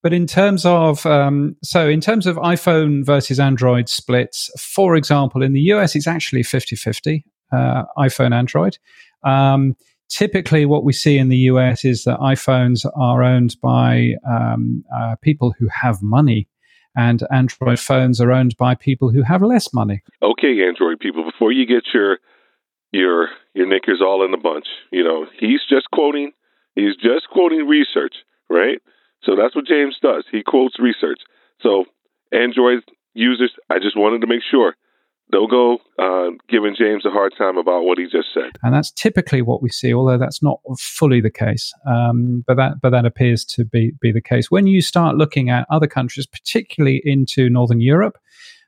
But 0.03 0.13
in 0.13 0.27
terms 0.27 0.67
of 0.67 1.03
um, 1.07 1.55
so 1.63 1.89
in 1.89 1.99
terms 1.99 2.27
of 2.27 2.35
iPhone 2.35 3.03
versus 3.03 3.39
Android 3.39 3.89
splits, 3.89 4.51
for 4.59 4.95
example, 4.95 5.41
in 5.41 5.53
the 5.53 5.61
US 5.73 5.95
it's 5.95 6.07
actually 6.07 6.43
50-50 6.43 7.23
uh, 7.51 7.85
iPhone 7.97 8.35
Android. 8.35 8.77
Um, 9.23 9.75
typically, 10.09 10.67
what 10.67 10.83
we 10.83 10.93
see 10.93 11.17
in 11.17 11.29
the 11.29 11.49
US 11.51 11.85
is 11.85 12.03
that 12.03 12.19
iPhones 12.19 12.85
are 12.95 13.23
owned 13.23 13.55
by 13.63 14.13
um, 14.29 14.83
uh, 14.95 15.15
people 15.23 15.55
who 15.57 15.67
have 15.69 16.03
money, 16.03 16.47
and 16.95 17.23
Android 17.31 17.79
phones 17.79 18.19
are 18.19 18.31
owned 18.31 18.55
by 18.57 18.75
people 18.75 19.09
who 19.09 19.23
have 19.23 19.41
less 19.41 19.73
money. 19.73 20.01
Okay, 20.21 20.61
Android 20.67 20.99
people, 20.99 21.23
before 21.23 21.51
you 21.51 21.65
get 21.65 21.83
your 21.93 22.19
your 22.91 23.29
your 23.53 23.67
knickers 23.67 24.01
all 24.01 24.25
in 24.25 24.33
a 24.33 24.37
bunch, 24.37 24.65
you 24.91 25.03
know, 25.03 25.25
he's 25.39 25.61
just 25.69 25.89
quoting 25.91 26.31
he's 26.75 26.95
just 26.95 27.29
quoting 27.31 27.67
research, 27.67 28.15
right? 28.49 28.79
So 29.23 29.35
that's 29.35 29.55
what 29.55 29.67
James 29.67 29.97
does. 30.01 30.25
He 30.31 30.43
quotes 30.43 30.79
research. 30.79 31.19
So 31.61 31.85
Android 32.31 32.83
users, 33.13 33.51
I 33.69 33.77
just 33.79 33.97
wanted 33.97 34.21
to 34.21 34.27
make 34.27 34.41
sure 34.49 34.75
they'll 35.31 35.47
go 35.47 35.79
uh, 35.97 36.31
giving 36.49 36.75
James 36.77 37.05
a 37.05 37.09
hard 37.09 37.33
time 37.37 37.57
about 37.57 37.83
what 37.83 37.97
he 37.97 38.05
just 38.05 38.33
said. 38.33 38.51
And 38.63 38.73
that's 38.73 38.91
typically 38.91 39.41
what 39.41 39.61
we 39.61 39.69
see, 39.69 39.93
although 39.93 40.17
that's 40.17 40.43
not 40.43 40.59
fully 40.77 41.21
the 41.21 41.31
case. 41.31 41.73
Um, 41.87 42.43
but 42.47 42.57
that 42.57 42.81
but 42.81 42.89
that 42.91 43.05
appears 43.05 43.45
to 43.45 43.65
be 43.65 43.93
be 44.01 44.11
the 44.11 44.21
case. 44.21 44.51
When 44.51 44.67
you 44.67 44.81
start 44.81 45.15
looking 45.15 45.49
at 45.49 45.65
other 45.69 45.87
countries, 45.87 46.27
particularly 46.27 47.01
into 47.03 47.49
Northern 47.49 47.81
Europe, 47.81 48.17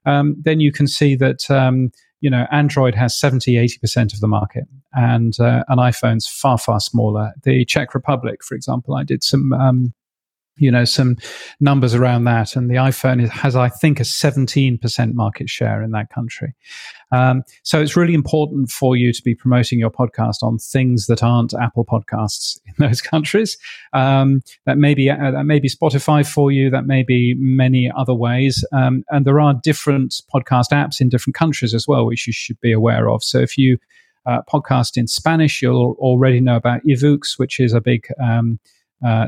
um, 0.06 0.36
then 0.40 0.60
you 0.60 0.72
can 0.72 0.88
see 0.88 1.16
that. 1.16 1.50
Um, 1.50 1.92
you 2.22 2.30
know, 2.30 2.48
Android 2.54 2.96
has 2.96 3.20
70, 3.20 3.56
80% 3.56 4.14
of 4.14 4.22
the 4.22 4.30
market 4.30 4.64
and 4.94 5.38
uh, 5.42 5.66
an 5.68 5.78
iPhone's 5.78 6.26
far, 6.26 6.58
far 6.58 6.80
smaller. 6.80 7.34
The 7.44 7.66
Czech 7.66 7.94
Republic, 7.94 8.46
for 8.46 8.56
example, 8.56 8.96
I 8.96 9.04
did 9.04 9.26
some 9.26 9.52
um, 9.52 9.94
you 10.58 10.70
know 10.70 10.86
some 10.86 11.18
numbers 11.60 11.96
around 11.96 12.26
that. 12.26 12.56
And 12.56 12.70
the 12.70 12.76
iphone 12.76 13.28
has 13.28 13.56
i 13.56 13.70
think 13.70 14.00
a 14.00 14.04
17% 14.04 15.14
market 15.14 15.50
share 15.50 15.82
in 15.82 15.92
that 15.92 16.10
country. 16.10 16.54
Um, 17.12 17.44
so 17.62 17.82
it's 17.82 17.96
really 17.96 18.14
important 18.14 18.72
for 18.72 18.96
you 18.96 19.14
to 19.14 19.22
be 19.22 19.36
promoting 19.36 19.80
your 19.80 19.92
podcast 19.92 20.42
on 20.42 20.58
things 20.58 21.06
that 21.08 21.24
aren't 21.24 21.54
apple 21.54 21.86
podcasts 21.86 22.60
in 22.66 22.74
those 22.78 23.02
countries. 23.02 23.58
Um, 23.94 24.42
that 24.66 24.78
may 24.78 24.94
be 24.94 25.10
uh, 25.10 25.32
that 25.32 25.46
may 25.46 25.60
be 25.60 25.70
spotify 25.70 26.26
for 26.26 26.52
you. 26.52 26.70
That 26.70 26.86
may 26.86 27.04
be 27.04 27.36
many 27.38 27.92
other 27.96 28.14
ways. 28.14 28.66
Um, 28.72 29.04
and 29.10 29.26
there 29.26 29.40
are 29.40 29.54
different 29.54 30.22
podcast 30.34 30.72
apps 30.72 31.02
in 31.02 31.10
different 31.10 31.36
countries 31.36 31.74
as 31.74 31.88
well 31.88 32.06
which 32.06 32.28
you 32.28 32.34
should 32.34 32.60
be 32.62 32.72
aware 32.72 33.10
of. 33.10 33.24
So 33.24 33.40
if 33.40 33.58
you 33.58 33.78
uh, 34.26 34.42
podcast 34.50 34.96
in 34.96 35.06
spanish 35.06 35.62
you'll 35.62 35.98
already 36.00 36.40
know 36.40 36.56
about 36.56 36.82
iVoox 36.86 37.38
which 37.38 37.60
is 37.60 37.74
a 37.74 37.82
big 37.82 38.08
um, 38.22 38.58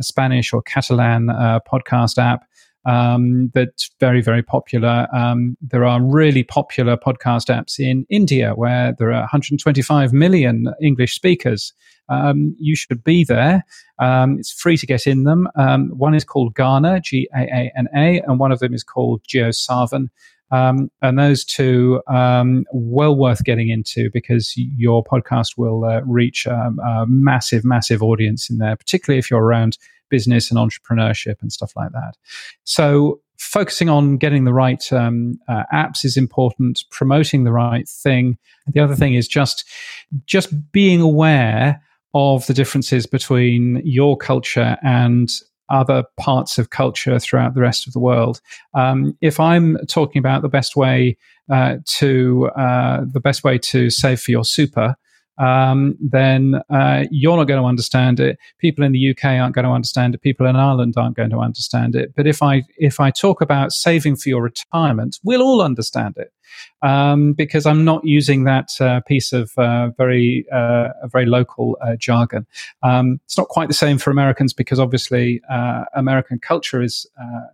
Spanish 0.02 0.54
or 0.54 0.62
Catalan 0.62 1.30
uh, 1.30 1.60
podcast 1.72 2.18
app 2.18 2.46
um, 2.86 3.50
that's 3.54 3.90
very, 4.00 4.22
very 4.22 4.44
popular. 4.44 5.08
Um, 5.14 5.58
there 5.62 5.86
are 5.86 6.02
really 6.02 6.44
popular 6.44 6.98
podcast 6.98 7.50
apps 7.50 7.80
in 7.80 8.06
India 8.10 8.54
where 8.54 8.94
there 8.98 9.12
are 9.12 9.22
125 9.22 10.14
million 10.14 10.72
English 10.82 11.16
speakers. 11.16 11.74
Um, 12.10 12.56
you 12.60 12.76
should 12.76 13.04
be 13.04 13.24
there. 13.24 13.66
Um, 13.98 14.38
it's 14.38 14.52
free 14.52 14.78
to 14.78 14.86
get 14.86 15.08
in 15.08 15.24
them. 15.24 15.48
Um, 15.56 15.90
one 15.90 16.14
is 16.14 16.24
called 16.24 16.54
Gaana, 16.54 17.02
G 17.02 17.28
A 17.36 17.42
A 17.42 17.72
N 17.76 17.88
A, 17.96 18.22
and 18.22 18.40
one 18.40 18.52
of 18.52 18.60
them 18.60 18.74
is 18.74 18.84
called 18.84 19.24
JioSaavn. 19.24 20.10
Um, 20.52 20.90
and 21.02 21.18
those 21.18 21.44
two 21.44 22.02
um, 22.08 22.66
well 22.72 23.16
worth 23.16 23.44
getting 23.44 23.70
into 23.70 24.10
because 24.12 24.54
your 24.56 25.04
podcast 25.04 25.58
will 25.58 25.86
uh, 25.86 26.02
reach 26.02 26.48
um, 26.48 26.80
a 26.80 27.06
massive, 27.08 27.66
massive 27.66 28.04
audience 28.04 28.50
in 28.50 28.58
there, 28.58 28.76
particularly 28.76 29.20
if 29.20 29.32
you're 29.32 29.44
around 29.44 29.78
business 30.10 30.52
and 30.52 30.60
entrepreneurship 30.60 31.42
and 31.42 31.52
stuff 31.52 31.74
like 31.76 31.92
that. 31.92 32.16
So 32.64 33.22
focusing 33.38 33.90
on 33.90 34.18
getting 34.18 34.46
the 34.46 34.54
right 34.54 34.92
um, 34.94 35.40
uh, 35.48 35.64
apps 35.74 36.06
is 36.06 36.16
important 36.16 36.84
promoting 36.90 37.44
the 37.44 37.52
right 37.52 37.88
thing 37.88 38.38
the 38.68 38.80
other 38.80 38.96
thing 38.96 39.14
is 39.14 39.28
just 39.28 39.66
just 40.26 40.72
being 40.72 41.02
aware 41.02 41.82
of 42.14 42.48
the 42.48 42.54
differences 42.54 43.06
between 43.06 43.82
your 43.84 44.16
culture 44.16 44.78
and 44.82 45.30
other 45.70 46.04
parts 46.18 46.58
of 46.58 46.70
culture 46.70 47.20
throughout 47.20 47.54
the 47.54 47.62
rest 47.62 47.88
of 47.88 47.94
the 47.94 48.00
world. 48.00 48.42
Um, 48.74 49.18
if 49.22 49.40
I'm 49.40 49.78
talking 49.88 50.20
about 50.20 50.42
the 50.42 50.50
best 50.50 50.76
way 50.76 51.18
uh, 51.52 51.78
to 51.86 52.50
uh, 52.56 53.06
the 53.06 53.20
best 53.20 53.44
way 53.44 53.58
to 53.58 53.90
save 53.90 54.20
for 54.20 54.32
your 54.32 54.46
super, 54.46 54.96
um, 55.38 55.98
then 56.00 56.62
uh, 56.70 57.06
you're 57.12 57.38
not 57.38 57.46
going 57.46 57.62
to 57.62 57.68
understand 57.68 58.20
it. 58.20 58.38
People 58.60 58.84
in 58.84 58.92
the 58.92 59.12
UK 59.12 59.26
aren't 59.26 59.56
going 59.56 59.66
to 59.66 59.72
understand 59.72 60.16
it. 60.16 60.22
People 60.22 60.46
in 60.46 60.56
Ireland 60.56 60.96
aren't 60.98 61.16
going 61.16 61.32
to 61.32 61.40
understand 61.40 61.96
it. 61.96 62.14
But 62.16 62.28
if 62.28 62.42
I 62.42 62.64
if 62.78 63.00
I 63.00 63.12
talk 63.12 63.42
about 63.42 63.72
saving 63.72 64.16
for 64.16 64.30
your 64.30 64.42
retirement, 64.42 65.20
we'll 65.24 65.42
all 65.42 65.62
understand 65.62 66.16
it 66.18 66.32
um, 66.82 67.34
because 67.34 67.66
I'm 67.66 67.84
not 67.84 68.06
using 68.06 68.44
that 68.46 68.70
uh, 68.80 69.02
piece 69.02 69.34
of 69.34 69.52
uh, 69.58 69.90
very 69.98 70.46
uh, 70.52 70.90
very 71.06 71.26
local 71.26 71.78
uh, 71.82 71.96
jargon. 71.96 72.46
Um, 72.84 73.20
it's 73.26 73.38
not 73.38 73.48
quite 73.48 73.68
the 73.68 73.74
same 73.74 73.98
for 73.98 74.12
Americans 74.12 74.54
because 74.54 74.80
obviously 74.80 75.42
uh, 75.50 75.86
American 75.94 76.40
culture 76.40 76.82
is 76.82 77.06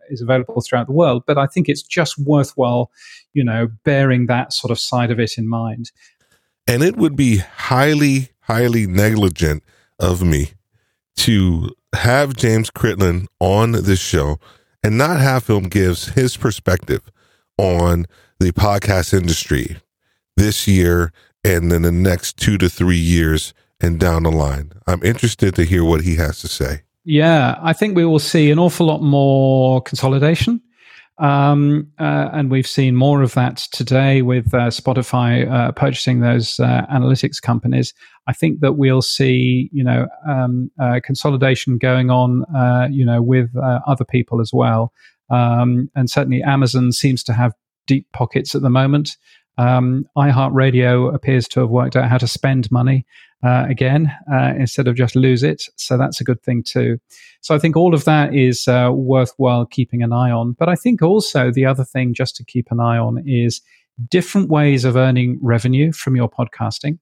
is 0.10 0.22
available 0.22 0.62
throughout 0.62 0.88
the 0.88 0.94
world. 0.94 1.24
But 1.26 1.38
I 1.38 1.48
think 1.48 1.70
it's 1.70 1.84
just 1.84 2.18
worthwhile, 2.18 2.92
you 3.34 3.44
know, 3.44 3.70
bearing 3.84 4.28
that 4.28 4.54
sort 4.54 4.72
of 4.72 4.80
side 4.80 5.12
of 5.12 5.20
it 5.20 5.38
in 5.38 5.48
mind. 5.48 5.92
And 6.68 6.84
it 6.84 6.96
would 6.96 7.16
be 7.16 7.38
highly, 7.38 8.30
highly 8.42 8.88
negligent 8.88 9.64
of 10.00 10.24
me 10.24 10.52
to 11.18 11.76
have 11.94 12.36
James 12.36 12.72
Cridland 12.72 13.28
on 13.40 13.72
this 13.72 14.00
show 14.00 14.40
and 14.84 14.98
not 14.98 15.20
have 15.20 15.48
him 15.48 15.64
gives 15.64 16.10
his 16.10 16.38
perspective 16.38 17.02
on 17.58 18.06
the 18.40 18.52
podcast 18.52 19.14
industry 19.14 19.78
this 20.38 20.68
year 20.68 21.12
and 21.44 21.72
then 21.72 21.82
the 21.82 21.92
next 21.92 22.38
two 22.38 22.58
to 22.58 22.70
three 22.70 22.98
years 22.98 23.54
and 23.80 24.00
down 24.00 24.24
the 24.24 24.32
line. 24.32 24.72
I'm 24.88 25.04
interested 25.04 25.56
to 25.56 25.64
hear 25.64 25.84
what 25.84 26.02
he 26.02 26.16
has 26.16 26.40
to 26.42 26.48
say. 26.48 26.82
Yeah, 27.04 27.58
I 27.62 27.74
think 27.74 27.96
we 27.96 28.06
will 28.06 28.20
see 28.20 28.52
an 28.52 28.60
awful 28.60 28.86
lot 28.86 29.02
more 29.02 29.82
consolidation. 29.82 30.62
Um, 31.22 31.88
uh, 32.00 32.30
and 32.34 32.50
we've 32.50 32.68
seen 32.68 32.96
more 32.96 33.22
of 33.22 33.36
that 33.36 33.58
today 33.72 34.24
with 34.24 34.52
uh, 34.56 34.70
Spotify 34.70 35.50
uh, 35.50 35.72
purchasing 35.72 36.20
those 36.20 36.60
uh, 36.60 36.88
analytics 36.92 37.40
companies. 37.40 37.94
I 38.26 38.34
think 38.34 38.60
that 38.62 38.74
we'll 38.74 39.04
see, 39.04 39.70
you 39.72 39.84
know, 39.84 40.08
um, 40.28 40.72
consolidation 41.04 41.78
going 41.78 42.10
on, 42.10 42.44
you 42.92 43.06
know, 43.06 43.22
with 43.22 43.52
other 43.88 44.06
people 44.06 44.42
as 44.42 44.52
well. 44.52 44.94
Um, 45.30 45.90
and 45.96 46.10
certainly, 46.10 46.42
Amazon 46.42 46.92
seems 46.92 47.24
to 47.24 47.34
have 47.34 47.54
deep 47.86 48.08
pockets 48.14 48.56
at 48.56 48.64
the 48.64 48.70
moment. 48.70 49.18
Um, 49.58 50.06
iHeartRadio 50.18 51.14
appears 51.14 51.48
to 51.50 51.60
have 51.60 51.70
worked 51.70 51.96
out 51.96 52.10
how 52.10 52.18
to 52.18 52.28
spend 52.28 52.72
money 52.72 53.06
uh, 53.44 53.66
again 53.70 54.12
uh, 54.32 54.54
instead 54.58 54.88
of 54.88 54.96
just 54.96 55.16
lose 55.16 55.44
it. 55.44 55.70
So 55.76 55.98
that's 55.98 56.22
a 56.22 56.24
good 56.24 56.42
thing 56.44 56.64
too. 56.64 57.00
So 57.42 57.56
I 57.56 57.60
think 57.60 57.76
all 57.76 57.94
of 57.94 58.06
that 58.06 58.36
is 58.36 58.68
uh, 58.68 58.92
worthwhile 58.94 59.66
keeping 59.66 60.04
an 60.04 60.14
eye 60.14 60.32
on. 60.32 60.54
But 60.54 60.70
I 60.70 60.76
think 60.76 61.02
also 61.02 61.52
the 61.52 61.66
other 61.66 61.84
thing 61.84 62.14
just 62.14 62.36
to 62.38 62.44
keep 62.44 62.72
an 62.72 62.80
eye 62.80 62.98
on 62.98 63.24
is 63.26 63.62
different 64.10 64.50
ways 64.50 64.86
of 64.86 64.96
earning 64.96 65.40
revenue 65.42 65.92
from 65.92 66.16
your 66.16 66.30
podcasting. 66.30 67.00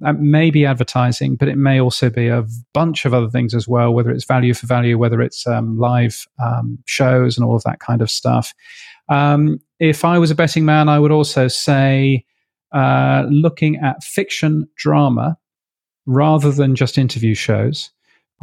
That 0.00 0.18
may 0.18 0.50
be 0.50 0.66
advertising, 0.66 1.36
but 1.36 1.48
it 1.48 1.56
may 1.56 1.80
also 1.80 2.10
be 2.10 2.26
a 2.26 2.44
bunch 2.74 3.04
of 3.04 3.14
other 3.14 3.30
things 3.30 3.54
as 3.54 3.68
well, 3.68 3.92
whether 3.92 4.10
it's 4.10 4.24
value 4.24 4.52
for 4.52 4.66
value, 4.66 4.98
whether 4.98 5.20
it's 5.20 5.46
um, 5.46 5.78
live 5.78 6.26
um, 6.42 6.78
shows 6.86 7.36
and 7.36 7.46
all 7.46 7.54
of 7.54 7.62
that 7.64 7.78
kind 7.78 8.02
of 8.02 8.10
stuff. 8.10 8.52
Um, 9.08 9.60
if 9.78 10.04
I 10.04 10.18
was 10.18 10.30
a 10.30 10.34
betting 10.34 10.64
man, 10.64 10.88
I 10.88 10.98
would 10.98 11.12
also 11.12 11.46
say 11.46 12.24
uh, 12.72 13.26
looking 13.28 13.76
at 13.76 14.02
fiction 14.02 14.68
drama 14.76 15.36
rather 16.06 16.50
than 16.50 16.74
just 16.74 16.98
interview 16.98 17.34
shows. 17.34 17.90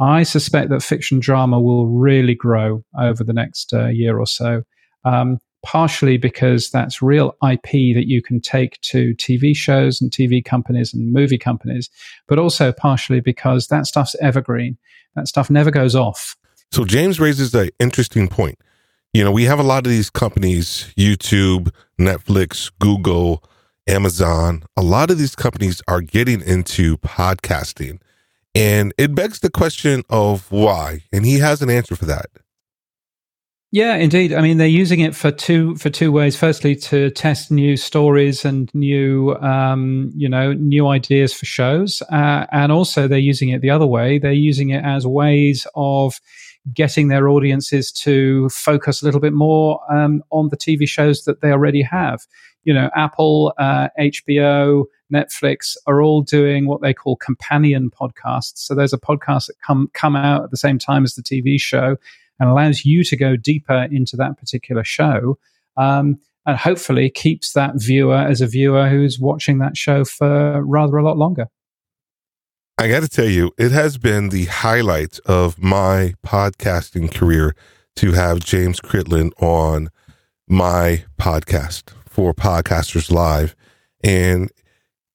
I 0.00 0.22
suspect 0.22 0.70
that 0.70 0.82
fiction 0.82 1.18
drama 1.18 1.60
will 1.60 1.86
really 1.86 2.34
grow 2.34 2.84
over 2.98 3.24
the 3.24 3.32
next 3.32 3.72
uh, 3.74 3.88
year 3.88 4.18
or 4.18 4.26
so. 4.26 4.62
Um, 5.04 5.38
partially 5.64 6.16
because 6.16 6.70
that's 6.70 7.02
real 7.02 7.36
IP 7.42 7.94
that 7.94 8.04
you 8.06 8.22
can 8.22 8.40
take 8.40 8.80
to 8.80 9.14
TV 9.14 9.56
shows 9.56 10.00
and 10.00 10.10
TV 10.10 10.44
companies 10.44 10.94
and 10.94 11.12
movie 11.12 11.38
companies, 11.38 11.90
but 12.28 12.38
also 12.38 12.72
partially 12.72 13.20
because 13.20 13.66
that 13.66 13.86
stuff's 13.86 14.14
evergreen. 14.20 14.78
That 15.16 15.26
stuff 15.26 15.50
never 15.50 15.70
goes 15.70 15.96
off. 15.96 16.36
So 16.70 16.84
James 16.84 17.18
raises 17.18 17.54
an 17.54 17.70
interesting 17.80 18.28
point. 18.28 18.58
You 19.12 19.24
know, 19.24 19.32
we 19.32 19.44
have 19.44 19.58
a 19.58 19.64
lot 19.64 19.86
of 19.86 19.90
these 19.90 20.10
companies, 20.10 20.92
YouTube, 20.96 21.72
Netflix, 21.98 22.70
Google, 22.78 23.42
Amazon. 23.88 24.64
A 24.76 24.82
lot 24.82 25.10
of 25.10 25.18
these 25.18 25.34
companies 25.34 25.82
are 25.88 26.00
getting 26.00 26.40
into 26.42 26.98
podcasting. 26.98 28.00
And 28.54 28.92
it 28.98 29.14
begs 29.14 29.40
the 29.40 29.50
question 29.50 30.02
of 30.08 30.50
why. 30.50 31.04
And 31.12 31.24
he 31.24 31.38
has 31.38 31.62
an 31.62 31.70
answer 31.70 31.96
for 31.96 32.04
that. 32.06 32.26
Yeah, 33.70 33.96
indeed. 33.96 34.32
I 34.32 34.40
mean, 34.40 34.56
they're 34.56 34.66
using 34.66 35.00
it 35.00 35.14
for 35.14 35.30
two 35.30 35.76
for 35.76 35.90
two 35.90 36.10
ways. 36.10 36.36
Firstly, 36.36 36.74
to 36.76 37.10
test 37.10 37.50
new 37.50 37.76
stories 37.76 38.46
and 38.46 38.74
new, 38.74 39.34
um, 39.36 40.10
you 40.16 40.26
know, 40.26 40.54
new 40.54 40.88
ideas 40.88 41.34
for 41.34 41.44
shows, 41.44 42.02
uh, 42.10 42.46
and 42.50 42.72
also 42.72 43.06
they're 43.06 43.18
using 43.18 43.50
it 43.50 43.60
the 43.60 43.68
other 43.68 43.86
way. 43.86 44.18
They're 44.18 44.32
using 44.32 44.70
it 44.70 44.82
as 44.82 45.06
ways 45.06 45.66
of 45.74 46.18
getting 46.72 47.08
their 47.08 47.28
audiences 47.28 47.92
to 47.92 48.48
focus 48.48 49.02
a 49.02 49.04
little 49.04 49.20
bit 49.20 49.34
more 49.34 49.80
um, 49.92 50.22
on 50.30 50.48
the 50.48 50.56
TV 50.56 50.88
shows 50.88 51.24
that 51.24 51.42
they 51.42 51.50
already 51.50 51.82
have. 51.82 52.26
You 52.68 52.74
know, 52.74 52.90
Apple, 52.94 53.54
uh, 53.56 53.88
HBO, 53.98 54.84
Netflix 55.10 55.74
are 55.86 56.02
all 56.02 56.20
doing 56.20 56.66
what 56.66 56.82
they 56.82 56.92
call 56.92 57.16
companion 57.16 57.90
podcasts. 57.90 58.58
So 58.58 58.74
there's 58.74 58.92
a 58.92 58.98
podcast 58.98 59.46
that 59.46 59.54
come 59.66 59.90
come 59.94 60.14
out 60.14 60.44
at 60.44 60.50
the 60.50 60.58
same 60.58 60.78
time 60.78 61.02
as 61.02 61.14
the 61.14 61.22
TV 61.22 61.58
show 61.58 61.96
and 62.38 62.50
allows 62.50 62.84
you 62.84 63.04
to 63.04 63.16
go 63.16 63.36
deeper 63.36 63.88
into 63.90 64.16
that 64.16 64.36
particular 64.36 64.84
show. 64.84 65.38
Um, 65.78 66.20
and 66.44 66.58
hopefully 66.58 67.08
keeps 67.08 67.54
that 67.54 67.72
viewer 67.76 68.18
as 68.18 68.42
a 68.42 68.46
viewer 68.46 68.90
who's 68.90 69.18
watching 69.18 69.60
that 69.60 69.74
show 69.74 70.04
for 70.04 70.62
rather 70.62 70.98
a 70.98 71.02
lot 71.02 71.16
longer. 71.16 71.46
I 72.76 72.88
got 72.88 73.00
to 73.00 73.08
tell 73.08 73.30
you, 73.30 73.52
it 73.56 73.72
has 73.72 73.96
been 73.96 74.28
the 74.28 74.44
highlight 74.44 75.18
of 75.24 75.58
my 75.58 76.12
podcasting 76.22 77.14
career 77.14 77.56
to 77.96 78.12
have 78.12 78.40
James 78.40 78.78
Cridland 78.78 79.30
on 79.42 79.88
my 80.46 81.06
podcast 81.18 81.94
for 82.18 82.34
Podcasters 82.34 83.12
Live. 83.12 83.54
And 84.02 84.50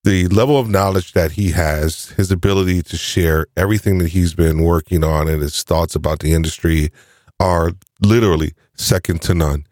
the 0.05 0.29
level 0.29 0.57
of 0.57 0.69
knowledge 0.69 1.11
that 1.11 1.33
he 1.33 1.51
has, 1.51 2.11
his 2.11 2.31
ability 2.31 2.81
to 2.83 2.95
share 2.95 3.47
everything 3.57 3.97
that 3.97 4.07
he's 4.07 4.33
been 4.33 4.63
working 4.63 5.03
on 5.03 5.27
and 5.27 5.41
his 5.41 5.63
thoughts 5.63 5.95
about 5.95 6.19
the 6.19 6.31
industry, 6.31 6.91
are 7.41 7.71
literally 7.99 8.53
second 8.77 9.21
to 9.23 9.33
none. 9.33 9.65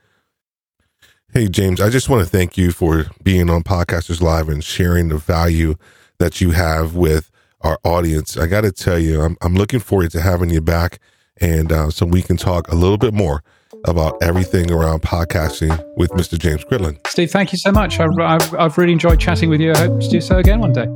Hey, 1.31 1.47
James, 1.47 1.79
I 1.79 1.89
just 1.89 2.09
want 2.09 2.21
to 2.21 2.29
thank 2.29 2.57
you 2.57 2.73
for 2.73 3.05
being 3.23 3.49
on 3.49 3.63
Podcasters 3.63 4.19
Live 4.19 4.49
and 4.49 4.61
sharing 4.61 5.07
the 5.07 5.17
value 5.17 5.75
that 6.19 6.41
you 6.41 6.51
have 6.51 6.97
with 6.97 7.31
our 7.61 7.79
audience. 7.85 8.35
I 8.35 8.47
got 8.47 8.61
to 8.61 8.73
tell 8.73 8.99
you, 8.99 9.21
I'm, 9.21 9.37
I'm 9.41 9.55
looking 9.55 9.79
forward 9.79 10.11
to 10.11 10.19
having 10.19 10.49
you 10.49 10.59
back 10.59 10.99
and 11.39 11.71
uh, 11.71 11.91
so 11.91 12.05
we 12.05 12.23
can 12.23 12.35
talk 12.35 12.67
a 12.67 12.75
little 12.75 12.97
bit 12.97 13.13
more 13.13 13.41
about 13.85 14.21
everything 14.21 14.71
around 14.71 15.01
podcasting 15.01 15.83
with 15.95 16.11
Mr. 16.11 16.37
James 16.37 16.63
Cridland. 16.63 16.97
Steve, 17.07 17.31
thank 17.31 17.51
you 17.51 17.57
so 17.57 17.71
much. 17.71 17.99
I, 17.99 18.07
I've 18.57 18.77
really 18.77 18.93
enjoyed 18.93 19.19
chatting 19.19 19.49
with 19.49 19.61
you. 19.61 19.73
I 19.73 19.77
hope 19.79 19.99
to 20.01 20.09
do 20.09 20.21
so 20.21 20.37
again 20.37 20.59
one 20.59 20.73
day. 20.73 20.87